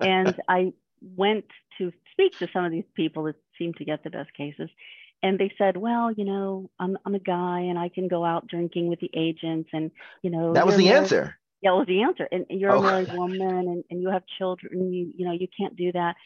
and 0.01 0.35
I 0.49 0.73
went 1.03 1.45
to 1.77 1.93
speak 2.13 2.39
to 2.39 2.49
some 2.55 2.65
of 2.65 2.73
these 2.73 2.89
people 2.95 3.25
that 3.25 3.37
seem 3.59 3.75
to 3.75 3.85
get 3.85 4.03
the 4.03 4.11
best 4.11 4.33
cases. 4.35 4.71
And 5.23 5.39
they 5.39 5.53
said, 5.59 5.77
well, 5.77 6.11
you 6.11 6.25
know, 6.25 6.71
I'm, 6.79 6.97
I'm 7.05 7.15
a 7.15 7.19
guy 7.19 7.61
and 7.61 7.79
I 7.79 7.91
can 7.91 8.09
go 8.09 8.25
out 8.25 8.47
drinking 8.47 8.89
with 8.89 9.01
the 9.01 9.11
agents 9.15 9.69
and, 9.75 9.91
you 10.23 10.31
know, 10.31 10.55
that 10.55 10.67
was 10.67 10.77
the 10.77 10.89
answer. 10.89 11.37
Yeah, 11.61 11.71
that 11.71 11.77
was 11.77 11.87
the 11.87 12.03
answer. 12.03 12.29
And, 12.33 12.47
and 12.49 12.61
you're 12.61 12.73
oh. 12.73 12.79
a 12.79 12.83
married 12.83 13.13
woman 13.15 13.41
and, 13.43 13.85
and 13.91 14.01
you 14.01 14.11
have 14.11 14.23
children 14.39 14.73
and 14.75 14.95
you, 14.95 15.13
you 15.17 15.27
know, 15.27 15.33
you 15.33 15.49
can't 15.59 15.77
do 15.77 15.93
that. 15.93 16.17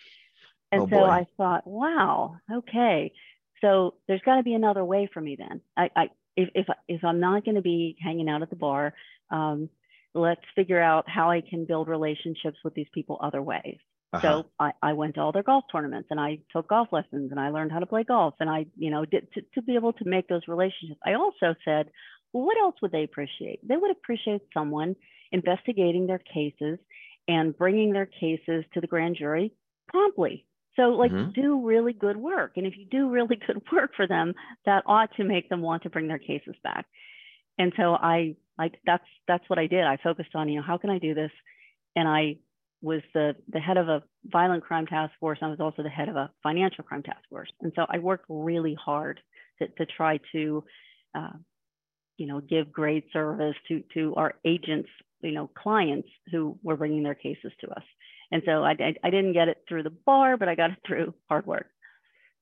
And 0.73 0.83
oh, 0.83 0.87
so 0.87 0.97
boy. 0.97 1.07
I 1.07 1.27
thought, 1.37 1.67
wow, 1.67 2.37
okay. 2.53 3.13
So 3.61 3.95
there's 4.09 4.23
got 4.25 4.37
to 4.37 4.43
be 4.43 4.55
another 4.55 4.85
way 4.85 5.09
for 5.13 5.21
me 5.21 5.37
then. 5.39 5.61
I, 5.77 5.91
I 5.97 6.05
if, 6.37 6.49
if, 6.55 6.67
if 6.89 7.05
I'm 7.05 7.21
not 7.21 7.45
going 7.45 7.57
to 7.57 7.63
be 7.63 7.97
hanging 8.03 8.29
out 8.29 8.43
at 8.43 8.51
the 8.51 8.57
bar, 8.57 8.95
um, 9.31 9.69
let's 10.15 10.41
figure 10.55 10.81
out 10.81 11.09
how 11.09 11.31
I 11.31 11.43
can 11.49 11.67
build 11.67 11.89
relationships 11.89 12.59
with 12.65 12.75
these 12.75 12.87
people 12.95 13.19
other 13.23 13.43
ways. 13.43 13.79
Uh-huh. 14.13 14.43
So 14.43 14.47
I, 14.59 14.73
I 14.83 14.93
went 14.95 15.15
to 15.15 15.21
all 15.21 15.33
their 15.33 15.43
golf 15.43 15.65
tournaments 15.71 16.09
and 16.11 16.19
I 16.19 16.39
took 16.53 16.69
golf 16.69 16.89
lessons 16.91 17.31
and 17.31 17.39
I 17.39 17.51
learned 17.51 17.71
how 17.71 17.79
to 17.79 17.87
play 17.87 18.03
golf 18.03 18.35
and 18.41 18.51
I, 18.51 18.67
you 18.77 18.91
know, 18.91 19.05
did 19.05 19.33
to, 19.35 19.43
to 19.55 19.63
be 19.63 19.77
able 19.77 19.93
to 19.95 20.05
make 20.05 20.27
those 20.29 20.43
relationships. 20.49 21.01
I 21.05 21.15
also 21.15 21.55
said, 21.65 21.91
well, 22.33 22.45
what 22.45 22.59
else 22.59 22.75
would 22.83 22.93
they 22.93 23.05
appreciate? 23.05 23.67
They 23.67 23.77
would 23.77 23.91
appreciate 23.91 24.43
someone 24.53 24.97
investigating 25.31 26.07
their 26.07 26.19
cases 26.19 26.79
and 27.29 27.57
bringing 27.57 27.93
their 27.93 28.07
cases 28.07 28.65
to 28.75 28.81
the 28.81 28.89
grand 28.89 29.17
jury 29.17 29.53
promptly 29.89 30.45
so 30.77 30.83
like 30.91 31.11
mm-hmm. 31.11 31.31
do 31.41 31.67
really 31.67 31.93
good 31.93 32.17
work. 32.17 32.53
And 32.57 32.67
if 32.67 32.75
you 32.77 32.87
do 32.87 33.11
really 33.11 33.37
good 33.47 33.63
work 33.73 33.93
for 33.97 34.07
them, 34.07 34.35
that 34.67 34.85
ought 34.87 35.15
to 35.17 35.25
make 35.25 35.49
them 35.49 35.63
want 35.63 35.83
to 35.85 35.91
bring 35.91 36.09
their 36.09 36.19
cases 36.19 36.55
back. 36.63 36.87
And 37.59 37.73
so 37.77 37.95
I 37.95 38.37
like 38.59 38.81
that's 38.87 39.05
that's 39.27 39.49
what 39.49 39.59
I 39.59 39.67
did. 39.67 39.85
I 39.85 39.99
focused 40.03 40.35
on, 40.35 40.49
you 40.49 40.57
know, 40.57 40.67
how 40.67 40.79
can 40.79 40.91
I 40.91 40.99
do 40.99 41.15
this? 41.15 41.31
And 41.97 42.09
I 42.09 42.37
was 42.83 43.03
the 43.13 43.37
the 43.49 43.61
head 43.61 43.77
of 43.77 43.89
a 43.89 44.03
violent 44.25 44.65
crime 44.65 44.87
task 44.87 45.13
force. 45.21 45.39
I 45.43 45.49
was 45.49 45.61
also 45.61 45.83
the 45.83 45.91
head 45.91 46.09
of 46.09 46.17
a 46.17 46.31
financial 46.43 46.85
crime 46.85 47.03
task 47.03 47.21
force. 47.29 47.51
And 47.61 47.73
so 47.77 47.85
I 47.89 47.99
worked 47.99 48.27
really 48.29 48.77
hard 48.83 49.21
to, 49.59 49.69
to 49.69 49.87
try 49.87 50.21
to 50.33 50.65
uh, 51.15 51.33
you 52.17 52.27
know 52.27 52.41
give 52.41 52.73
great 52.73 53.05
service 53.13 53.57
to 53.69 53.83
to 53.95 54.15
our 54.17 54.35
agents 54.45 54.89
you 55.23 55.33
know 55.33 55.49
clients 55.49 56.09
who 56.31 56.59
were 56.63 56.77
bringing 56.77 57.03
their 57.03 57.15
cases 57.15 57.53
to 57.61 57.71
us 57.71 57.85
and 58.33 58.43
so 58.45 58.63
I, 58.63 58.73
I, 58.73 58.95
I 59.05 59.11
didn't 59.11 59.33
get 59.33 59.49
it 59.49 59.65
through 59.69 59.83
the 59.83 59.91
bar, 59.91 60.37
but 60.37 60.49
I 60.49 60.55
got 60.55 60.71
it 60.71 60.79
through 60.87 61.15
hard 61.29 61.47
work. 61.47 61.69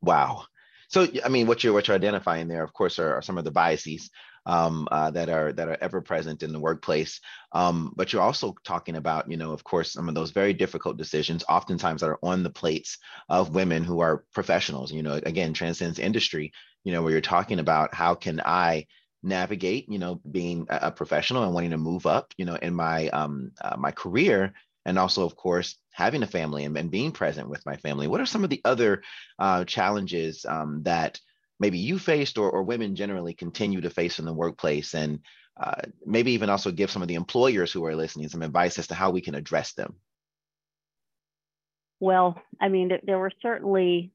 Wow. 0.00 0.44
So 0.88 1.06
I 1.22 1.28
mean, 1.28 1.46
what 1.46 1.62
you're 1.62 1.74
what 1.74 1.86
you're 1.86 1.96
identifying 1.96 2.48
there, 2.48 2.64
of 2.64 2.72
course, 2.72 2.98
are, 2.98 3.14
are 3.14 3.22
some 3.22 3.36
of 3.36 3.44
the 3.44 3.50
biases 3.50 4.08
um, 4.46 4.88
uh, 4.90 5.10
that 5.10 5.28
are 5.28 5.52
that 5.52 5.68
are 5.68 5.76
ever 5.82 6.00
present 6.00 6.42
in 6.42 6.50
the 6.50 6.60
workplace. 6.60 7.20
Um, 7.52 7.92
but 7.94 8.10
you're 8.10 8.22
also 8.22 8.54
talking 8.64 8.96
about, 8.96 9.30
you 9.30 9.36
know, 9.36 9.52
of 9.52 9.62
course, 9.64 9.92
some 9.92 10.08
of 10.08 10.14
those 10.14 10.30
very 10.30 10.54
difficult 10.54 10.96
decisions, 10.96 11.44
oftentimes 11.46 12.00
that 12.00 12.08
are 12.08 12.18
on 12.22 12.42
the 12.42 12.48
plates 12.48 12.96
of 13.28 13.54
women 13.54 13.84
who 13.84 14.00
are 14.00 14.24
professionals. 14.32 14.90
You 14.90 15.02
know, 15.02 15.20
again, 15.24 15.52
transcends 15.52 15.98
industry. 15.98 16.52
You 16.84 16.92
know, 16.92 17.02
where 17.02 17.12
you're 17.12 17.20
talking 17.20 17.58
about 17.58 17.92
how 17.92 18.14
can 18.14 18.40
I 18.42 18.86
navigate, 19.22 19.88
you 19.88 19.98
know, 19.98 20.20
being 20.30 20.66
a 20.68 20.90
professional 20.90 21.44
and 21.44 21.54
wanting 21.54 21.70
to 21.70 21.78
move 21.78 22.06
up, 22.06 22.32
you 22.36 22.44
know, 22.44 22.54
in 22.54 22.74
my 22.74 23.08
um, 23.08 23.52
uh, 23.60 23.76
my 23.76 23.90
career. 23.90 24.52
And 24.84 24.98
also 24.98 25.24
of 25.24 25.36
course 25.36 25.76
having 25.90 26.22
a 26.22 26.26
family 26.26 26.64
and, 26.64 26.78
and 26.78 26.90
being 26.90 27.12
present 27.12 27.50
with 27.50 27.66
my 27.66 27.76
family. 27.76 28.06
What 28.06 28.20
are 28.20 28.26
some 28.26 28.44
of 28.44 28.50
the 28.50 28.62
other 28.64 29.02
uh, 29.38 29.64
challenges 29.64 30.46
um, 30.48 30.82
that 30.84 31.20
maybe 31.60 31.78
you 31.78 31.98
faced 31.98 32.38
or, 32.38 32.50
or 32.50 32.62
women 32.62 32.94
generally 32.94 33.34
continue 33.34 33.80
to 33.82 33.90
face 33.90 34.18
in 34.18 34.24
the 34.24 34.32
workplace? 34.32 34.94
And 34.94 35.20
uh, 35.60 35.82
maybe 36.06 36.32
even 36.32 36.48
also 36.48 36.70
give 36.70 36.90
some 36.90 37.02
of 37.02 37.08
the 37.08 37.16
employers 37.16 37.72
who 37.72 37.84
are 37.84 37.96
listening 37.96 38.28
some 38.28 38.42
advice 38.42 38.78
as 38.78 38.86
to 38.86 38.94
how 38.94 39.10
we 39.10 39.20
can 39.20 39.34
address 39.34 39.72
them. 39.74 39.96
Well 42.00 42.40
i 42.60 42.68
mean 42.68 42.92
there 43.02 43.18
were 43.18 43.32
certainly 43.42 44.12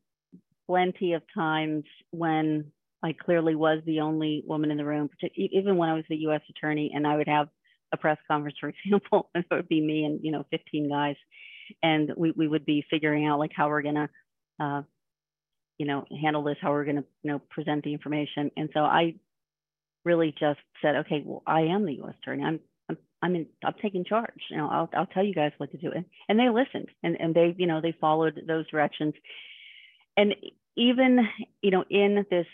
plenty 0.68 1.14
of 1.14 1.22
times 1.34 1.84
when 2.12 2.72
I 3.04 3.14
clearly 3.14 3.56
was 3.56 3.82
the 3.86 4.00
only 4.00 4.44
woman 4.48 4.72
in 4.72 4.78
the 4.78 4.86
room, 4.86 5.10
even 5.36 5.78
when 5.78 5.90
I 5.90 5.94
was 5.94 6.06
the 6.10 6.16
U.S. 6.18 6.42
attorney, 6.50 6.92
and 6.94 7.06
I 7.06 7.18
would 7.18 7.28
have 7.28 7.50
a 7.92 7.98
press 7.98 8.18
conference, 8.28 8.58
for 8.62 8.70
example, 8.70 9.30
and 9.36 9.44
it 9.50 9.54
would 9.54 9.70
be 9.70 9.82
me 9.82 10.06
and 10.06 10.20
you 10.24 10.32
know 10.32 10.46
15 10.52 10.90
guys, 10.90 11.16
and 11.82 12.12
we 12.16 12.32
we 12.32 12.48
would 12.48 12.66
be 12.66 12.86
figuring 12.90 13.28
out 13.28 13.40
like 13.40 13.52
how 13.56 13.68
we're 13.68 13.82
gonna, 13.82 14.10
uh, 14.60 14.82
you 15.78 15.86
know, 15.86 16.06
handle 16.22 16.44
this, 16.44 16.58
how 16.62 16.72
we're 16.72 16.86
gonna 16.86 17.04
you 17.24 17.32
know 17.32 17.40
present 17.50 17.84
the 17.84 17.94
information. 17.94 18.52
And 18.56 18.70
so 18.74 18.82
I 18.82 19.16
really 20.06 20.32
just 20.32 20.60
said, 20.82 20.96
okay, 20.98 21.24
well, 21.26 21.44
I 21.46 21.62
am 21.62 21.86
the 21.86 21.96
U.S. 21.96 22.16
attorney. 22.22 22.44
I'm 22.44 22.60
I'm 22.90 22.98
I'm, 23.22 23.36
in, 23.36 23.48
I'm 23.64 23.76
taking 23.82 24.06
charge. 24.06 24.42
You 24.50 24.58
know, 24.58 24.70
I'll 24.70 24.90
I'll 24.96 25.08
tell 25.08 25.24
you 25.26 25.34
guys 25.34 25.52
what 25.58 25.72
to 25.72 25.78
do. 25.78 25.92
And 25.94 26.06
and 26.30 26.40
they 26.40 26.50
listened 26.50 26.90
and 27.04 27.18
and 27.20 27.36
they 27.36 27.54
you 27.58 27.68
know 27.68 27.82
they 27.82 27.96
followed 28.00 28.42
those 28.48 28.70
directions. 28.70 29.14
And 30.16 30.36
even 30.78 31.20
you 31.62 31.72
know 31.72 31.84
in 31.90 32.26
this 32.30 32.48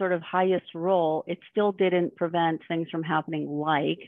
sort 0.00 0.12
of 0.12 0.22
highest 0.22 0.74
role, 0.74 1.24
it 1.26 1.38
still 1.50 1.72
didn't 1.72 2.16
prevent 2.16 2.62
things 2.66 2.88
from 2.90 3.02
happening 3.02 3.46
like 3.46 4.00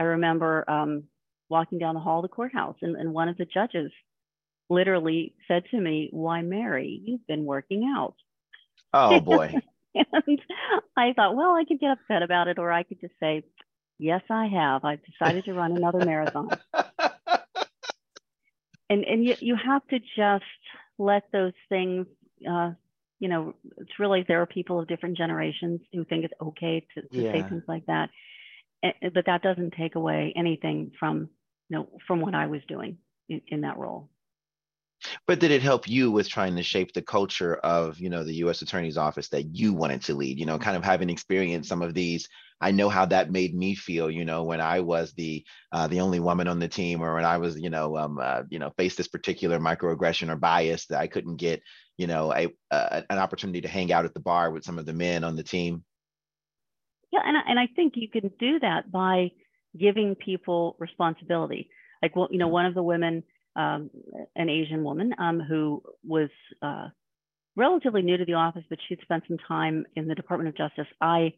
I 0.00 0.02
remember 0.04 0.68
um, 0.68 1.04
walking 1.48 1.78
down 1.78 1.94
the 1.94 2.00
hall 2.00 2.18
of 2.18 2.22
the 2.22 2.28
courthouse, 2.28 2.74
and, 2.82 2.96
and 2.96 3.12
one 3.12 3.28
of 3.28 3.36
the 3.36 3.44
judges 3.46 3.92
literally 4.68 5.34
said 5.46 5.62
to 5.70 5.80
me, 5.80 6.08
Why, 6.10 6.42
Mary, 6.42 7.00
you've 7.04 7.26
been 7.26 7.44
working 7.44 7.92
out. 7.96 8.16
Oh, 8.92 9.20
boy. 9.24 9.54
and 9.94 10.40
I 10.96 11.12
thought, 11.14 11.36
well, 11.36 11.54
I 11.54 11.64
could 11.66 11.78
get 11.80 11.92
upset 11.92 12.22
about 12.22 12.48
it, 12.48 12.58
or 12.58 12.72
I 12.72 12.82
could 12.82 13.00
just 13.00 13.14
say, 13.20 13.44
Yes, 13.98 14.22
I 14.30 14.46
have. 14.46 14.84
I've 14.84 15.04
decided 15.04 15.44
to 15.44 15.54
run 15.54 15.76
another 15.76 16.04
marathon. 16.04 16.50
and 18.90 19.04
and 19.04 19.24
you, 19.24 19.34
you 19.40 19.56
have 19.56 19.86
to 19.88 19.98
just 19.98 20.44
let 20.98 21.24
those 21.32 21.54
things 21.68 22.06
uh, 22.48 22.72
you 23.18 23.28
know, 23.28 23.54
it's 23.76 23.98
really 23.98 24.24
there 24.26 24.42
are 24.42 24.46
people 24.46 24.80
of 24.80 24.88
different 24.88 25.16
generations 25.16 25.80
who 25.92 26.04
think 26.04 26.24
it's 26.24 26.34
okay 26.40 26.86
to, 26.94 27.02
to 27.02 27.08
yeah. 27.10 27.32
say 27.32 27.42
things 27.48 27.64
like 27.66 27.86
that. 27.86 28.10
And, 28.82 28.94
but 29.12 29.26
that 29.26 29.42
doesn't 29.42 29.74
take 29.76 29.96
away 29.96 30.32
anything 30.36 30.92
from, 30.98 31.28
you 31.68 31.78
know, 31.78 31.88
from 32.06 32.20
what 32.20 32.34
I 32.34 32.46
was 32.46 32.60
doing 32.68 32.98
in, 33.28 33.40
in 33.48 33.60
that 33.62 33.78
role. 33.78 34.08
But 35.26 35.38
did 35.38 35.50
it 35.50 35.62
help 35.62 35.88
you 35.88 36.10
with 36.10 36.28
trying 36.28 36.56
to 36.56 36.62
shape 36.62 36.92
the 36.92 37.02
culture 37.02 37.56
of, 37.56 37.98
you 37.98 38.10
know, 38.10 38.24
the 38.24 38.34
U.S. 38.36 38.62
Attorney's 38.62 38.96
Office 38.96 39.28
that 39.28 39.54
you 39.54 39.72
wanted 39.72 40.02
to 40.02 40.14
lead? 40.14 40.38
You 40.38 40.46
know, 40.46 40.58
kind 40.58 40.76
of 40.76 40.84
having 40.84 41.10
experienced 41.10 41.68
some 41.68 41.82
of 41.82 41.94
these. 41.94 42.28
I 42.60 42.72
know 42.72 42.88
how 42.88 43.06
that 43.06 43.30
made 43.30 43.54
me 43.54 43.74
feel. 43.74 44.10
You 44.10 44.24
know, 44.24 44.42
when 44.42 44.60
I 44.60 44.80
was 44.80 45.12
the 45.12 45.44
uh, 45.70 45.86
the 45.86 46.00
only 46.00 46.18
woman 46.18 46.48
on 46.48 46.58
the 46.58 46.68
team, 46.68 47.00
or 47.00 47.14
when 47.14 47.24
I 47.24 47.38
was, 47.38 47.58
you 47.58 47.70
know, 47.70 47.96
um, 47.96 48.18
uh, 48.20 48.42
you 48.50 48.58
know, 48.58 48.72
faced 48.76 48.96
this 48.96 49.08
particular 49.08 49.60
microaggression 49.60 50.28
or 50.28 50.36
bias 50.36 50.86
that 50.86 50.98
I 50.98 51.06
couldn't 51.06 51.36
get, 51.36 51.62
you 51.96 52.08
know, 52.08 52.32
a 52.34 52.48
uh, 52.70 53.02
an 53.08 53.18
opportunity 53.18 53.60
to 53.60 53.68
hang 53.68 53.92
out 53.92 54.04
at 54.04 54.14
the 54.14 54.20
bar 54.20 54.50
with 54.50 54.64
some 54.64 54.78
of 54.78 54.86
the 54.86 54.92
men 54.92 55.22
on 55.22 55.36
the 55.36 55.44
team. 55.44 55.84
Yeah, 57.12 57.20
and 57.24 57.36
and 57.48 57.58
I 57.58 57.68
think 57.74 57.94
you 57.96 58.08
can 58.08 58.30
do 58.38 58.58
that 58.60 58.90
by 58.90 59.30
giving 59.78 60.16
people 60.16 60.76
responsibility. 60.78 61.70
Like, 62.02 62.16
well, 62.16 62.28
you 62.30 62.38
know, 62.38 62.46
mm-hmm. 62.46 62.52
one 62.52 62.66
of 62.66 62.74
the 62.74 62.82
women 62.82 63.22
um, 63.58 63.90
an 64.36 64.48
Asian 64.48 64.84
woman 64.84 65.12
um, 65.18 65.40
who 65.40 65.82
was 66.06 66.30
uh, 66.62 66.88
relatively 67.56 68.02
new 68.02 68.16
to 68.16 68.24
the 68.24 68.34
office, 68.34 68.62
but 68.70 68.78
she'd 68.88 69.00
spent 69.02 69.24
some 69.26 69.36
time 69.48 69.84
in 69.96 70.06
the 70.06 70.14
Department 70.14 70.48
of 70.48 70.56
Justice. 70.56 70.86
I 71.00 71.34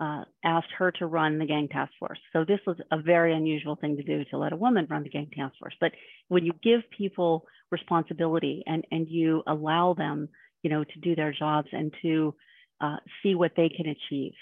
uh, 0.00 0.24
asked 0.44 0.72
her 0.76 0.90
to 0.90 1.06
run 1.06 1.38
the 1.38 1.46
gang 1.46 1.68
task 1.68 1.92
force. 1.98 2.18
So 2.32 2.44
this 2.44 2.58
was 2.66 2.76
a 2.90 3.00
very 3.00 3.32
unusual 3.34 3.76
thing 3.76 3.96
to 3.96 4.02
do 4.02 4.24
to 4.30 4.38
let 4.38 4.52
a 4.52 4.56
woman 4.56 4.86
run 4.90 5.04
the 5.04 5.10
gang 5.10 5.30
task 5.34 5.54
force. 5.60 5.74
But 5.80 5.92
when 6.28 6.44
you 6.44 6.52
give 6.62 6.80
people 6.96 7.46
responsibility 7.70 8.64
and, 8.66 8.84
and 8.90 9.06
you 9.08 9.42
allow 9.46 9.94
them, 9.94 10.28
you 10.62 10.70
know, 10.70 10.82
to 10.82 10.98
do 11.00 11.14
their 11.14 11.32
jobs 11.32 11.68
and 11.72 11.94
to 12.02 12.34
uh, 12.80 12.96
see 13.22 13.34
what 13.34 13.52
they 13.56 13.68
can 13.68 13.86
achieve, 13.86 14.32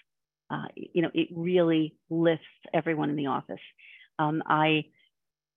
uh, 0.50 0.68
you 0.74 1.02
know, 1.02 1.10
it 1.12 1.28
really 1.34 1.94
lifts 2.08 2.46
everyone 2.72 3.10
in 3.10 3.16
the 3.16 3.26
office. 3.26 3.60
Um, 4.18 4.42
I 4.46 4.84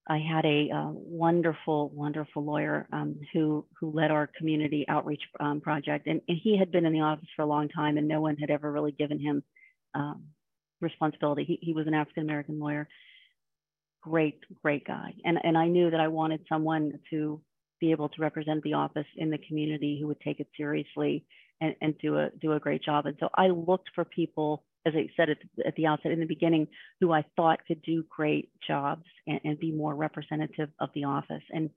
I 0.08 0.18
had 0.18 0.46
a 0.46 0.70
uh, 0.72 0.90
wonderful, 0.92 1.90
wonderful 1.90 2.44
lawyer 2.44 2.88
um, 2.92 3.20
who 3.34 3.66
who 3.80 3.92
led 3.92 4.12
our 4.12 4.30
community 4.38 4.86
outreach 4.88 5.22
um, 5.40 5.62
project, 5.62 6.08
and, 6.08 6.22
and, 6.28 6.38
he 6.42 6.58
had 6.58 6.72
been 6.72 6.86
in 6.86 6.94
the 6.94 7.02
office 7.02 7.28
for 7.36 7.44
a 7.44 7.48
long 7.48 7.70
time, 7.70 7.98
and 7.98 8.08
no 8.08 8.20
one 8.20 8.36
had 8.38 8.50
ever 8.50 8.72
really 8.72 8.92
given 8.92 9.20
him 9.20 9.44
um, 9.94 10.24
responsibility. 10.80 11.44
He, 11.44 11.60
he 11.62 11.74
was 11.74 11.86
an 11.86 11.94
African 11.94 12.24
American 12.24 12.60
lawyer, 12.60 12.88
great, 14.02 14.40
great 14.64 14.86
guy, 14.86 15.14
and 15.24 15.38
and 15.44 15.56
I 15.56 15.68
knew 15.68 15.92
that 15.92 16.00
I 16.00 16.08
wanted 16.08 16.42
someone 16.50 16.94
to 17.12 17.40
be 17.80 17.92
able 17.92 18.10
to 18.10 18.22
represent 18.22 18.64
the 18.64 18.74
office 18.74 19.08
in 19.18 19.30
the 19.30 19.40
community 19.48 20.00
who 20.02 20.08
would 20.08 20.22
take 20.22 20.40
it 20.40 20.48
seriously 20.58 21.26
and, 21.62 21.76
and 21.82 21.98
do 22.00 22.18
a 22.18 22.30
do 22.42 22.54
a 22.54 22.60
great 22.60 22.84
job. 22.84 23.06
And 23.06 23.18
so 23.20 23.30
I 23.36 23.48
looked 23.48 23.90
for 23.94 24.04
people 24.04 24.64
as 24.86 24.94
I 24.96 25.08
said 25.16 25.30
at, 25.30 25.38
at 25.66 25.76
the 25.76 25.88
outset 25.88 26.12
in 26.12 26.20
the 26.20 26.26
beginning, 26.26 26.68
who 27.00 27.12
I 27.12 27.24
thought 27.36 27.66
could 27.68 27.82
do 27.82 28.04
great 28.10 28.50
jobs 28.66 29.06
and, 29.28 29.40
and, 29.44 29.60
be 29.60 29.72
more 29.72 29.94
representative 29.96 30.70
of 30.80 30.90
the 30.96 31.04
office. 31.04 31.44
And 31.52 31.70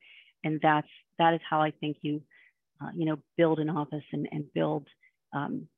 and 0.42 0.60
that's 0.62 0.88
that 1.18 1.34
is 1.34 1.40
how 1.48 1.60
I 1.60 1.72
think 1.72 1.98
you 2.02 2.22
uh, 2.80 2.90
you 2.94 3.06
know 3.06 3.18
build 3.36 3.58
an 3.58 3.70
office 3.70 4.04
and, 4.12 4.28
and 4.30 4.44
build 4.54 4.86
um, 5.34 5.68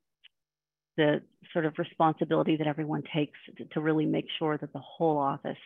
the 0.97 1.23
sort 1.53 1.67
of 1.67 1.75
responsibility 1.79 2.57
that 2.57 2.67
everyone 2.67 3.03
takes 3.15 3.39
to, 3.59 3.65
to 3.67 3.81
really 3.81 4.07
make 4.07 4.27
sure 4.39 4.57
that 4.57 4.73
the 4.73 4.81
whole 4.81 5.19
office 5.19 5.59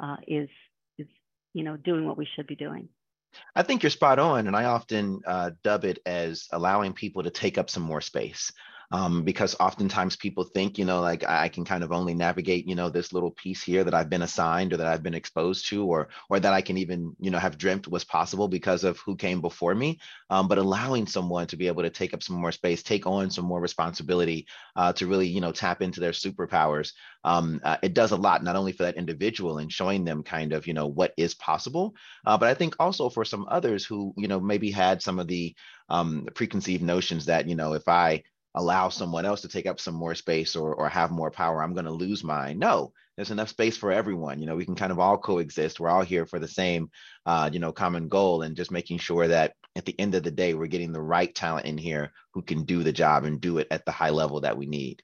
uh, 0.00 0.16
is 0.26 0.48
is 0.98 1.06
you 1.52 1.64
know 1.64 1.76
doing 1.76 2.06
what 2.06 2.16
we 2.16 2.28
should 2.36 2.46
be 2.46 2.56
doing. 2.56 2.88
I 3.54 3.62
think 3.62 3.82
you're 3.82 3.90
spot 3.90 4.18
on, 4.18 4.46
and 4.46 4.56
I 4.56 4.64
often 4.64 5.20
uh, 5.26 5.50
dub 5.62 5.84
it 5.84 5.98
as 6.06 6.48
allowing 6.52 6.94
people 6.94 7.22
to 7.22 7.30
take 7.30 7.58
up 7.58 7.68
some 7.68 7.82
more 7.82 8.00
space 8.00 8.50
um, 8.90 9.22
because 9.22 9.54
oftentimes 9.60 10.16
people 10.16 10.44
think, 10.44 10.78
you 10.78 10.84
know, 10.84 11.00
like 11.00 11.24
I 11.28 11.48
can 11.48 11.64
kind 11.64 11.84
of 11.84 11.92
only 11.92 12.14
navigate, 12.14 12.66
you 12.66 12.74
know, 12.74 12.88
this 12.88 13.12
little 13.12 13.30
piece 13.30 13.62
here 13.62 13.84
that 13.84 13.94
I've 13.94 14.08
been 14.08 14.22
assigned 14.22 14.72
or 14.72 14.78
that 14.78 14.86
I've 14.86 15.02
been 15.02 15.14
exposed 15.14 15.66
to, 15.68 15.84
or 15.84 16.08
or 16.30 16.40
that 16.40 16.52
I 16.52 16.62
can 16.62 16.78
even, 16.78 17.14
you 17.20 17.30
know, 17.30 17.38
have 17.38 17.58
dreamt 17.58 17.88
was 17.88 18.04
possible 18.04 18.48
because 18.48 18.84
of 18.84 18.98
who 19.00 19.16
came 19.16 19.40
before 19.40 19.74
me. 19.74 19.98
Um, 20.30 20.48
but 20.48 20.58
allowing 20.58 21.06
someone 21.06 21.46
to 21.48 21.56
be 21.56 21.66
able 21.66 21.82
to 21.82 21.90
take 21.90 22.14
up 22.14 22.22
some 22.22 22.36
more 22.36 22.52
space, 22.52 22.82
take 22.82 23.06
on 23.06 23.30
some 23.30 23.44
more 23.44 23.60
responsibility, 23.60 24.46
uh, 24.76 24.92
to 24.94 25.06
really, 25.06 25.26
you 25.26 25.40
know, 25.40 25.52
tap 25.52 25.82
into 25.82 26.00
their 26.00 26.12
superpowers. 26.12 26.92
Um, 27.24 27.60
uh, 27.64 27.76
it 27.82 27.94
does 27.94 28.12
a 28.12 28.16
lot, 28.16 28.42
not 28.44 28.56
only 28.56 28.72
for 28.72 28.84
that 28.84 28.96
individual 28.96 29.58
and 29.58 29.72
showing 29.72 30.04
them 30.04 30.22
kind 30.22 30.52
of, 30.52 30.66
you 30.66 30.72
know, 30.74 30.86
what 30.86 31.12
is 31.16 31.34
possible, 31.34 31.94
uh, 32.26 32.38
but 32.38 32.48
I 32.48 32.54
think 32.54 32.74
also 32.78 33.08
for 33.10 33.24
some 33.24 33.46
others 33.50 33.84
who, 33.84 34.14
you 34.16 34.28
know, 34.28 34.40
maybe 34.40 34.70
had 34.70 35.02
some 35.02 35.18
of 35.18 35.26
the 35.26 35.54
um, 35.88 36.26
preconceived 36.34 36.82
notions 36.82 37.26
that, 37.26 37.48
you 37.48 37.54
know, 37.56 37.72
if 37.74 37.88
I 37.88 38.22
allow 38.58 38.88
someone 38.88 39.24
else 39.24 39.42
to 39.42 39.48
take 39.48 39.66
up 39.66 39.78
some 39.78 39.94
more 39.94 40.16
space 40.16 40.56
or, 40.56 40.74
or 40.74 40.88
have 40.88 41.12
more 41.12 41.30
power, 41.30 41.62
I'm 41.62 41.74
going 41.74 41.84
to 41.84 41.92
lose 41.92 42.24
mine. 42.24 42.58
No, 42.58 42.92
there's 43.16 43.30
enough 43.30 43.48
space 43.48 43.76
for 43.76 43.92
everyone. 43.92 44.40
You 44.40 44.46
know, 44.46 44.56
we 44.56 44.64
can 44.64 44.74
kind 44.74 44.90
of 44.90 44.98
all 44.98 45.16
coexist. 45.16 45.78
We're 45.78 45.88
all 45.88 46.02
here 46.02 46.26
for 46.26 46.40
the 46.40 46.48
same, 46.48 46.90
uh, 47.24 47.50
you 47.52 47.60
know, 47.60 47.72
common 47.72 48.08
goal 48.08 48.42
and 48.42 48.56
just 48.56 48.72
making 48.72 48.98
sure 48.98 49.28
that 49.28 49.54
at 49.76 49.84
the 49.84 49.98
end 49.98 50.16
of 50.16 50.24
the 50.24 50.32
day, 50.32 50.54
we're 50.54 50.66
getting 50.66 50.92
the 50.92 51.00
right 51.00 51.32
talent 51.32 51.66
in 51.66 51.78
here 51.78 52.10
who 52.34 52.42
can 52.42 52.64
do 52.64 52.82
the 52.82 52.92
job 52.92 53.24
and 53.24 53.40
do 53.40 53.58
it 53.58 53.68
at 53.70 53.84
the 53.84 53.92
high 53.92 54.10
level 54.10 54.40
that 54.40 54.58
we 54.58 54.66
need. 54.66 55.02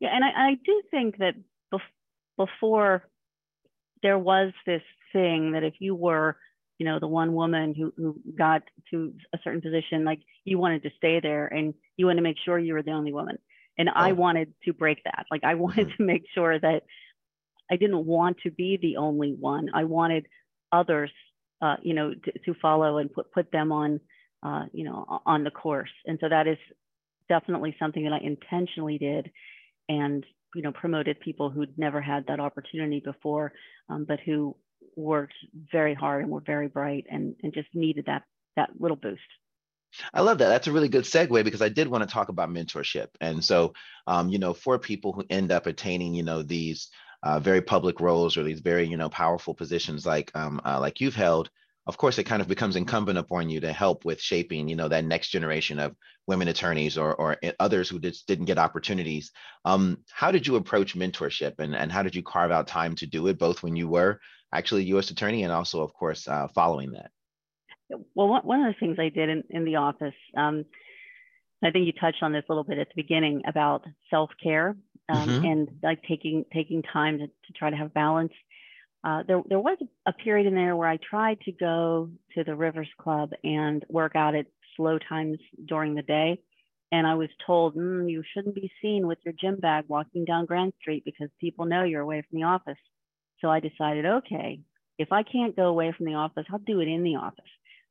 Yeah, 0.00 0.08
and 0.14 0.24
I, 0.24 0.28
I 0.28 0.54
do 0.64 0.82
think 0.90 1.18
that 1.18 1.34
bef- 1.72 1.80
before 2.38 3.04
there 4.02 4.18
was 4.18 4.52
this 4.64 4.82
thing 5.12 5.52
that 5.52 5.64
if 5.64 5.74
you 5.80 5.94
were 5.94 6.38
you 6.78 6.86
know 6.86 6.98
the 6.98 7.08
one 7.08 7.32
woman 7.32 7.74
who 7.74 7.92
who 7.96 8.20
got 8.36 8.62
to 8.90 9.14
a 9.34 9.38
certain 9.42 9.62
position 9.62 10.04
like 10.04 10.20
you 10.44 10.58
wanted 10.58 10.82
to 10.82 10.90
stay 10.98 11.20
there 11.20 11.46
and 11.46 11.72
you 11.96 12.06
want 12.06 12.18
to 12.18 12.22
make 12.22 12.36
sure 12.44 12.58
you 12.58 12.74
were 12.74 12.82
the 12.82 12.92
only 12.92 13.12
woman 13.12 13.38
and 13.78 13.88
oh. 13.88 13.92
i 13.94 14.12
wanted 14.12 14.52
to 14.64 14.72
break 14.72 15.02
that 15.04 15.26
like 15.30 15.44
i 15.44 15.54
wanted 15.54 15.88
mm-hmm. 15.88 15.96
to 15.96 16.06
make 16.06 16.24
sure 16.34 16.58
that 16.58 16.82
i 17.70 17.76
didn't 17.76 18.04
want 18.04 18.36
to 18.42 18.50
be 18.50 18.78
the 18.80 18.96
only 18.96 19.32
one 19.32 19.68
i 19.74 19.84
wanted 19.84 20.26
others 20.72 21.10
uh, 21.62 21.76
you 21.82 21.94
know 21.94 22.12
to, 22.12 22.32
to, 22.44 22.54
follow 22.60 22.98
and 22.98 23.12
put 23.12 23.32
put 23.32 23.50
them 23.50 23.72
on 23.72 23.98
uh, 24.42 24.64
you 24.72 24.84
know 24.84 25.22
on 25.24 25.42
the 25.42 25.50
course 25.50 25.90
and 26.04 26.18
so 26.20 26.28
that 26.28 26.46
is 26.46 26.58
definitely 27.28 27.74
something 27.78 28.04
that 28.04 28.12
i 28.12 28.18
intentionally 28.18 28.98
did 28.98 29.30
and 29.88 30.24
you 30.54 30.62
know 30.62 30.72
promoted 30.72 31.18
people 31.20 31.48
who'd 31.48 31.78
never 31.78 32.00
had 32.00 32.26
that 32.26 32.40
opportunity 32.40 33.00
before 33.00 33.52
um, 33.88 34.04
but 34.06 34.20
who 34.20 34.54
worked 34.96 35.34
very 35.70 35.94
hard 35.94 36.22
and 36.22 36.30
were 36.30 36.40
very 36.40 36.68
bright 36.68 37.06
and, 37.10 37.36
and 37.42 37.52
just 37.52 37.68
needed 37.74 38.06
that 38.06 38.22
that 38.56 38.70
little 38.78 38.96
boost. 38.96 39.20
I 40.12 40.20
love 40.22 40.38
that. 40.38 40.48
That's 40.48 40.66
a 40.66 40.72
really 40.72 40.88
good 40.88 41.04
segue 41.04 41.44
because 41.44 41.62
I 41.62 41.68
did 41.68 41.88
want 41.88 42.02
to 42.02 42.12
talk 42.12 42.28
about 42.28 42.50
mentorship. 42.50 43.08
And 43.20 43.44
so, 43.44 43.72
um, 44.06 44.28
you 44.28 44.38
know, 44.38 44.54
for 44.54 44.78
people 44.78 45.12
who 45.12 45.24
end 45.30 45.52
up 45.52 45.66
attaining, 45.66 46.14
you 46.14 46.22
know, 46.22 46.42
these 46.42 46.88
uh, 47.22 47.40
very 47.40 47.62
public 47.62 48.00
roles 48.00 48.36
or 48.36 48.42
these 48.42 48.60
very, 48.60 48.86
you 48.86 48.96
know, 48.96 49.08
powerful 49.08 49.54
positions 49.54 50.04
like 50.06 50.30
um, 50.34 50.60
uh, 50.64 50.80
like 50.80 51.00
you've 51.00 51.14
held, 51.14 51.50
of 51.86 51.96
course, 51.96 52.18
it 52.18 52.24
kind 52.24 52.42
of 52.42 52.48
becomes 52.48 52.76
incumbent 52.76 53.18
upon 53.18 53.48
you 53.48 53.60
to 53.60 53.72
help 53.72 54.04
with 54.04 54.20
shaping, 54.20 54.68
you 54.68 54.76
know, 54.76 54.88
that 54.88 55.04
next 55.04 55.28
generation 55.28 55.78
of 55.78 55.96
women 56.26 56.48
attorneys 56.48 56.98
or 56.98 57.14
or 57.14 57.36
others 57.60 57.88
who 57.88 57.98
just 58.00 58.26
didn't 58.26 58.46
get 58.46 58.58
opportunities. 58.58 59.30
Um, 59.64 59.98
how 60.12 60.30
did 60.30 60.46
you 60.46 60.56
approach 60.56 60.94
mentorship, 60.96 61.54
and 61.58 61.74
and 61.76 61.90
how 61.92 62.02
did 62.02 62.14
you 62.14 62.22
carve 62.22 62.50
out 62.50 62.66
time 62.66 62.96
to 62.96 63.06
do 63.06 63.28
it, 63.28 63.38
both 63.38 63.62
when 63.62 63.76
you 63.76 63.88
were 63.88 64.20
actually 64.52 64.84
U.S. 64.84 65.10
attorney 65.10 65.44
and 65.44 65.52
also, 65.52 65.82
of 65.82 65.92
course, 65.94 66.28
uh, 66.28 66.48
following 66.48 66.92
that? 66.92 67.10
Well, 68.14 68.40
one 68.42 68.64
of 68.64 68.74
the 68.74 68.78
things 68.78 68.98
I 68.98 69.10
did 69.10 69.28
in, 69.28 69.44
in 69.50 69.64
the 69.64 69.76
office, 69.76 70.14
um, 70.36 70.64
I 71.62 71.70
think 71.70 71.86
you 71.86 71.92
touched 71.92 72.22
on 72.22 72.32
this 72.32 72.44
a 72.48 72.52
little 72.52 72.64
bit 72.64 72.78
at 72.78 72.88
the 72.88 73.02
beginning 73.02 73.42
about 73.46 73.84
self 74.10 74.30
care 74.42 74.76
um, 75.08 75.28
mm-hmm. 75.28 75.44
and 75.44 75.68
like 75.82 76.02
taking 76.08 76.44
taking 76.52 76.82
time 76.82 77.18
to, 77.18 77.26
to 77.26 77.52
try 77.56 77.70
to 77.70 77.76
have 77.76 77.94
balance. 77.94 78.32
Uh, 79.04 79.22
there, 79.26 79.40
there 79.48 79.60
was 79.60 79.78
a 80.06 80.12
period 80.12 80.46
in 80.46 80.54
there 80.54 80.74
where 80.74 80.88
I 80.88 80.98
tried 81.08 81.40
to 81.42 81.52
go 81.52 82.10
to 82.34 82.42
the 82.42 82.56
Rivers 82.56 82.88
Club 83.00 83.30
and 83.44 83.84
work 83.88 84.16
out 84.16 84.34
at 84.34 84.46
slow 84.76 84.98
times 84.98 85.38
during 85.64 85.94
the 85.94 86.02
day. 86.02 86.40
And 86.92 87.06
I 87.06 87.14
was 87.14 87.28
told, 87.46 87.76
mm, 87.76 88.10
you 88.10 88.22
shouldn't 88.32 88.54
be 88.54 88.70
seen 88.82 89.06
with 89.06 89.18
your 89.24 89.34
gym 89.40 89.56
bag 89.56 89.84
walking 89.88 90.24
down 90.24 90.46
Grant 90.46 90.74
Street 90.80 91.04
because 91.04 91.28
people 91.40 91.66
know 91.66 91.84
you're 91.84 92.02
away 92.02 92.22
from 92.28 92.40
the 92.40 92.46
office. 92.46 92.78
So 93.40 93.48
I 93.48 93.60
decided, 93.60 94.06
okay, 94.06 94.60
if 94.98 95.12
I 95.12 95.22
can't 95.22 95.56
go 95.56 95.66
away 95.66 95.92
from 95.96 96.06
the 96.06 96.14
office, 96.14 96.46
I'll 96.50 96.58
do 96.58 96.80
it 96.80 96.88
in 96.88 97.02
the 97.02 97.16
office. 97.16 97.44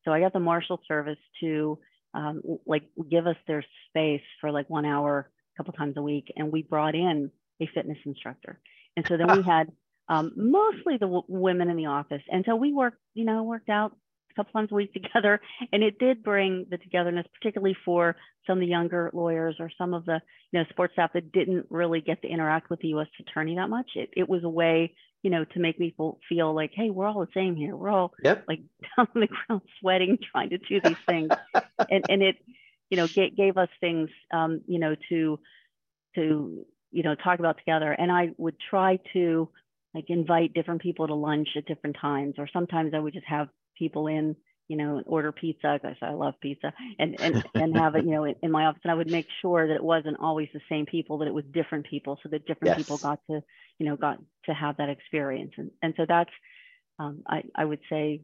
So 0.06 0.14
I 0.14 0.22
got 0.22 0.34
the 0.34 0.40
Marshal 0.40 0.80
Service 0.88 1.18
to 1.42 1.78
um, 2.14 2.42
like 2.66 2.84
give 3.10 3.28
us 3.28 3.36
their 3.48 3.64
space 3.90 4.22
for 4.40 4.52
like 4.52 4.70
one 4.70 4.86
hour 4.86 5.30
a 5.54 5.58
couple 5.58 5.74
times 5.74 5.98
a 5.98 6.02
week, 6.02 6.32
and 6.36 6.52
we 6.52 6.64
brought 6.64 6.96
in 6.96 7.32
a 7.62 7.70
fitness 7.74 7.98
instructor. 8.06 8.60
And 8.96 9.06
so 9.08 9.18
then 9.18 9.36
we 9.36 9.44
had 9.48 9.72
um, 10.08 10.32
mostly 10.36 10.94
the 10.94 11.08
w- 11.08 11.24
women 11.28 11.70
in 11.70 11.78
the 11.78 11.88
office. 11.88 12.22
And 12.32 12.46
so 12.48 12.56
we 12.56 12.74
worked, 12.74 13.00
you 13.14 13.26
know, 13.26 13.44
worked 13.44 13.70
out 13.70 13.96
a 14.32 14.36
couple 14.36 14.54
times 14.54 14.72
a 14.72 14.76
week 14.76 14.94
together. 14.94 15.42
And 15.72 15.84
it 15.84 16.00
did 16.00 16.24
bring 16.24 16.68
the 16.70 16.78
togetherness, 16.78 17.26
particularly 17.40 17.76
for 17.86 18.16
some 18.48 18.58
of 18.58 18.62
the 18.62 18.68
younger 18.68 19.10
lawyers 19.14 19.56
or 19.60 19.72
some 19.78 19.94
of 19.94 20.06
the, 20.06 20.22
you 20.52 20.60
know, 20.60 20.66
sports 20.70 20.94
staff 20.94 21.12
that 21.14 21.32
didn't 21.32 21.66
really 21.70 22.02
get 22.02 22.22
to 22.22 22.28
interact 22.28 22.70
with 22.70 22.80
the 22.80 22.90
U.S. 22.90 23.08
attorney 23.20 23.56
that 23.56 23.70
much. 23.70 23.92
It, 23.96 24.10
it 24.16 24.30
was 24.30 24.44
a 24.44 24.50
way, 24.50 24.94
you 25.26 25.32
know, 25.32 25.44
to 25.44 25.60
make 25.60 25.80
people 25.80 26.20
feel 26.30 26.54
like, 26.54 26.70
hey, 26.76 26.92
we're 26.92 27.08
all 27.08 27.22
the 27.22 27.28
same 27.34 27.56
here. 27.56 27.76
We're 27.76 27.90
all 27.90 28.14
yep. 28.24 28.46
like 28.48 28.60
down 28.96 29.08
on 29.16 29.22
the 29.22 29.28
ground 29.28 29.64
sweating, 29.82 30.20
trying 30.32 30.52
to 30.52 30.60
do 30.60 30.80
these 30.80 30.98
things. 31.10 31.32
and, 31.90 32.06
and 32.08 32.22
it, 32.22 32.36
you 32.92 32.98
know, 32.98 33.08
gave, 33.08 33.36
gave 33.36 33.58
us 33.58 33.70
things, 33.82 34.12
um, 34.32 34.62
you 34.68 34.78
know, 34.78 34.96
to, 35.10 35.40
to, 36.14 36.66
you 36.92 37.02
know, 37.02 37.16
talk 37.16 37.40
about 37.40 37.58
together. 37.58 37.92
And 37.92 38.12
I 38.12 38.34
would 38.38 38.56
try 38.70 39.00
to 39.14 39.50
like 39.96 40.06
invite 40.10 40.54
different 40.54 40.84
people 40.84 41.08
to 41.08 41.16
lunch 41.16 41.50
at 41.58 41.66
different 41.66 41.98
times, 42.00 42.36
or 42.38 42.48
sometimes 42.54 42.94
I 42.94 43.00
would 43.00 43.14
just 43.14 43.26
have 43.26 43.48
people 43.76 44.06
in, 44.06 44.36
you 44.68 44.78
know, 44.78 45.02
order 45.06 45.32
pizza 45.32 45.80
because 45.82 45.98
I 46.02 46.12
love 46.12 46.36
pizza, 46.42 46.74
and 47.00 47.16
and 47.20 47.44
and 47.54 47.78
have 47.78 47.96
it, 47.96 48.06
you 48.06 48.12
know, 48.12 48.26
in, 48.26 48.52
my 48.52 48.66
office. 48.66 48.82
And 48.84 48.92
I 48.92 48.96
would 48.96 49.12
make 49.12 49.28
sure 49.42 49.68
that 49.68 49.76
it 49.76 49.84
wasn't 49.84 50.18
always 50.20 50.50
the 50.54 50.62
same 50.70 50.86
people, 50.86 51.20
that 51.20 51.28
it 51.28 51.34
was 51.34 51.46
different 51.54 51.86
people, 51.88 52.20
so 52.22 52.30
that 52.30 52.46
different 52.46 52.78
yes. 52.78 52.78
people 52.78 52.98
got 52.98 53.20
to, 53.30 53.42
you 53.78 53.86
know, 53.86 53.96
got 53.96 54.20
to 54.46 54.54
have 54.54 54.78
that 54.78 54.90
experience. 54.90 55.52
And 55.58 55.72
and 55.82 55.94
so 55.98 56.06
that's, 56.08 56.32
um, 57.00 57.24
I 57.28 57.44
I 57.56 57.66
would 57.66 57.82
say, 57.90 58.22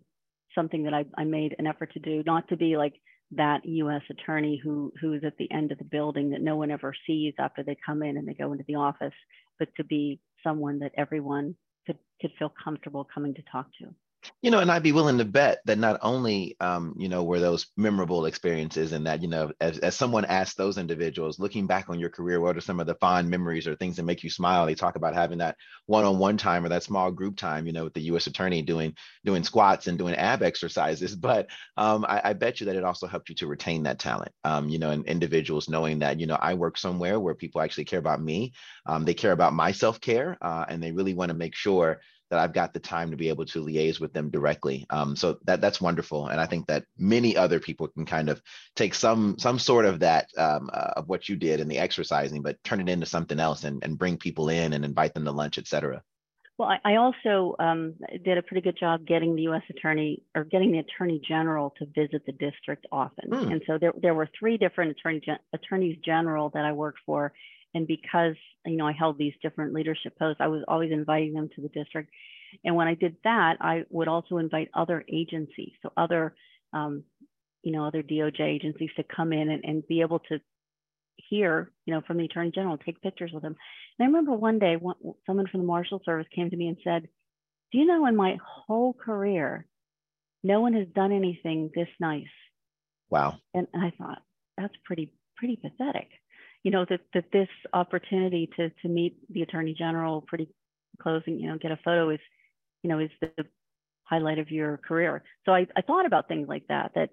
something 0.55 0.83
that 0.83 0.93
I 0.93 1.05
I 1.17 1.23
made 1.23 1.55
an 1.59 1.67
effort 1.67 1.93
to 1.93 1.99
do, 1.99 2.23
not 2.25 2.47
to 2.49 2.57
be 2.57 2.77
like 2.77 2.93
that 3.31 3.65
U.S. 3.65 4.01
attorney 4.09 4.59
who 4.63 4.91
who 4.99 5.13
is 5.13 5.23
at 5.23 5.37
the 5.37 5.51
end 5.51 5.71
of 5.71 5.77
the 5.77 5.85
building 5.85 6.31
that 6.31 6.41
no 6.41 6.57
one 6.57 6.71
ever 6.71 6.93
sees 7.07 7.33
after 7.39 7.63
they 7.63 7.77
come 7.85 8.03
in 8.03 8.17
and 8.17 8.27
they 8.27 8.33
go 8.33 8.51
into 8.51 8.65
the 8.67 8.75
office, 8.75 9.13
but 9.59 9.69
to 9.77 9.83
be 9.83 10.19
someone 10.43 10.79
that 10.79 10.91
everyone 10.97 11.55
could, 11.85 11.97
could 12.19 12.31
feel 12.37 12.53
comfortable 12.63 13.07
coming 13.13 13.33
to 13.35 13.41
talk 13.51 13.67
to. 13.79 13.93
You 14.41 14.51
know, 14.51 14.59
and 14.59 14.71
I'd 14.71 14.83
be 14.83 14.91
willing 14.91 15.17
to 15.17 15.25
bet 15.25 15.61
that 15.65 15.79
not 15.79 15.99
only, 16.01 16.55
um, 16.59 16.93
you 16.97 17.09
know, 17.09 17.23
were 17.23 17.39
those 17.39 17.67
memorable 17.77 18.25
experiences 18.25 18.91
and 18.91 19.05
that, 19.07 19.21
you 19.21 19.27
know, 19.27 19.51
as, 19.59 19.79
as 19.79 19.95
someone 19.95 20.25
asked 20.25 20.57
those 20.57 20.77
individuals, 20.77 21.39
looking 21.39 21.65
back 21.65 21.89
on 21.89 21.99
your 21.99 22.09
career, 22.09 22.39
what 22.39 22.57
are 22.57 22.61
some 22.61 22.79
of 22.79 22.87
the 22.87 22.95
fond 22.95 23.29
memories 23.29 23.67
or 23.67 23.75
things 23.75 23.95
that 23.95 24.03
make 24.03 24.23
you 24.23 24.29
smile? 24.29 24.65
They 24.65 24.75
talk 24.75 24.95
about 24.95 25.15
having 25.15 25.39
that 25.39 25.57
one-on-one 25.87 26.37
time 26.37 26.65
or 26.65 26.69
that 26.69 26.83
small 26.83 27.11
group 27.11 27.35
time, 27.35 27.65
you 27.65 27.73
know, 27.73 27.85
with 27.85 27.93
the 27.93 28.01
U.S. 28.01 28.27
attorney 28.27 28.61
doing 28.61 28.95
doing 29.25 29.43
squats 29.43 29.87
and 29.87 29.97
doing 29.97 30.15
ab 30.15 30.43
exercises. 30.43 31.15
But 31.21 31.47
um, 31.77 32.03
I, 32.07 32.21
I, 32.25 32.33
bet 32.33 32.59
you 32.59 32.65
that 32.65 32.75
it 32.75 32.83
also 32.83 33.05
helped 33.05 33.29
you 33.29 33.35
to 33.35 33.47
retain 33.47 33.83
that 33.83 33.99
talent, 33.99 34.31
um, 34.43 34.67
you 34.69 34.79
know, 34.79 34.89
and 34.89 35.05
individuals 35.05 35.69
knowing 35.69 35.99
that, 35.99 36.19
you 36.19 36.25
know, 36.25 36.37
I 36.39 36.55
work 36.55 36.77
somewhere 36.77 37.19
where 37.19 37.35
people 37.35 37.61
actually 37.61 37.85
care 37.85 37.99
about 37.99 38.21
me. 38.21 38.53
Um, 38.85 39.05
they 39.05 39.13
care 39.13 39.31
about 39.31 39.53
my 39.53 39.71
self-care 39.71 40.37
uh, 40.41 40.65
and 40.67 40.81
they 40.81 40.91
really 40.91 41.13
want 41.13 41.29
to 41.29 41.37
make 41.37 41.55
sure 41.55 42.01
that 42.31 42.39
I've 42.39 42.53
got 42.53 42.73
the 42.73 42.79
time 42.79 43.11
to 43.11 43.17
be 43.17 43.29
able 43.29 43.45
to 43.45 43.63
liaise 43.63 43.99
with 43.99 44.13
them 44.13 44.31
directly. 44.31 44.85
Um, 44.89 45.15
so 45.15 45.37
that 45.43 45.61
that's 45.61 45.79
wonderful, 45.79 46.27
and 46.27 46.41
I 46.41 46.47
think 46.47 46.65
that 46.67 46.85
many 46.97 47.37
other 47.37 47.59
people 47.59 47.89
can 47.89 48.05
kind 48.05 48.29
of 48.29 48.41
take 48.75 48.95
some 48.95 49.37
some 49.37 49.59
sort 49.59 49.85
of 49.85 49.99
that 49.99 50.29
um, 50.37 50.69
uh, 50.73 50.93
of 50.97 51.09
what 51.09 51.29
you 51.29 51.35
did 51.35 51.59
in 51.59 51.67
the 51.67 51.77
exercising, 51.77 52.41
but 52.41 52.63
turn 52.63 52.81
it 52.81 52.89
into 52.89 53.05
something 53.05 53.39
else 53.39 53.65
and, 53.65 53.83
and 53.83 53.99
bring 53.99 54.17
people 54.17 54.49
in 54.49 54.73
and 54.73 54.83
invite 54.83 55.13
them 55.13 55.25
to 55.25 55.31
lunch, 55.31 55.57
et 55.57 55.67
cetera. 55.67 56.01
Well, 56.57 56.69
I, 56.69 56.93
I 56.93 56.95
also 56.97 57.55
um, 57.59 57.95
did 58.23 58.37
a 58.37 58.41
pretty 58.41 58.61
good 58.61 58.77
job 58.79 59.05
getting 59.05 59.35
the 59.35 59.43
U.S. 59.43 59.63
attorney 59.69 60.21
or 60.35 60.43
getting 60.43 60.71
the 60.71 60.79
attorney 60.79 61.19
general 61.27 61.73
to 61.79 61.85
visit 61.85 62.25
the 62.25 62.33
district 62.33 62.85
often, 62.91 63.29
mm. 63.29 63.51
and 63.51 63.61
so 63.67 63.77
there 63.77 63.93
there 64.01 64.13
were 64.13 64.29
three 64.37 64.57
different 64.57 64.91
attorney 64.91 65.21
attorneys 65.53 65.97
general 66.05 66.49
that 66.51 66.63
I 66.63 66.71
worked 66.71 66.99
for, 67.05 67.33
and 67.73 67.87
because 67.87 68.35
you 68.65 68.77
know 68.77 68.87
I 68.87 68.93
held 68.93 69.17
these 69.17 69.33
different 69.41 69.73
leadership 69.73 70.17
posts, 70.17 70.41
I 70.41 70.47
was 70.47 70.63
always 70.67 70.91
inviting 70.91 71.33
them 71.33 71.49
to 71.55 71.61
the 71.61 71.69
district. 71.69 72.11
And 72.65 72.75
when 72.75 72.87
I 72.87 72.95
did 72.95 73.15
that, 73.23 73.57
I 73.61 73.85
would 73.89 74.07
also 74.07 74.37
invite 74.37 74.69
other 74.73 75.03
agencies, 75.11 75.71
so 75.81 75.91
other 75.95 76.35
um, 76.73 77.03
you 77.63 77.71
know 77.71 77.85
other 77.85 78.03
DOJ 78.03 78.41
agencies 78.41 78.89
to 78.97 79.03
come 79.03 79.33
in 79.33 79.49
and, 79.49 79.63
and 79.63 79.87
be 79.87 80.01
able 80.01 80.19
to 80.19 80.39
hear 81.15 81.71
you 81.85 81.93
know 81.93 82.01
from 82.05 82.17
the 82.17 82.25
Attorney 82.25 82.51
General, 82.51 82.77
take 82.77 83.01
pictures 83.01 83.31
with 83.33 83.43
them. 83.43 83.55
And 83.97 84.05
I 84.05 84.07
remember 84.07 84.33
one 84.33 84.59
day 84.59 84.75
one, 84.75 84.95
someone 85.25 85.47
from 85.47 85.61
the 85.61 85.67
Marshal 85.67 86.01
Service 86.03 86.27
came 86.35 86.49
to 86.49 86.57
me 86.57 86.67
and 86.67 86.77
said, 86.83 87.07
"Do 87.71 87.77
you 87.77 87.85
know 87.85 88.05
in 88.05 88.15
my 88.15 88.37
whole 88.67 88.93
career, 88.93 89.65
no 90.43 90.59
one 90.59 90.73
has 90.73 90.87
done 90.93 91.11
anything 91.11 91.71
this 91.73 91.89
nice." 91.99 92.25
Wow. 93.09 93.37
And 93.53 93.67
I 93.73 93.91
thought 93.97 94.21
that's 94.57 94.75
pretty 94.85 95.11
pretty 95.37 95.55
pathetic 95.55 96.09
you 96.63 96.71
know, 96.71 96.85
that, 96.89 97.01
that 97.13 97.25
this 97.31 97.47
opportunity 97.73 98.49
to, 98.57 98.69
to 98.81 98.87
meet 98.87 99.17
the 99.29 99.41
attorney 99.41 99.75
general 99.77 100.21
pretty 100.21 100.47
close 101.01 101.23
and, 101.25 101.39
you 101.39 101.47
know, 101.47 101.57
get 101.57 101.71
a 101.71 101.79
photo 101.83 102.09
is, 102.09 102.19
you 102.83 102.89
know, 102.89 102.99
is 102.99 103.09
the 103.19 103.31
highlight 104.03 104.39
of 104.39 104.51
your 104.51 104.77
career. 104.77 105.23
So 105.45 105.53
I, 105.53 105.67
I 105.75 105.81
thought 105.81 106.05
about 106.05 106.27
things 106.27 106.47
like 106.47 106.67
that, 106.67 106.91
that 106.95 107.09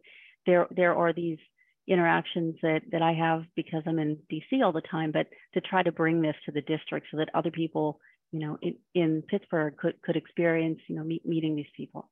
there, 0.46 0.66
there 0.70 0.94
are 0.94 1.12
these 1.12 1.38
interactions 1.86 2.57
that, 2.62 2.82
that 2.92 3.03
I 3.03 3.12
have 3.14 3.44
because 3.57 3.82
I'm 3.86 3.99
in 3.99 4.18
DC 4.30 4.62
all 4.62 4.72
the 4.72 4.82
time, 4.82 5.12
but 5.12 5.28
to 5.55 5.61
try 5.61 5.82
to 5.82 5.92
bring 5.92 6.20
this 6.20 6.36
to 6.44 6.53
the 6.53 6.61
district 6.61 7.07
so 7.11 7.16
that 7.16 7.30
other 7.34 7.51
people, 7.51 8.01
you 8.32 8.40
know, 8.40 8.59
in, 8.61 8.74
in 8.94 9.22
Pittsburgh 9.22 9.76
could, 9.76 10.01
could 10.03 10.16
experience, 10.16 10.80
you 10.88 10.96
know, 10.96 11.05
meet, 11.05 11.24
meeting 11.24 11.57
these 11.57 11.66
people. 11.74 12.11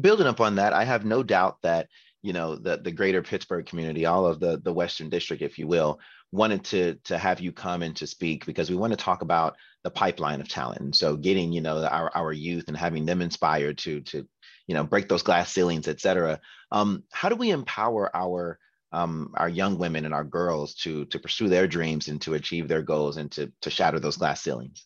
Building 0.00 0.26
up 0.26 0.40
on 0.40 0.56
that, 0.56 0.72
I 0.72 0.84
have 0.84 1.04
no 1.04 1.22
doubt 1.22 1.58
that 1.62 1.88
you 2.26 2.32
know 2.32 2.56
the 2.56 2.78
the 2.78 2.90
greater 2.90 3.22
Pittsburgh 3.22 3.64
community, 3.64 4.04
all 4.04 4.26
of 4.26 4.40
the 4.40 4.58
the 4.58 4.72
Western 4.72 5.08
District, 5.08 5.42
if 5.42 5.60
you 5.60 5.68
will, 5.68 6.00
wanted 6.32 6.64
to 6.64 6.94
to 7.04 7.16
have 7.16 7.38
you 7.40 7.52
come 7.52 7.82
and 7.82 7.94
to 7.96 8.06
speak 8.06 8.44
because 8.44 8.68
we 8.68 8.74
want 8.74 8.92
to 8.92 8.96
talk 8.96 9.22
about 9.22 9.56
the 9.84 9.90
pipeline 9.92 10.40
of 10.40 10.48
talent. 10.48 10.80
And 10.80 10.96
so 10.96 11.16
getting 11.16 11.52
you 11.52 11.60
know 11.60 11.84
our 11.84 12.10
our 12.16 12.32
youth 12.32 12.64
and 12.66 12.76
having 12.76 13.06
them 13.06 13.22
inspired 13.22 13.78
to 13.78 14.00
to 14.00 14.26
you 14.66 14.74
know 14.74 14.82
break 14.82 15.08
those 15.08 15.22
glass 15.22 15.52
ceilings, 15.52 15.86
et 15.86 16.00
cetera. 16.00 16.40
Um, 16.72 17.04
how 17.12 17.28
do 17.28 17.36
we 17.36 17.50
empower 17.50 18.10
our 18.12 18.58
um, 18.90 19.32
our 19.36 19.48
young 19.48 19.78
women 19.78 20.04
and 20.04 20.12
our 20.12 20.24
girls 20.24 20.74
to 20.82 21.04
to 21.04 21.20
pursue 21.20 21.48
their 21.48 21.68
dreams 21.68 22.08
and 22.08 22.20
to 22.22 22.34
achieve 22.34 22.66
their 22.66 22.82
goals 22.82 23.18
and 23.18 23.30
to 23.32 23.52
to 23.60 23.70
shatter 23.70 24.00
those 24.00 24.16
glass 24.16 24.42
ceilings? 24.42 24.84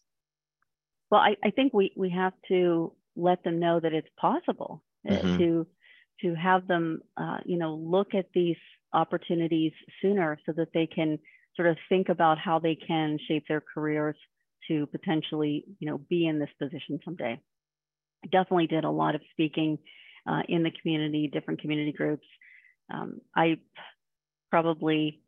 Well, 1.10 1.22
I, 1.22 1.36
I 1.42 1.52
think 1.52 1.72
we 1.72 1.94
we 1.96 2.10
have 2.10 2.34
to 2.48 2.92
let 3.16 3.42
them 3.44 3.60
know 3.60 3.80
that 3.80 3.94
it's 3.94 4.10
possible 4.18 4.84
uh, 5.08 5.14
mm-hmm. 5.14 5.38
to 5.38 5.66
to 6.22 6.34
have 6.34 6.66
them, 6.66 7.00
uh, 7.16 7.38
you 7.44 7.58
know, 7.58 7.74
look 7.74 8.14
at 8.14 8.26
these 8.34 8.56
opportunities 8.92 9.72
sooner 10.02 10.38
so 10.46 10.52
that 10.52 10.68
they 10.74 10.86
can 10.86 11.18
sort 11.56 11.68
of 11.68 11.76
think 11.88 12.08
about 12.08 12.38
how 12.38 12.58
they 12.58 12.74
can 12.74 13.18
shape 13.28 13.44
their 13.48 13.62
careers 13.62 14.16
to 14.68 14.86
potentially, 14.86 15.64
you 15.78 15.90
know, 15.90 15.98
be 15.98 16.26
in 16.26 16.38
this 16.38 16.50
position 16.58 17.00
someday. 17.04 17.40
I 18.24 18.26
definitely 18.26 18.66
did 18.66 18.84
a 18.84 18.90
lot 18.90 19.14
of 19.14 19.22
speaking 19.32 19.78
uh, 20.26 20.42
in 20.48 20.62
the 20.62 20.70
community, 20.82 21.28
different 21.32 21.60
community 21.60 21.92
groups. 21.92 22.26
Um, 22.92 23.20
I 23.34 23.58
probably 24.50 25.22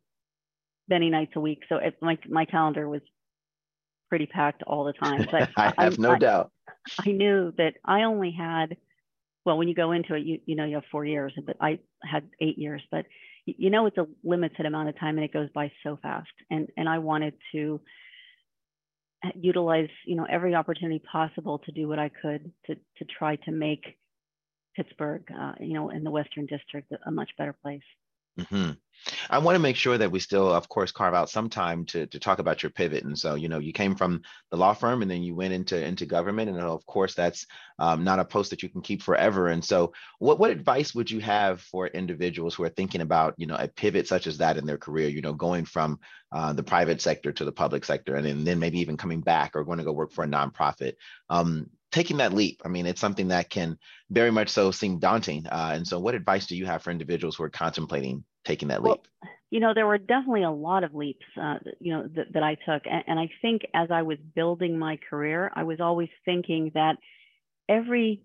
many 0.89 1.11
nights 1.11 1.33
a 1.37 1.41
week, 1.41 1.63
so 1.69 1.77
it, 1.77 1.97
my 2.01 2.19
my 2.29 2.45
calendar 2.45 2.89
was 2.89 3.01
pretty 4.09 4.27
packed 4.27 4.63
all 4.65 4.85
the 4.85 4.93
time. 4.93 5.27
But 5.31 5.51
I 5.57 5.73
have 5.79 5.95
I, 5.95 6.03
no 6.03 6.13
I, 6.13 6.19
doubt. 6.19 6.53
I 7.07 7.13
knew 7.13 7.53
that 7.57 7.75
I 7.85 8.03
only 8.03 8.33
had 8.33 8.77
well, 9.45 9.59
when 9.59 9.69
you 9.69 9.75
go 9.75 9.93
into 9.93 10.15
it, 10.15 10.25
you, 10.25 10.41
you 10.47 10.57
know, 10.57 10.65
you 10.65 10.77
have 10.77 10.85
four 10.91 11.05
years, 11.05 11.33
but 11.47 11.57
I 11.61 11.81
had 12.03 12.29
eight 12.41 12.59
years, 12.59 12.83
but 12.91 13.07
you 13.45 13.71
know, 13.71 13.87
it's 13.87 13.99
a 13.99 14.07
limited 14.23 14.67
amount 14.67 14.89
of 14.89 14.99
time 14.99 15.17
and 15.17 15.25
it 15.25 15.33
goes 15.33 15.49
by 15.53 15.73
so 15.83 15.99
fast. 16.01 16.31
And, 16.51 16.69
and 16.77 16.89
I 16.89 16.99
wanted 16.99 17.35
to 17.53 17.81
utilize, 19.35 19.89
you 20.07 20.17
know, 20.17 20.27
every 20.31 20.55
opportunity 20.55 21.01
possible 21.01 21.59
to 21.61 21.73
do 21.73 21.89
what 21.89 21.99
I 21.99 22.09
could 22.09 22.53
to, 22.67 22.75
to 22.75 23.05
try 23.19 23.37
to 23.37 23.51
make 23.51 23.99
Pittsburgh, 24.77 25.25
uh, 25.37 25.53
you 25.61 25.75
know, 25.75 25.91
in 25.91 26.05
the 26.05 26.11
Western 26.11 26.47
District 26.47 26.93
a 27.05 27.11
much 27.11 27.31
better 27.37 27.53
place. 27.53 27.83
Mm-hmm. 28.39 28.73
I 29.31 29.39
want 29.39 29.57
to 29.57 29.61
make 29.61 29.77
sure 29.77 29.99
that 29.99 30.11
we 30.11 30.21
still, 30.21 30.53
of 30.53 30.69
course, 30.69 30.93
carve 30.93 31.15
out 31.15 31.31
some 31.31 31.49
time 31.49 31.85
to 31.87 32.07
to 32.07 32.19
talk 32.19 32.39
about 32.39 32.63
your 32.63 32.71
pivot. 32.71 33.05
And 33.05 33.19
so, 33.19 33.35
you 33.35 33.49
know, 33.49 33.59
you 33.59 33.73
came 33.73 33.97
from 33.97 34.23
the 34.51 34.57
law 34.57 34.75
firm, 34.75 35.03
and 35.03 35.11
then 35.11 35.23
you 35.23 35.35
went 35.35 35.53
into 35.53 35.85
into 35.85 36.07
government, 36.07 36.49
and 36.49 36.59
of 36.61 36.87
course, 36.87 37.15
that's 37.15 37.47
um, 37.79 38.05
not 38.05 38.21
a 38.21 38.25
post 38.25 38.51
that 38.51 38.63
you 38.63 38.69
can 38.69 38.81
keep 38.81 39.03
forever. 39.03 39.49
And 39.49 39.65
so, 39.65 39.93
what 40.19 40.39
what 40.39 40.51
advice 40.51 40.95
would 40.95 41.11
you 41.11 41.21
have 41.21 41.61
for 41.61 41.89
individuals 41.89 42.55
who 42.55 42.63
are 42.63 42.69
thinking 42.69 43.01
about, 43.01 43.35
you 43.39 43.47
know, 43.47 43.57
a 43.57 43.69
pivot 43.69 44.07
such 44.07 44.27
as 44.27 44.39
that 44.39 44.57
in 44.57 44.67
their 44.67 44.79
career? 44.79 45.09
You 45.09 45.23
know, 45.23 45.33
going 45.33 45.65
from 45.65 45.99
uh, 46.31 46.53
the 46.53 46.63
private 46.63 47.01
sector 47.01 47.33
to 47.33 47.45
the 47.45 47.53
public 47.53 47.85
sector, 47.85 48.15
and 48.15 48.25
then, 48.25 48.45
then 48.45 48.59
maybe 48.59 48.81
even 48.81 48.97
coming 48.97 49.21
back 49.21 49.53
or 49.55 49.65
going 49.65 49.79
to 49.79 49.85
go 49.85 49.93
work 49.93 50.13
for 50.13 50.25
a 50.25 50.29
nonprofit. 50.29 50.95
Um, 51.29 51.71
taking 51.93 52.17
that 52.17 52.33
leap 52.33 52.61
i 52.65 52.69
mean 52.69 52.87
it's 52.87 53.01
something 53.01 53.29
that 53.29 53.51
can 53.51 53.79
very 54.11 54.31
much 54.31 54.49
so 54.49 54.71
seem 54.71 54.99
daunting 54.99 55.47
uh, 55.47 55.73
and 55.75 55.87
so 55.87 56.01
what 56.01 56.15
advice 56.15 56.47
do 56.47 56.57
you 56.57 56.67
have 56.67 56.83
for 56.83 56.91
individuals 56.91 57.37
who 57.37 57.45
are 57.45 57.51
contemplating 57.51 58.25
taking 58.45 58.69
that 58.69 58.83
leap? 58.83 59.07
well, 59.23 59.31
you 59.51 59.61
know 59.61 59.73
there 59.75 59.87
were 59.87 59.99
definitely 59.99 60.43
a 60.43 60.51
lot 60.51 60.83
of 60.83 60.95
leaps 60.95 61.25
uh, 61.41 61.59
you 61.79 61.93
know 61.93 62.09
that, 62.17 62.33
that 62.33 62.43
i 62.43 62.55
took 62.55 62.83
and, 62.91 63.05
and 63.07 63.21
i 63.21 63.31
think 63.41 63.63
as 63.75 63.91
i 63.91 64.03
was 64.03 64.19
building 64.35 64.79
my 64.79 64.99
career 65.09 65.53
i 65.55 65.63
was 65.63 65.81
always 65.81 66.09
thinking 66.25 66.73
that 66.75 66.97
every 67.69 68.23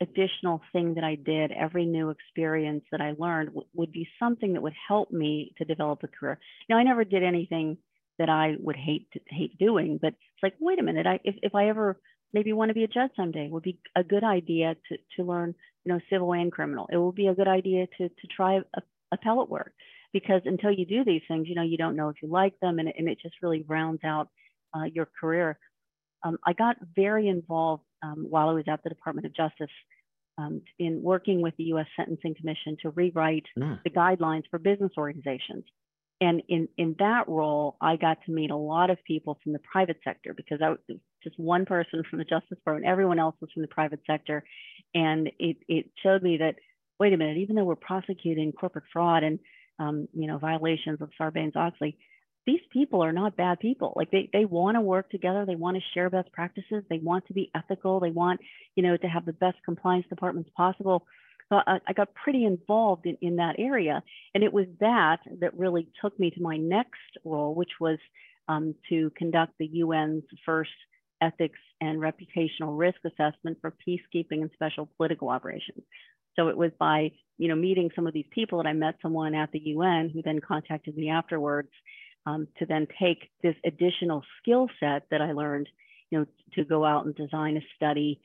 additional 0.00 0.60
thing 0.72 0.94
that 0.94 1.04
i 1.04 1.14
did 1.14 1.52
every 1.52 1.86
new 1.86 2.10
experience 2.10 2.82
that 2.90 3.00
i 3.00 3.14
learned 3.18 3.50
w- 3.50 3.68
would 3.74 3.92
be 3.92 4.08
something 4.18 4.54
that 4.54 4.62
would 4.62 4.74
help 4.88 5.10
me 5.12 5.52
to 5.56 5.64
develop 5.64 6.02
a 6.02 6.08
career. 6.08 6.38
Now 6.68 6.78
i 6.78 6.82
never 6.82 7.04
did 7.04 7.22
anything 7.22 7.76
that 8.18 8.28
i 8.28 8.54
would 8.58 8.76
hate 8.76 9.08
to, 9.12 9.20
hate 9.28 9.56
doing 9.58 9.98
but 10.02 10.08
it's 10.08 10.42
like 10.42 10.54
wait 10.58 10.80
a 10.80 10.82
minute 10.82 11.06
I, 11.06 11.20
if, 11.22 11.36
if 11.42 11.54
i 11.54 11.68
ever 11.68 12.00
maybe 12.34 12.52
want 12.52 12.68
to 12.68 12.74
be 12.74 12.84
a 12.84 12.88
judge 12.88 13.12
someday. 13.16 13.46
It 13.46 13.52
would 13.52 13.62
be 13.62 13.78
a 13.96 14.04
good 14.04 14.24
idea 14.24 14.74
to, 14.88 14.96
to 15.16 15.22
learn, 15.22 15.54
you 15.84 15.92
know, 15.92 16.00
civil 16.10 16.32
and 16.34 16.52
criminal. 16.52 16.88
It 16.92 16.98
would 16.98 17.14
be 17.14 17.28
a 17.28 17.34
good 17.34 17.48
idea 17.48 17.86
to, 17.98 18.08
to 18.08 18.26
try 18.36 18.56
a, 18.56 18.82
appellate 19.12 19.48
work 19.48 19.72
because 20.12 20.42
until 20.44 20.72
you 20.72 20.84
do 20.84 21.04
these 21.04 21.22
things, 21.28 21.46
you 21.48 21.54
know, 21.54 21.62
you 21.62 21.78
don't 21.78 21.96
know 21.96 22.08
if 22.08 22.16
you 22.20 22.28
like 22.28 22.58
them 22.60 22.80
and, 22.80 22.92
and 22.98 23.08
it 23.08 23.18
just 23.22 23.36
really 23.40 23.64
rounds 23.66 24.00
out 24.04 24.28
uh, 24.76 24.84
your 24.92 25.08
career. 25.18 25.58
Um, 26.24 26.36
I 26.44 26.52
got 26.52 26.76
very 26.96 27.28
involved 27.28 27.84
um, 28.02 28.26
while 28.28 28.48
I 28.48 28.52
was 28.52 28.64
at 28.66 28.82
the 28.82 28.88
Department 28.88 29.26
of 29.26 29.34
Justice 29.34 29.70
um, 30.36 30.62
in 30.78 31.02
working 31.02 31.40
with 31.40 31.54
the 31.56 31.64
U.S. 31.64 31.86
Sentencing 31.96 32.34
Commission 32.34 32.76
to 32.82 32.90
rewrite 32.90 33.44
mm. 33.56 33.78
the 33.84 33.90
guidelines 33.90 34.42
for 34.50 34.58
business 34.58 34.90
organizations. 34.98 35.64
And 36.20 36.42
in, 36.48 36.68
in 36.78 36.96
that 37.00 37.28
role, 37.28 37.76
I 37.80 37.96
got 37.96 38.18
to 38.26 38.32
meet 38.32 38.50
a 38.50 38.56
lot 38.56 38.90
of 38.90 39.02
people 39.04 39.38
from 39.42 39.52
the 39.52 39.58
private 39.58 39.98
sector 40.04 40.32
because 40.32 40.60
I 40.62 40.70
was 40.70 40.78
just 41.22 41.38
one 41.38 41.66
person 41.66 42.02
from 42.10 42.18
the 42.18 42.24
Justice 42.24 42.58
Department, 42.58 42.86
everyone 42.86 43.18
else 43.18 43.34
was 43.40 43.50
from 43.52 43.62
the 43.62 43.68
private 43.68 44.00
sector. 44.06 44.44
And 44.94 45.30
it, 45.38 45.56
it 45.68 45.90
showed 46.02 46.22
me 46.22 46.38
that, 46.38 46.56
wait 47.00 47.12
a 47.12 47.16
minute, 47.16 47.38
even 47.38 47.56
though 47.56 47.64
we're 47.64 47.76
prosecuting 47.76 48.52
corporate 48.52 48.84
fraud 48.92 49.24
and 49.24 49.38
um, 49.80 50.06
you 50.12 50.28
know 50.28 50.38
violations 50.38 51.00
of 51.00 51.10
Sarbanes-Oxley, 51.20 51.98
these 52.46 52.60
people 52.72 53.02
are 53.02 53.12
not 53.12 53.36
bad 53.36 53.58
people. 53.58 53.92
Like 53.96 54.10
they, 54.10 54.28
they 54.32 54.44
want 54.44 54.76
to 54.76 54.80
work 54.80 55.10
together. 55.10 55.44
They 55.46 55.56
want 55.56 55.76
to 55.76 55.82
share 55.94 56.10
best 56.10 56.30
practices. 56.32 56.84
They 56.90 56.98
want 56.98 57.26
to 57.26 57.32
be 57.32 57.50
ethical. 57.54 58.00
They 58.00 58.10
want, 58.10 58.40
you 58.76 58.82
know, 58.82 58.96
to 58.96 59.06
have 59.06 59.24
the 59.24 59.32
best 59.32 59.56
compliance 59.64 60.06
departments 60.08 60.50
possible. 60.56 61.06
So 61.50 61.60
I, 61.66 61.78
I 61.86 61.92
got 61.92 62.14
pretty 62.14 62.44
involved 62.44 63.06
in, 63.06 63.16
in 63.20 63.36
that 63.36 63.56
area. 63.58 64.02
And 64.34 64.42
it 64.42 64.52
was 64.52 64.66
that 64.80 65.18
that 65.40 65.56
really 65.56 65.88
took 66.00 66.18
me 66.18 66.30
to 66.30 66.42
my 66.42 66.56
next 66.56 67.18
role, 67.24 67.54
which 67.54 67.72
was 67.80 67.98
um, 68.48 68.74
to 68.88 69.10
conduct 69.16 69.54
the 69.58 69.82
UN's 69.82 70.24
first 70.44 70.70
ethics 71.20 71.58
and 71.80 72.00
reputational 72.00 72.78
risk 72.78 72.98
assessment 73.04 73.58
for 73.60 73.74
peacekeeping 73.86 74.42
and 74.42 74.50
special 74.54 74.88
political 74.96 75.28
operations. 75.28 75.82
So 76.36 76.48
it 76.48 76.56
was 76.56 76.72
by, 76.78 77.12
you 77.38 77.48
know, 77.48 77.54
meeting 77.54 77.90
some 77.94 78.06
of 78.06 78.12
these 78.12 78.26
people 78.30 78.58
that 78.58 78.68
I 78.68 78.72
met 78.72 78.96
someone 79.00 79.34
at 79.34 79.52
the 79.52 79.60
UN 79.60 80.10
who 80.12 80.22
then 80.22 80.40
contacted 80.40 80.96
me 80.96 81.08
afterwards 81.08 81.70
um, 82.26 82.48
to 82.58 82.66
then 82.66 82.86
take 83.00 83.30
this 83.42 83.54
additional 83.64 84.22
skill 84.40 84.68
set 84.80 85.04
that 85.10 85.20
I 85.20 85.32
learned, 85.32 85.68
you 86.10 86.18
know, 86.18 86.26
to 86.54 86.64
go 86.64 86.84
out 86.84 87.06
and 87.06 87.14
design 87.14 87.56
a 87.56 87.60
study 87.76 88.20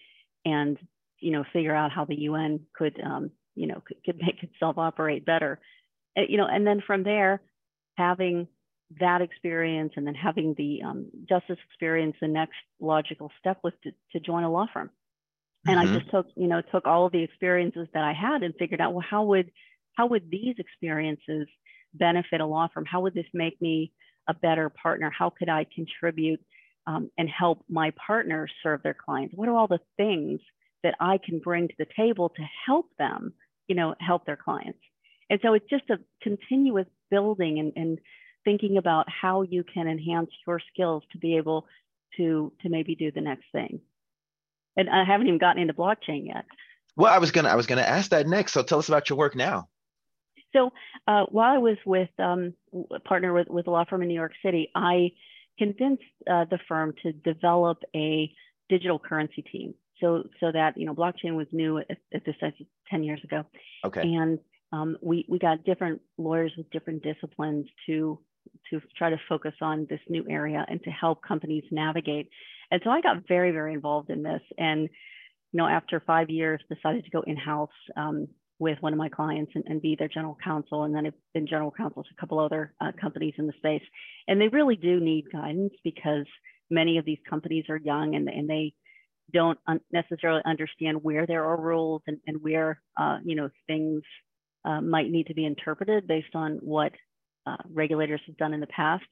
and, 0.45 0.77
you 1.21 1.31
know, 1.31 1.43
figure 1.53 1.75
out 1.75 1.91
how 1.91 2.05
the 2.05 2.21
UN 2.21 2.61
could, 2.75 2.99
um, 3.03 3.31
you 3.55 3.67
know, 3.67 3.81
could, 3.85 3.97
could 4.05 4.17
make 4.17 4.41
itself 4.43 4.77
operate 4.77 5.25
better. 5.25 5.59
You 6.15 6.37
know, 6.37 6.47
and 6.47 6.65
then 6.65 6.81
from 6.85 7.03
there, 7.03 7.41
having 7.97 8.47
that 8.99 9.21
experience 9.21 9.93
and 9.95 10.07
then 10.07 10.15
having 10.15 10.55
the 10.57 10.81
um, 10.83 11.07
justice 11.27 11.57
experience, 11.69 12.15
the 12.19 12.27
next 12.27 12.55
logical 12.79 13.31
step 13.39 13.59
was 13.63 13.73
to, 13.83 13.91
to 14.13 14.19
join 14.19 14.43
a 14.43 14.51
law 14.51 14.65
firm. 14.73 14.89
And 15.65 15.77
mm-hmm. 15.79 15.95
I 15.95 15.99
just 15.99 16.09
took, 16.09 16.27
you 16.35 16.47
know, 16.47 16.61
took 16.71 16.87
all 16.87 17.05
of 17.05 17.11
the 17.11 17.23
experiences 17.23 17.87
that 17.93 18.03
I 18.03 18.13
had 18.13 18.43
and 18.43 18.53
figured 18.57 18.81
out, 18.81 18.93
well, 18.93 19.05
how 19.07 19.23
would, 19.25 19.51
how 19.95 20.07
would 20.07 20.29
these 20.31 20.55
experiences 20.57 21.47
benefit 21.93 22.41
a 22.41 22.45
law 22.45 22.67
firm? 22.73 22.85
How 22.85 23.01
would 23.01 23.13
this 23.13 23.25
make 23.33 23.61
me 23.61 23.91
a 24.27 24.33
better 24.33 24.69
partner? 24.69 25.11
How 25.15 25.29
could 25.29 25.49
I 25.49 25.65
contribute 25.75 26.39
um, 26.87 27.11
and 27.17 27.29
help 27.29 27.63
my 27.69 27.91
partners 28.05 28.51
serve 28.63 28.81
their 28.81 28.95
clients? 28.95 29.35
What 29.35 29.49
are 29.49 29.55
all 29.55 29.67
the 29.67 29.81
things 29.97 30.39
that 30.83 30.95
I 30.99 31.17
can 31.23 31.39
bring 31.39 31.67
to 31.67 31.73
the 31.77 31.87
table 31.95 32.29
to 32.29 32.41
help 32.65 32.87
them, 32.97 33.33
you 33.67 33.75
know, 33.75 33.95
help 33.99 34.25
their 34.25 34.37
clients? 34.37 34.79
And 35.29 35.39
so 35.43 35.53
it's 35.53 35.69
just 35.69 35.89
a 35.89 35.99
continuous 36.21 36.87
building 37.11 37.59
and, 37.59 37.73
and 37.75 37.99
thinking 38.45 38.77
about 38.77 39.07
how 39.09 39.43
you 39.43 39.63
can 39.63 39.87
enhance 39.87 40.31
your 40.47 40.59
skills 40.73 41.03
to 41.11 41.17
be 41.17 41.37
able 41.37 41.67
to 42.17 42.51
to 42.61 42.69
maybe 42.69 42.95
do 42.95 43.11
the 43.11 43.21
next 43.21 43.45
thing. 43.51 43.81
And 44.75 44.89
I 44.89 45.03
haven't 45.03 45.27
even 45.27 45.39
gotten 45.39 45.61
into 45.61 45.73
blockchain 45.73 46.27
yet. 46.27 46.45
Well, 46.95 47.13
I 47.13 47.19
was 47.19 47.31
gonna 47.31 47.49
I 47.49 47.55
was 47.55 47.67
gonna 47.67 47.81
ask 47.81 48.09
that 48.11 48.27
next. 48.27 48.53
So 48.53 48.63
tell 48.63 48.79
us 48.79 48.87
about 48.87 49.09
your 49.09 49.17
work 49.17 49.35
now. 49.35 49.67
So 50.53 50.71
uh, 51.07 51.25
while 51.29 51.53
I 51.53 51.57
was 51.59 51.77
with 51.85 52.09
um, 52.17 52.53
a 52.91 52.99
partner 52.99 53.33
with, 53.33 53.49
with 53.49 53.67
a 53.67 53.71
law 53.71 53.85
firm 53.87 54.01
in 54.01 54.07
New 54.07 54.15
York 54.15 54.33
City, 54.43 54.71
I 54.73 55.11
convinced 55.59 56.03
uh, 56.29 56.45
the 56.49 56.57
firm 56.67 56.93
to 57.03 57.11
develop 57.11 57.83
a 57.95 58.31
digital 58.67 58.97
currency 58.97 59.43
team. 59.43 59.75
So 60.01 60.23
so 60.39 60.51
that 60.51 60.77
you 60.77 60.85
know 60.85 60.93
blockchain 60.93 61.35
was 61.35 61.47
new 61.51 61.79
at, 61.79 61.97
at 62.13 62.25
this 62.25 62.35
time 62.39 62.53
10 62.89 63.03
years 63.03 63.21
ago. 63.23 63.43
Okay. 63.85 64.01
And 64.01 64.39
um, 64.71 64.97
we 65.01 65.25
we 65.27 65.39
got 65.39 65.63
different 65.63 66.01
lawyers 66.17 66.51
with 66.57 66.69
different 66.71 67.03
disciplines 67.03 67.65
to 67.87 68.19
to 68.69 68.81
try 68.97 69.09
to 69.09 69.17
focus 69.27 69.53
on 69.61 69.87
this 69.89 69.99
new 70.07 70.25
area 70.29 70.65
and 70.67 70.81
to 70.83 70.89
help 70.89 71.21
companies 71.23 71.63
navigate. 71.71 72.29
And 72.71 72.81
so 72.83 72.89
I 72.89 73.01
got 73.01 73.27
very 73.27 73.51
very 73.51 73.73
involved 73.73 74.09
in 74.09 74.23
this 74.23 74.41
and 74.57 74.81
you 74.81 75.57
know 75.57 75.67
after 75.67 75.99
five 75.99 76.29
years 76.29 76.61
decided 76.73 77.03
to 77.05 77.11
go 77.11 77.21
in 77.21 77.35
house 77.35 77.69
um, 77.97 78.27
with 78.59 78.77
one 78.81 78.93
of 78.93 78.99
my 78.99 79.09
clients 79.09 79.53
and, 79.55 79.63
and 79.67 79.81
be 79.81 79.95
their 79.97 80.09
general 80.09 80.37
counsel. 80.43 80.83
And 80.83 80.93
then 80.93 81.07
I've 81.07 81.13
been 81.33 81.47
general 81.47 81.71
counsel 81.71 82.03
to 82.03 82.09
a 82.15 82.19
couple 82.19 82.39
other 82.39 82.73
uh, 82.81 82.91
companies 82.99 83.33
in 83.37 83.47
the 83.47 83.53
space. 83.57 83.81
And 84.27 84.39
they 84.39 84.49
really 84.49 84.75
do 84.75 84.99
need 84.99 85.31
guidance 85.31 85.73
because 85.83 86.25
many 86.69 86.97
of 86.97 87.05
these 87.05 87.17
companies 87.27 87.65
are 87.69 87.77
young 87.77 88.15
and, 88.15 88.27
and 88.27 88.49
they 88.49 88.73
don't 89.31 89.59
un- 89.67 89.81
necessarily 89.91 90.41
understand 90.45 91.03
where 91.03 91.25
there 91.25 91.45
are 91.45 91.59
rules 91.59 92.01
and, 92.07 92.17
and 92.27 92.41
where, 92.41 92.81
uh, 92.99 93.17
you 93.23 93.35
know, 93.35 93.49
things 93.67 94.01
uh, 94.65 94.81
might 94.81 95.09
need 95.09 95.27
to 95.27 95.33
be 95.33 95.45
interpreted 95.45 96.07
based 96.07 96.35
on 96.35 96.59
what 96.61 96.91
uh, 97.45 97.57
regulators 97.71 98.21
have 98.27 98.37
done 98.37 98.53
in 98.53 98.59
the 98.59 98.67
past. 98.67 99.05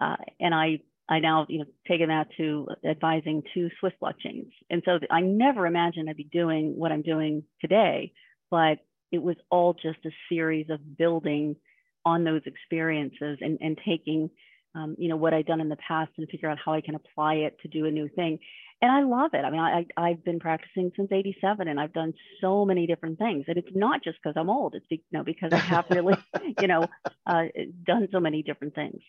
Uh, 0.00 0.16
and 0.40 0.54
I 0.54 0.80
I 1.08 1.18
now, 1.18 1.46
you 1.48 1.58
know, 1.58 1.64
taken 1.86 2.08
that 2.08 2.28
to 2.38 2.68
advising 2.88 3.42
two 3.52 3.68
Swiss 3.80 3.92
blockchains. 4.00 4.50
And 4.70 4.82
so 4.84 4.98
I 5.10 5.20
never 5.20 5.66
imagined 5.66 6.08
I'd 6.08 6.16
be 6.16 6.24
doing 6.24 6.74
what 6.76 6.92
I'm 6.92 7.02
doing 7.02 7.42
today 7.60 8.12
but 8.52 8.78
it 9.10 9.22
was 9.22 9.36
all 9.50 9.72
just 9.72 10.04
a 10.04 10.10
series 10.28 10.66
of 10.70 10.96
building 10.96 11.56
on 12.04 12.22
those 12.22 12.42
experiences 12.44 13.38
and, 13.40 13.58
and 13.60 13.80
taking 13.84 14.30
um, 14.74 14.94
you 14.98 15.08
know 15.08 15.16
what 15.16 15.34
I'd 15.34 15.46
done 15.46 15.60
in 15.60 15.68
the 15.68 15.76
past 15.76 16.12
and 16.16 16.28
figure 16.28 16.48
out 16.48 16.58
how 16.64 16.72
I 16.72 16.80
can 16.80 16.94
apply 16.94 17.34
it 17.34 17.58
to 17.62 17.68
do 17.68 17.86
a 17.86 17.90
new 17.90 18.08
thing. 18.08 18.38
And 18.82 18.90
I 18.90 19.02
love 19.02 19.30
it. 19.32 19.44
I 19.44 19.50
mean, 19.50 19.60
I, 19.60 19.86
I've 19.96 20.24
been 20.24 20.40
practicing 20.40 20.90
since 20.96 21.12
'87, 21.12 21.68
and 21.68 21.78
I've 21.78 21.92
done 21.92 22.14
so 22.40 22.64
many 22.64 22.88
different 22.88 23.16
things. 23.16 23.44
And 23.46 23.56
it's 23.56 23.70
not 23.74 24.02
just 24.02 24.18
because 24.20 24.34
I'm 24.36 24.50
old; 24.50 24.74
it's 24.74 24.86
you 24.90 24.98
know 25.12 25.22
because 25.22 25.52
I 25.52 25.58
have 25.58 25.84
really, 25.88 26.16
you 26.60 26.66
know, 26.66 26.86
uh, 27.24 27.44
done 27.84 28.08
so 28.10 28.18
many 28.18 28.42
different 28.42 28.74
things. 28.74 29.00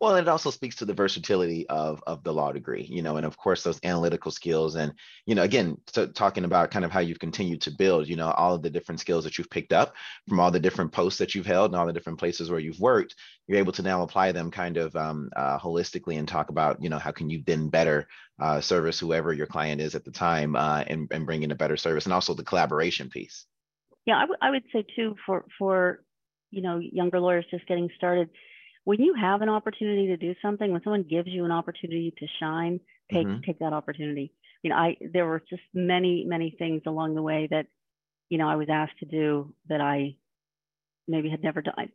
Well, 0.00 0.16
it 0.16 0.28
also 0.28 0.50
speaks 0.50 0.76
to 0.76 0.84
the 0.84 0.94
versatility 0.94 1.68
of 1.68 2.02
of 2.06 2.24
the 2.24 2.32
law 2.32 2.52
degree, 2.52 2.82
you 2.82 3.02
know, 3.02 3.16
and 3.16 3.26
of 3.26 3.36
course 3.36 3.62
those 3.62 3.80
analytical 3.84 4.30
skills, 4.30 4.74
and 4.76 4.92
you 5.26 5.34
know, 5.34 5.42
again, 5.42 5.76
so 5.86 6.06
talking 6.06 6.44
about 6.44 6.70
kind 6.70 6.84
of 6.84 6.90
how 6.90 7.00
you've 7.00 7.18
continued 7.18 7.60
to 7.62 7.70
build, 7.70 8.08
you 8.08 8.16
know, 8.16 8.30
all 8.30 8.54
of 8.54 8.62
the 8.62 8.70
different 8.70 9.00
skills 9.00 9.24
that 9.24 9.38
you've 9.38 9.50
picked 9.50 9.72
up 9.72 9.94
from 10.28 10.40
all 10.40 10.50
the 10.50 10.60
different 10.60 10.92
posts 10.92 11.18
that 11.18 11.34
you've 11.34 11.46
held 11.46 11.70
and 11.70 11.80
all 11.80 11.86
the 11.86 11.92
different 11.92 12.18
places 12.18 12.50
where 12.50 12.60
you've 12.60 12.80
worked, 12.80 13.14
you're 13.46 13.58
able 13.58 13.72
to 13.72 13.82
now 13.82 14.02
apply 14.02 14.32
them 14.32 14.50
kind 14.50 14.76
of 14.76 14.94
um, 14.96 15.30
uh, 15.36 15.58
holistically 15.58 16.18
and 16.18 16.26
talk 16.26 16.48
about, 16.48 16.82
you 16.82 16.88
know, 16.88 16.98
how 16.98 17.10
can 17.10 17.28
you 17.28 17.42
then 17.46 17.68
better 17.68 18.08
uh, 18.40 18.60
service 18.60 18.98
whoever 18.98 19.32
your 19.32 19.46
client 19.46 19.80
is 19.80 19.94
at 19.94 20.04
the 20.04 20.10
time 20.10 20.56
uh, 20.56 20.82
and 20.86 21.08
and 21.10 21.26
bring 21.26 21.42
in 21.42 21.50
a 21.50 21.56
better 21.56 21.76
service, 21.76 22.06
and 22.06 22.12
also 22.12 22.34
the 22.34 22.44
collaboration 22.44 23.10
piece. 23.10 23.46
Yeah, 24.06 24.16
I, 24.16 24.22
w- 24.22 24.38
I 24.40 24.50
would 24.50 24.64
say 24.72 24.84
too 24.96 25.14
for 25.26 25.44
for 25.58 26.02
you 26.50 26.62
know 26.62 26.78
younger 26.78 27.20
lawyers 27.20 27.44
just 27.50 27.66
getting 27.66 27.90
started 27.96 28.30
when 28.90 29.00
you 29.00 29.14
have 29.14 29.40
an 29.40 29.48
opportunity 29.48 30.08
to 30.08 30.16
do 30.16 30.34
something, 30.42 30.72
when 30.72 30.82
someone 30.82 31.04
gives 31.04 31.28
you 31.28 31.44
an 31.44 31.52
opportunity 31.52 32.12
to 32.18 32.26
shine, 32.40 32.80
take 33.12 33.24
mm-hmm. 33.24 33.40
take 33.46 33.60
that 33.60 33.72
opportunity. 33.72 34.32
You 34.64 34.70
know, 34.70 34.76
I 34.76 34.96
there 35.12 35.26
were 35.26 35.40
just 35.48 35.62
many 35.72 36.24
many 36.26 36.56
things 36.58 36.82
along 36.88 37.14
the 37.14 37.22
way 37.22 37.46
that 37.52 37.66
you 38.30 38.36
know 38.36 38.48
I 38.48 38.56
was 38.56 38.66
asked 38.68 38.98
to 38.98 39.06
do 39.06 39.54
that 39.68 39.80
I 39.80 40.16
maybe 41.06 41.30
had 41.30 41.40
never 41.40 41.62
done. 41.62 41.92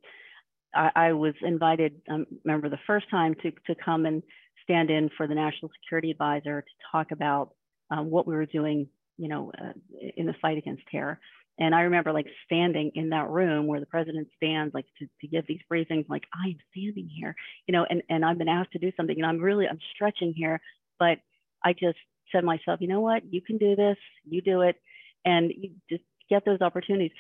I, 0.74 0.92
I 0.96 1.12
was 1.12 1.34
invited. 1.42 2.00
I 2.10 2.14
um, 2.14 2.28
remember 2.46 2.70
the 2.70 2.80
first 2.88 3.10
time 3.12 3.36
to 3.44 3.52
to 3.52 3.76
come 3.84 4.06
and 4.06 4.24
stand 4.64 4.90
in 4.90 5.10
for 5.18 5.28
the 5.28 5.36
national 5.36 5.72
security 5.82 6.12
advisor 6.12 6.62
to 6.62 6.74
talk 6.94 7.12
about 7.12 7.56
um, 7.92 8.10
what 8.10 8.26
we 8.26 8.36
were 8.36 8.46
doing, 8.46 8.88
you 9.18 9.28
know, 9.28 9.52
uh, 9.62 9.74
in 10.16 10.28
the 10.28 10.36
fight 10.42 10.58
against 10.58 10.84
terror. 10.90 11.20
And 11.58 11.74
I 11.74 11.82
remember 11.82 12.12
like 12.12 12.28
standing 12.46 12.92
in 12.96 13.10
that 13.10 13.30
room 13.30 13.68
where 13.68 13.80
the 13.80 13.86
president 13.86 14.28
stands, 14.36 14.74
like 14.74 14.86
to, 15.00 15.08
to 15.22 15.28
give 15.28 15.46
these 15.48 15.62
briefings, 15.72 16.10
like 16.10 16.24
I 16.34 16.50
am 16.50 16.58
standing 16.72 17.10
here, 17.10 17.36
you 17.68 17.72
know, 17.72 17.86
and, 17.90 18.04
and 18.10 18.26
I've 18.26 18.38
been 18.38 18.50
asked 18.50 18.74
to 18.74 18.80
do 18.80 18.92
something 18.98 19.16
and 19.16 19.26
I'm 19.26 19.40
really, 19.40 19.68
I'm 19.68 19.80
stretching 19.94 20.34
here, 20.36 20.60
but 21.00 21.20
I 21.64 21.74
just 21.74 21.98
said 22.32 22.42
to 22.42 22.46
myself, 22.46 22.82
you 22.82 22.88
know 22.88 23.02
what, 23.02 23.24
you 23.32 23.42
can 23.42 23.58
do 23.58 23.76
this, 23.76 23.98
you 24.30 24.42
do 24.42 24.62
it. 24.62 24.76
And 25.24 25.52
you 25.56 25.72
just 25.90 26.04
get 26.30 26.46
those 26.46 26.62
opportunities. 26.62 27.12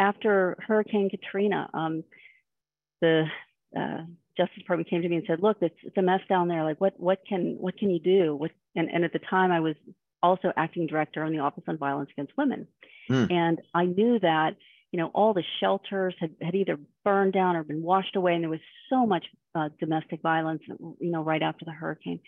After 0.00 0.56
Hurricane 0.66 1.08
Katrina, 1.08 1.70
um, 1.72 2.02
the 3.00 3.24
uh, 3.78 4.02
Justice 4.36 4.58
Department 4.58 4.90
came 4.90 5.02
to 5.02 5.08
me 5.08 5.16
and 5.16 5.24
said, 5.28 5.40
look, 5.40 5.58
it's, 5.60 5.76
it's 5.84 5.96
a 5.96 6.02
mess 6.02 6.20
down 6.28 6.48
there. 6.48 6.64
Like 6.64 6.80
what, 6.80 6.98
what 6.98 7.20
can, 7.28 7.56
what 7.60 7.76
can 7.76 7.90
you 7.90 8.00
do? 8.00 8.34
What, 8.34 8.50
and, 8.74 8.90
and 8.90 9.04
at 9.04 9.12
the 9.12 9.20
time 9.20 9.52
I 9.52 9.60
was 9.60 9.76
also 10.24 10.48
acting 10.56 10.86
director 10.86 11.20
on 11.22 11.32
the 11.32 11.42
Office 11.46 11.64
on 11.68 11.76
Violence 11.86 12.10
Against 12.14 12.36
Women. 12.40 12.66
Mm. 13.10 13.26
And 13.30 13.56
I 13.82 13.84
knew 13.84 14.18
that, 14.20 14.56
you 14.90 14.98
know, 15.00 15.10
all 15.18 15.32
the 15.34 15.44
shelters 15.60 16.14
had, 16.18 16.32
had 16.40 16.54
either 16.54 16.78
burned 17.04 17.34
down 17.40 17.56
or 17.56 17.62
been 17.62 17.82
washed 17.82 18.16
away. 18.16 18.32
And 18.34 18.42
there 18.42 18.56
was 18.58 18.66
so 18.90 19.06
much 19.06 19.24
uh, 19.54 19.68
domestic 19.78 20.20
violence, 20.22 20.62
you 21.04 21.10
know, 21.14 21.22
right 21.22 21.42
after 21.42 21.64
the 21.64 21.76
hurricane. 21.80 22.20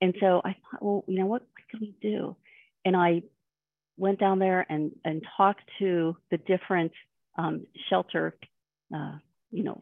And 0.00 0.12
so 0.20 0.42
I 0.44 0.52
thought, 0.60 0.82
well, 0.82 1.04
you 1.06 1.18
know, 1.20 1.26
what, 1.26 1.42
what 1.42 1.64
could 1.70 1.80
we 1.80 1.94
do? 2.02 2.36
And 2.84 2.96
I 2.96 3.22
went 3.96 4.18
down 4.18 4.38
there 4.40 4.66
and, 4.68 4.92
and 5.04 5.22
talked 5.36 5.66
to 5.78 6.16
the 6.30 6.38
different 6.38 6.92
um, 7.38 7.66
shelter, 7.88 8.24
uh, 8.94 9.16
you 9.52 9.62
know, 9.62 9.80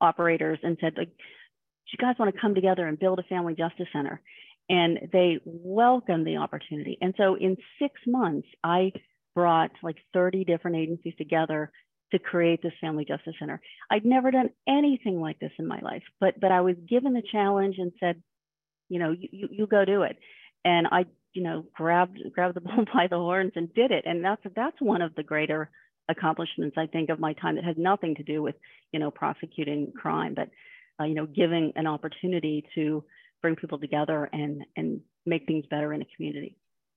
operators 0.00 0.58
and 0.62 0.76
said, 0.80 0.94
like, 0.96 1.12
you 1.92 1.98
guys 2.06 2.16
want 2.18 2.34
to 2.34 2.40
come 2.40 2.54
together 2.54 2.86
and 2.86 2.98
build 2.98 3.18
a 3.18 3.22
family 3.22 3.54
justice 3.54 3.86
center? 3.92 4.20
And 4.68 5.08
they 5.12 5.40
welcomed 5.44 6.26
the 6.26 6.36
opportunity. 6.36 6.98
And 7.00 7.14
so 7.16 7.36
in 7.36 7.56
six 7.80 7.94
months, 8.06 8.46
I 8.62 8.92
brought 9.34 9.70
like 9.82 9.96
30 10.12 10.44
different 10.44 10.76
agencies 10.76 11.14
together 11.16 11.70
to 12.12 12.18
create 12.18 12.62
this 12.62 12.72
family 12.80 13.04
justice 13.04 13.34
center. 13.38 13.60
I'd 13.90 14.04
never 14.04 14.30
done 14.30 14.50
anything 14.66 15.20
like 15.20 15.38
this 15.38 15.52
in 15.58 15.66
my 15.66 15.78
life, 15.80 16.02
but 16.20 16.40
but 16.40 16.52
I 16.52 16.60
was 16.62 16.76
given 16.88 17.12
the 17.12 17.22
challenge 17.30 17.76
and 17.78 17.92
said, 18.00 18.22
you 18.88 18.98
know, 18.98 19.14
you, 19.18 19.48
you 19.50 19.66
go 19.66 19.84
do 19.84 20.02
it. 20.02 20.18
And 20.64 20.86
I, 20.90 21.04
you 21.34 21.42
know, 21.42 21.66
grabbed 21.74 22.18
grabbed 22.32 22.56
the 22.56 22.60
bull 22.62 22.84
by 22.92 23.06
the 23.08 23.16
horns 23.16 23.52
and 23.56 23.72
did 23.74 23.90
it. 23.90 24.04
And 24.06 24.24
that's 24.24 24.42
that's 24.56 24.80
one 24.80 25.02
of 25.02 25.14
the 25.14 25.22
greater 25.22 25.70
accomplishments 26.08 26.76
I 26.78 26.86
think 26.86 27.10
of 27.10 27.20
my 27.20 27.34
time 27.34 27.56
that 27.56 27.64
has 27.64 27.76
nothing 27.76 28.14
to 28.16 28.22
do 28.22 28.42
with, 28.42 28.54
you 28.92 28.98
know, 28.98 29.10
prosecuting 29.10 29.92
crime, 29.92 30.34
but 30.34 30.48
uh, 31.00 31.04
you 31.04 31.14
know, 31.14 31.26
giving 31.26 31.72
an 31.76 31.86
opportunity 31.86 32.64
to 32.74 33.04
bring 33.42 33.56
people 33.56 33.78
together 33.78 34.28
and 34.32 34.64
and 34.76 35.00
make 35.26 35.46
things 35.46 35.66
better 35.70 35.92
in 35.92 36.02
a 36.02 36.06
community. 36.16 36.56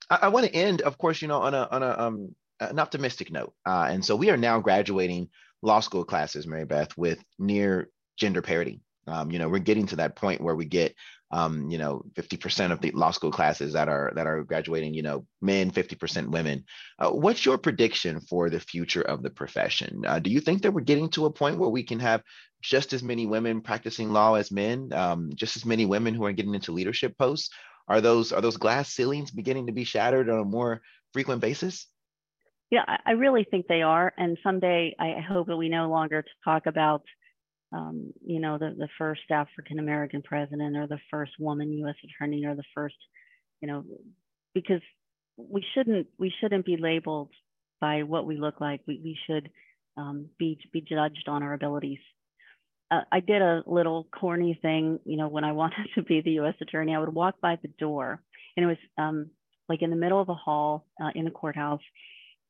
I, 0.10 0.20
I 0.24 0.28
want 0.30 0.46
to 0.46 0.54
end, 0.54 0.82
of 0.82 0.98
course, 0.98 1.22
you 1.22 1.28
know, 1.28 1.42
on 1.42 1.54
a 1.54 1.68
on 1.72 1.84
a 1.84 1.96
um 1.98 2.36
an 2.60 2.80
optimistic 2.80 3.32
note. 3.32 3.54
Uh, 3.66 3.88
and 3.90 4.06
so 4.06 4.16
we 4.16 4.30
are 4.30 4.38
now 4.38 4.60
graduating 4.60 5.30
law 5.62 5.80
school 5.80 6.04
classes, 6.04 6.46
Mary 6.46 6.66
Beth, 6.66 6.96
with 6.98 7.24
near 7.40 7.90
gender 8.18 8.42
parity. 8.42 8.82
Um, 9.08 9.32
you 9.32 9.40
know, 9.40 9.50
we're 9.50 9.60
getting 9.60 9.88
to 9.88 9.96
that 9.98 10.16
point 10.16 10.42
where 10.42 10.56
we 10.56 10.66
get, 10.66 10.96
um, 11.32 11.70
you 11.70 11.78
know, 11.78 12.04
50% 12.14 12.72
of 12.72 12.82
the 12.82 12.92
law 12.92 13.12
school 13.12 13.32
classes 13.32 13.74
that 13.74 13.90
are 13.90 14.12
that 14.16 14.28
are 14.28 14.44
graduating, 14.44 14.94
you 14.94 15.02
know, 15.02 15.26
men, 15.42 15.72
50% 15.72 16.28
women. 16.28 16.64
Uh, 17.00 17.10
what's 17.10 17.46
your 17.46 17.58
prediction 17.58 18.20
for 18.22 18.50
the 18.50 18.60
future 18.60 19.02
of 19.02 19.24
the 19.24 19.30
profession? 19.30 20.04
Uh, 20.06 20.20
do 20.20 20.30
you 20.30 20.40
think 20.40 20.62
that 20.62 20.72
we're 20.72 20.82
getting 20.82 21.10
to 21.10 21.26
a 21.26 21.32
point 21.32 21.58
where 21.58 21.70
we 21.70 21.84
can 21.84 22.00
have 22.00 22.22
just 22.62 22.94
as 22.94 23.02
many 23.02 23.26
women 23.26 23.62
practicing 23.62 24.12
law 24.12 24.36
as 24.36 24.52
men, 24.52 24.92
um, 24.94 25.32
just 25.36 25.56
as 25.56 25.66
many 25.66 25.86
women 25.86 26.14
who 26.14 26.26
are 26.26 26.32
getting 26.32 26.54
into 26.54 26.72
leadership 26.72 27.18
posts? 27.18 27.50
Are 27.88 28.02
those 28.02 28.32
are 28.32 28.42
those 28.42 28.58
glass 28.58 28.94
ceilings 28.94 29.32
beginning 29.32 29.68
to 29.68 29.74
be 29.74 29.84
shattered 29.84 30.30
on 30.30 30.40
a 30.40 30.46
more 30.46 30.82
frequent 31.14 31.42
basis? 31.42 31.88
Yeah, 32.70 32.86
I 33.06 33.12
really 33.12 33.46
think 33.52 33.68
they 33.68 33.82
are. 33.82 34.14
And 34.18 34.38
someday 34.44 34.96
I 34.98 35.20
hope 35.20 35.48
that 35.48 35.58
we 35.58 35.68
no 35.68 35.90
longer 35.90 36.24
talk 36.46 36.68
about, 36.68 37.04
um, 37.72 38.14
you 38.26 38.40
know, 38.40 38.58
the, 38.58 38.76
the 38.78 38.90
first 38.98 39.22
African 39.32 39.80
American 39.80 40.22
president 40.22 40.76
or 40.76 40.88
the 40.88 41.00
first 41.10 41.32
woman 41.40 41.72
U.S. 41.74 41.96
attorney 42.04 42.46
or 42.46 42.56
the 42.56 42.64
first, 42.76 42.96
you 43.62 43.68
know, 43.68 43.84
because 44.54 44.82
we 45.38 45.64
shouldn't 45.74 46.08
we 46.18 46.34
shouldn't 46.42 46.66
be 46.66 46.78
labeled 46.78 47.30
by 47.80 48.04
what 48.04 48.26
we 48.26 48.38
look 48.38 48.60
like. 48.60 48.82
We 48.88 49.00
we 49.04 49.18
should 49.28 49.50
um, 49.98 50.28
be 50.38 50.60
be 50.74 50.82
judged 50.82 51.28
on 51.28 51.44
our 51.44 51.54
abilities. 51.54 52.00
Uh, 52.90 53.02
I 53.10 53.22
did 53.22 53.42
a 53.42 53.64
little 53.66 54.06
corny 54.12 54.60
thing, 54.62 55.00
you 55.06 55.16
know, 55.16 55.30
when 55.30 55.46
I 55.46 55.52
wanted 55.54 55.88
to 55.96 56.02
be 56.02 56.22
the 56.22 56.32
U.S. 56.32 56.56
attorney, 56.62 56.94
I 56.94 57.00
would 57.00 57.14
walk 57.14 57.36
by 57.42 57.58
the 57.62 57.70
door, 57.80 58.22
and 58.58 58.66
it 58.66 58.68
was 58.68 58.78
um, 58.98 59.30
like 59.70 59.82
in 59.82 59.90
the 59.90 59.96
middle 59.96 60.20
of 60.20 60.28
a 60.28 60.34
hall 60.34 60.86
uh, 61.02 61.12
in 61.16 61.24
the 61.24 61.32
courthouse 61.32 61.82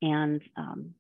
and 0.02 0.42
um, 0.58 0.96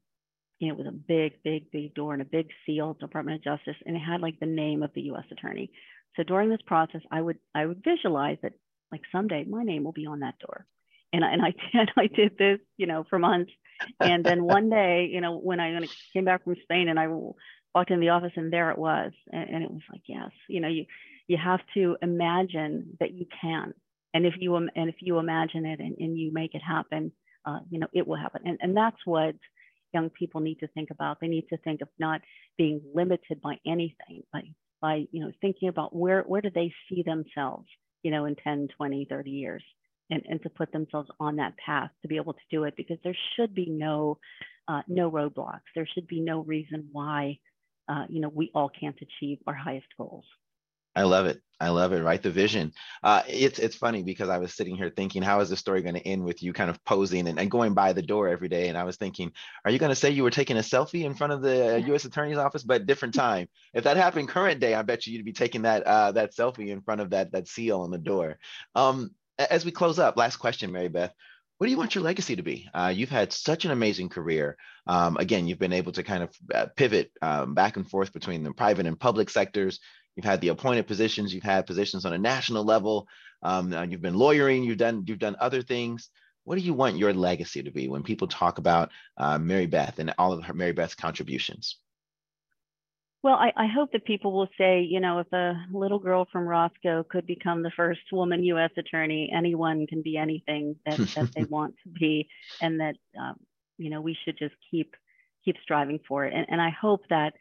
you 0.61 0.67
know, 0.67 0.75
it 0.75 0.77
was 0.77 0.87
a 0.87 0.91
big, 0.91 1.41
big, 1.43 1.71
big 1.71 1.95
door 1.95 2.13
and 2.13 2.21
a 2.21 2.25
big 2.25 2.47
seal, 2.65 2.93
Department 2.93 3.37
of 3.37 3.43
Justice, 3.43 3.81
and 3.83 3.95
it 3.95 3.99
had 3.99 4.21
like 4.21 4.39
the 4.39 4.45
name 4.45 4.83
of 4.83 4.91
the 4.93 5.01
U.S. 5.03 5.23
Attorney. 5.31 5.71
So 6.15 6.23
during 6.23 6.49
this 6.49 6.61
process, 6.67 7.01
I 7.11 7.19
would 7.19 7.39
I 7.55 7.65
would 7.65 7.83
visualize 7.83 8.37
that 8.43 8.53
like 8.91 9.01
someday 9.11 9.43
my 9.43 9.63
name 9.63 9.83
will 9.83 9.91
be 9.91 10.05
on 10.05 10.19
that 10.19 10.37
door, 10.37 10.67
and 11.11 11.25
I, 11.25 11.31
and 11.33 11.41
I 11.41 11.53
did 11.73 11.89
I 11.97 12.07
did 12.07 12.37
this 12.37 12.59
you 12.77 12.85
know 12.85 13.05
for 13.09 13.17
months, 13.17 13.51
and 13.99 14.23
then 14.23 14.43
one 14.43 14.69
day 14.69 15.09
you 15.11 15.19
know 15.19 15.37
when 15.37 15.59
I, 15.59 15.79
came 16.13 16.25
back 16.25 16.43
from 16.43 16.55
Spain 16.61 16.89
and 16.89 16.99
I 16.99 17.07
walked 17.07 17.89
in 17.89 17.99
the 17.99 18.09
office 18.09 18.33
and 18.35 18.53
there 18.53 18.69
it 18.69 18.77
was, 18.77 19.13
and, 19.31 19.49
and 19.49 19.63
it 19.63 19.71
was 19.71 19.81
like 19.91 20.03
yes, 20.05 20.29
you 20.47 20.61
know 20.61 20.67
you 20.67 20.85
you 21.27 21.37
have 21.43 21.61
to 21.73 21.97
imagine 22.03 22.97
that 22.99 23.13
you 23.15 23.25
can, 23.41 23.73
and 24.13 24.27
if 24.27 24.35
you 24.37 24.55
and 24.55 24.69
if 24.75 24.95
you 24.99 25.17
imagine 25.17 25.65
it 25.65 25.79
and, 25.79 25.95
and 25.97 26.15
you 26.19 26.31
make 26.31 26.53
it 26.53 26.61
happen, 26.61 27.13
uh, 27.45 27.59
you 27.71 27.79
know, 27.79 27.87
it 27.93 28.07
will 28.07 28.17
happen. 28.17 28.41
And, 28.45 28.59
and 28.61 28.77
that's 28.77 28.99
what 29.05 29.35
young 29.93 30.09
people 30.09 30.41
need 30.41 30.59
to 30.59 30.67
think 30.67 30.89
about. 30.91 31.19
They 31.19 31.27
need 31.27 31.47
to 31.49 31.57
think 31.57 31.81
of 31.81 31.89
not 31.99 32.21
being 32.57 32.81
limited 32.93 33.41
by 33.41 33.57
anything, 33.65 34.23
by, 34.31 34.41
by 34.81 35.05
you 35.11 35.23
know, 35.23 35.31
thinking 35.41 35.69
about 35.69 35.95
where, 35.95 36.23
where 36.23 36.41
do 36.41 36.49
they 36.53 36.73
see 36.89 37.03
themselves, 37.03 37.67
you 38.03 38.11
know, 38.11 38.25
in 38.25 38.35
10, 38.35 38.69
20, 38.77 39.07
30 39.09 39.29
years. 39.29 39.63
And, 40.09 40.23
and 40.27 40.43
to 40.43 40.49
put 40.49 40.73
themselves 40.73 41.09
on 41.21 41.37
that 41.37 41.53
path 41.57 41.89
to 42.01 42.09
be 42.09 42.17
able 42.17 42.33
to 42.33 42.39
do 42.49 42.65
it 42.65 42.75
because 42.75 42.97
there 43.01 43.15
should 43.35 43.55
be 43.55 43.67
no 43.69 44.17
uh, 44.67 44.81
no 44.87 45.09
roadblocks 45.09 45.61
there 45.73 45.87
should 45.91 46.05
be 46.05 46.19
no 46.19 46.41
reason 46.41 46.87
why 46.91 47.39
uh, 47.89 48.03
you 48.09 48.19
know 48.19 48.29
we 48.29 48.51
all 48.53 48.69
can't 48.69 48.97
achieve 49.01 49.37
our 49.47 49.55
highest 49.55 49.87
goals 49.97 50.25
I 50.95 51.03
love 51.03 51.25
it. 51.25 51.41
I 51.59 51.69
love 51.69 51.93
it. 51.93 52.01
Right, 52.01 52.21
the 52.21 52.31
vision. 52.31 52.73
Uh, 53.03 53.21
it's 53.27 53.59
it's 53.59 53.75
funny 53.75 54.01
because 54.01 54.29
I 54.29 54.39
was 54.39 54.55
sitting 54.55 54.75
here 54.75 54.89
thinking, 54.89 55.21
how 55.21 55.41
is 55.41 55.49
the 55.49 55.55
story 55.55 55.83
going 55.83 55.95
to 55.95 56.07
end 56.07 56.23
with 56.23 56.41
you 56.41 56.53
kind 56.53 56.71
of 56.71 56.83
posing 56.85 57.27
and, 57.27 57.39
and 57.39 57.51
going 57.51 57.75
by 57.75 57.93
the 57.93 58.01
door 58.01 58.27
every 58.27 58.49
day? 58.49 58.67
And 58.67 58.77
I 58.77 58.83
was 58.83 58.97
thinking, 58.97 59.31
are 59.63 59.69
you 59.69 59.77
going 59.77 59.91
to 59.91 59.95
say 59.95 60.09
you 60.09 60.23
were 60.23 60.31
taking 60.31 60.57
a 60.57 60.61
selfie 60.61 61.03
in 61.05 61.13
front 61.13 61.33
of 61.33 61.41
the 61.43 61.83
U.S. 61.87 62.05
Attorney's 62.05 62.37
office, 62.37 62.63
but 62.63 62.87
different 62.87 63.13
time? 63.27 63.47
If 63.73 63.83
that 63.83 63.95
happened 63.95 64.27
current 64.27 64.59
day, 64.59 64.73
I 64.73 64.81
bet 64.81 65.05
you 65.05 65.13
you'd 65.13 65.25
be 65.25 65.33
taking 65.33 65.61
that 65.61 65.83
uh, 65.83 66.11
that 66.13 66.35
selfie 66.35 66.69
in 66.69 66.81
front 66.81 67.01
of 67.01 67.11
that 67.11 67.31
that 67.33 67.47
seal 67.47 67.81
on 67.81 67.91
the 67.91 67.99
door. 67.99 68.39
Um, 68.73 69.11
as 69.37 69.63
we 69.63 69.71
close 69.71 69.99
up, 69.99 70.17
last 70.17 70.37
question, 70.37 70.71
Mary 70.71 70.89
Beth. 70.89 71.13
What 71.61 71.67
do 71.67 71.71
you 71.71 71.77
want 71.77 71.93
your 71.93 72.03
legacy 72.03 72.35
to 72.35 72.41
be? 72.41 72.67
Uh, 72.73 72.91
you've 72.93 73.11
had 73.11 73.31
such 73.31 73.65
an 73.65 73.71
amazing 73.71 74.09
career. 74.09 74.57
Um, 74.87 75.15
again, 75.17 75.47
you've 75.47 75.59
been 75.59 75.73
able 75.73 75.91
to 75.91 76.01
kind 76.01 76.23
of 76.23 76.35
uh, 76.51 76.65
pivot 76.75 77.11
um, 77.21 77.53
back 77.53 77.77
and 77.77 77.87
forth 77.87 78.11
between 78.13 78.41
the 78.41 78.51
private 78.51 78.87
and 78.87 78.99
public 78.99 79.29
sectors. 79.29 79.79
You've 80.21 80.29
had 80.29 80.41
the 80.41 80.49
appointed 80.49 80.85
positions. 80.85 81.33
You've 81.33 81.41
had 81.41 81.65
positions 81.65 82.05
on 82.05 82.13
a 82.13 82.17
national 82.19 82.63
level. 82.63 83.07
Um, 83.41 83.73
uh, 83.73 83.81
you've 83.81 84.03
been 84.03 84.13
lawyering. 84.13 84.63
You've 84.63 84.77
done 84.77 85.03
you've 85.07 85.17
done 85.17 85.35
other 85.39 85.63
things. 85.63 86.11
What 86.43 86.59
do 86.59 86.61
you 86.61 86.75
want 86.75 86.97
your 86.97 87.11
legacy 87.11 87.63
to 87.63 87.71
be 87.71 87.87
when 87.87 88.03
people 88.03 88.27
talk 88.27 88.59
about 88.59 88.91
uh, 89.17 89.39
Mary 89.39 89.65
Beth 89.65 89.97
and 89.97 90.13
all 90.19 90.31
of 90.31 90.43
her 90.43 90.53
Mary 90.53 90.73
Beth's 90.73 90.93
contributions? 90.93 91.77
Well, 93.23 93.33
I, 93.33 93.51
I, 93.57 93.65
hope 93.65 93.91
that 93.93 94.05
people 94.05 94.31
will 94.31 94.49
say, 94.59 94.81
you 94.81 94.99
know, 94.99 95.19
if 95.19 95.31
a 95.33 95.55
little 95.71 95.99
girl 95.99 96.27
from 96.31 96.47
Roscoe 96.47 97.03
could 97.03 97.25
become 97.25 97.63
the 97.63 97.71
first 97.75 98.01
woman 98.11 98.43
U.S. 98.43 98.71
attorney, 98.77 99.31
anyone 99.35 99.87
can 99.87 100.03
be 100.03 100.17
anything 100.17 100.75
that, 100.85 100.97
that 100.97 101.29
they 101.35 101.43
want 101.49 101.73
to 101.83 101.89
be, 101.89 102.27
and 102.61 102.79
that 102.79 102.95
um, 103.19 103.37
you 103.79 103.89
know 103.89 104.01
we 104.01 104.15
should 104.23 104.37
just 104.37 104.55
keep 104.69 104.93
keep 105.43 105.55
striving 105.63 105.99
for 106.07 106.25
it. 106.25 106.33
And, 106.35 106.45
and 106.49 106.61
I 106.61 106.69
hope 106.69 107.01
that 107.09 107.33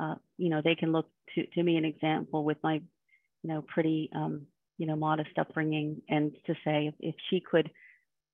uh, 0.00 0.14
you 0.36 0.50
know 0.50 0.60
they 0.62 0.74
can 0.74 0.92
look 0.92 1.08
to, 1.34 1.46
to 1.46 1.62
me 1.62 1.76
an 1.76 1.84
example 1.84 2.44
with 2.44 2.58
my, 2.62 2.74
you 2.74 2.82
know, 3.44 3.62
pretty, 3.62 4.10
um, 4.14 4.46
you 4.76 4.86
know, 4.86 4.96
modest 4.96 5.30
upbringing 5.38 6.02
and 6.08 6.32
to 6.46 6.54
say 6.64 6.88
if, 6.88 6.94
if 7.00 7.14
she 7.30 7.40
could 7.40 7.70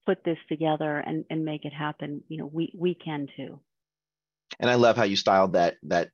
put 0.06 0.22
this 0.24 0.38
together 0.48 0.98
and, 0.98 1.24
and 1.30 1.44
make 1.44 1.64
it 1.64 1.72
happen, 1.72 2.22
you 2.28 2.38
know, 2.38 2.46
we, 2.46 2.72
we 2.76 2.94
can 2.94 3.26
too. 3.36 3.60
And 4.60 4.70
I 4.70 4.74
love 4.74 4.96
how 4.96 5.04
you 5.04 5.16
styled 5.16 5.54
that, 5.54 5.76
that 5.84 6.10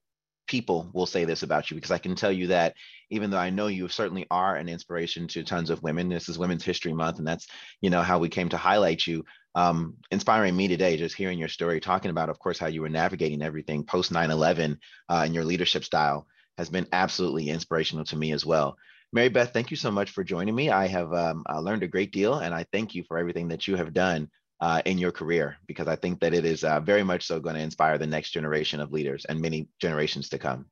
people 0.47 0.91
will 0.93 1.07
say 1.07 1.25
this 1.25 1.43
about 1.43 1.71
you 1.71 1.75
because 1.77 1.91
I 1.91 1.99
can 1.99 2.15
tell 2.15 2.33
you 2.33 2.49
that 2.49 2.75
even 3.11 3.31
though 3.31 3.39
I 3.39 3.51
know 3.51 3.67
you 3.67 3.89
certainly 3.89 4.27
are 4.31 4.57
an 4.57 4.69
inspiration 4.69 5.29
to 5.29 5.43
tons 5.43 5.71
of 5.71 5.83
women, 5.83 6.09
this 6.09 6.29
is 6.29 6.39
Women's 6.39 6.65
History 6.65 6.93
Month, 6.93 7.19
and 7.19 7.27
that's 7.27 7.47
you 7.81 7.91
know 7.91 8.03
how 8.03 8.19
we 8.19 8.29
came 8.29 8.49
to 8.49 8.57
highlight 8.57 9.07
you. 9.07 9.25
Um, 9.55 9.97
inspiring 10.11 10.57
me 10.57 10.69
today, 10.69 10.97
just 10.97 11.17
hearing 11.17 11.39
your 11.39 11.49
story, 11.49 11.81
talking 11.81 12.11
about, 12.11 12.29
of 12.29 12.39
course, 12.39 12.59
how 12.59 12.69
you 12.69 12.83
were 12.83 12.89
navigating 12.89 13.43
everything 13.43 13.85
post 13.85 14.13
9/11 14.13 14.79
uh, 15.09 15.23
and 15.25 15.35
your 15.35 15.45
leadership 15.45 15.85
style 15.85 16.27
has 16.57 16.69
been 16.69 16.87
absolutely 16.93 17.49
inspirational 17.49 18.05
to 18.05 18.17
me 18.17 18.33
as 18.33 18.47
well. 18.47 18.77
Mary 19.13 19.29
Beth, 19.29 19.53
thank 19.53 19.71
you 19.71 19.77
so 19.77 19.91
much 19.91 20.11
for 20.11 20.23
joining 20.23 20.55
me. 20.55 20.71
I 20.71 20.87
have 20.87 21.13
um, 21.13 21.45
learned 21.61 21.83
a 21.83 21.89
great 21.89 22.13
deal, 22.13 22.35
and 22.35 22.55
I 22.55 22.65
thank 22.71 22.95
you 22.95 23.03
for 23.09 23.19
everything 23.19 23.49
that 23.49 23.67
you 23.67 23.75
have 23.77 23.93
done 23.93 24.31
uh, 24.61 24.83
in 24.85 24.99
your 24.99 25.11
career 25.11 25.57
because 25.67 25.89
I 25.89 25.97
think 25.97 26.21
that 26.21 26.35
it 26.35 26.45
is 26.45 26.65
uh, 26.65 26.81
very 26.81 27.03
much 27.03 27.27
so 27.27 27.41
going 27.41 27.57
to 27.57 27.63
inspire 27.63 27.99
the 27.99 28.07
next 28.07 28.31
generation 28.31 28.81
of 28.81 28.93
leaders 28.93 29.25
and 29.25 29.41
many 29.41 29.69
generations 29.81 30.29
to 30.31 30.39
come. 30.39 30.67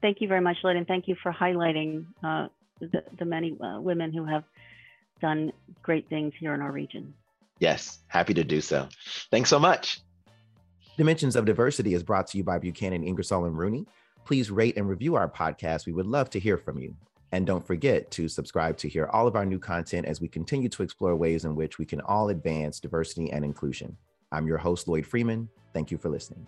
Thank 0.00 0.20
you 0.20 0.28
very 0.28 0.40
much, 0.40 0.58
Lloyd, 0.62 0.76
and 0.76 0.86
thank 0.86 1.08
you 1.08 1.16
for 1.22 1.32
highlighting 1.32 2.06
uh, 2.22 2.48
the, 2.80 3.02
the, 3.18 3.24
many 3.24 3.56
uh, 3.60 3.80
women 3.80 4.12
who 4.12 4.24
have 4.24 4.44
done 5.20 5.52
great 5.82 6.08
things 6.08 6.32
here 6.38 6.54
in 6.54 6.60
our 6.60 6.70
region. 6.70 7.12
Yes, 7.58 7.98
happy 8.08 8.34
to 8.34 8.44
do 8.44 8.60
so. 8.60 8.88
Thanks 9.30 9.50
so 9.50 9.58
much. 9.58 10.00
Dimensions 10.96 11.36
of 11.36 11.44
Diversity 11.44 11.94
is 11.94 12.02
brought 12.02 12.26
to 12.28 12.38
you 12.38 12.44
by 12.44 12.58
Buchanan 12.58 13.04
Ingersoll 13.04 13.44
and 13.44 13.56
Rooney. 13.56 13.86
Please 14.24 14.50
rate 14.50 14.76
and 14.76 14.88
review 14.88 15.14
our 15.14 15.28
podcast. 15.28 15.86
We 15.86 15.92
would 15.92 16.06
love 16.06 16.28
to 16.30 16.40
hear 16.40 16.58
from 16.58 16.78
you. 16.78 16.94
And 17.32 17.46
don't 17.46 17.66
forget 17.66 18.10
to 18.12 18.28
subscribe 18.28 18.76
to 18.78 18.88
hear 18.88 19.06
all 19.12 19.26
of 19.26 19.36
our 19.36 19.46
new 19.46 19.58
content 19.58 20.06
as 20.06 20.20
we 20.20 20.28
continue 20.28 20.68
to 20.70 20.82
explore 20.82 21.14
ways 21.14 21.44
in 21.44 21.54
which 21.54 21.78
we 21.78 21.84
can 21.84 22.00
all 22.02 22.30
advance 22.30 22.80
diversity 22.80 23.30
and 23.30 23.44
inclusion. 23.44 23.96
I'm 24.32 24.46
your 24.46 24.58
host, 24.58 24.88
Lloyd 24.88 25.06
Freeman. 25.06 25.48
Thank 25.72 25.90
you 25.90 25.98
for 25.98 26.08
listening. 26.08 26.46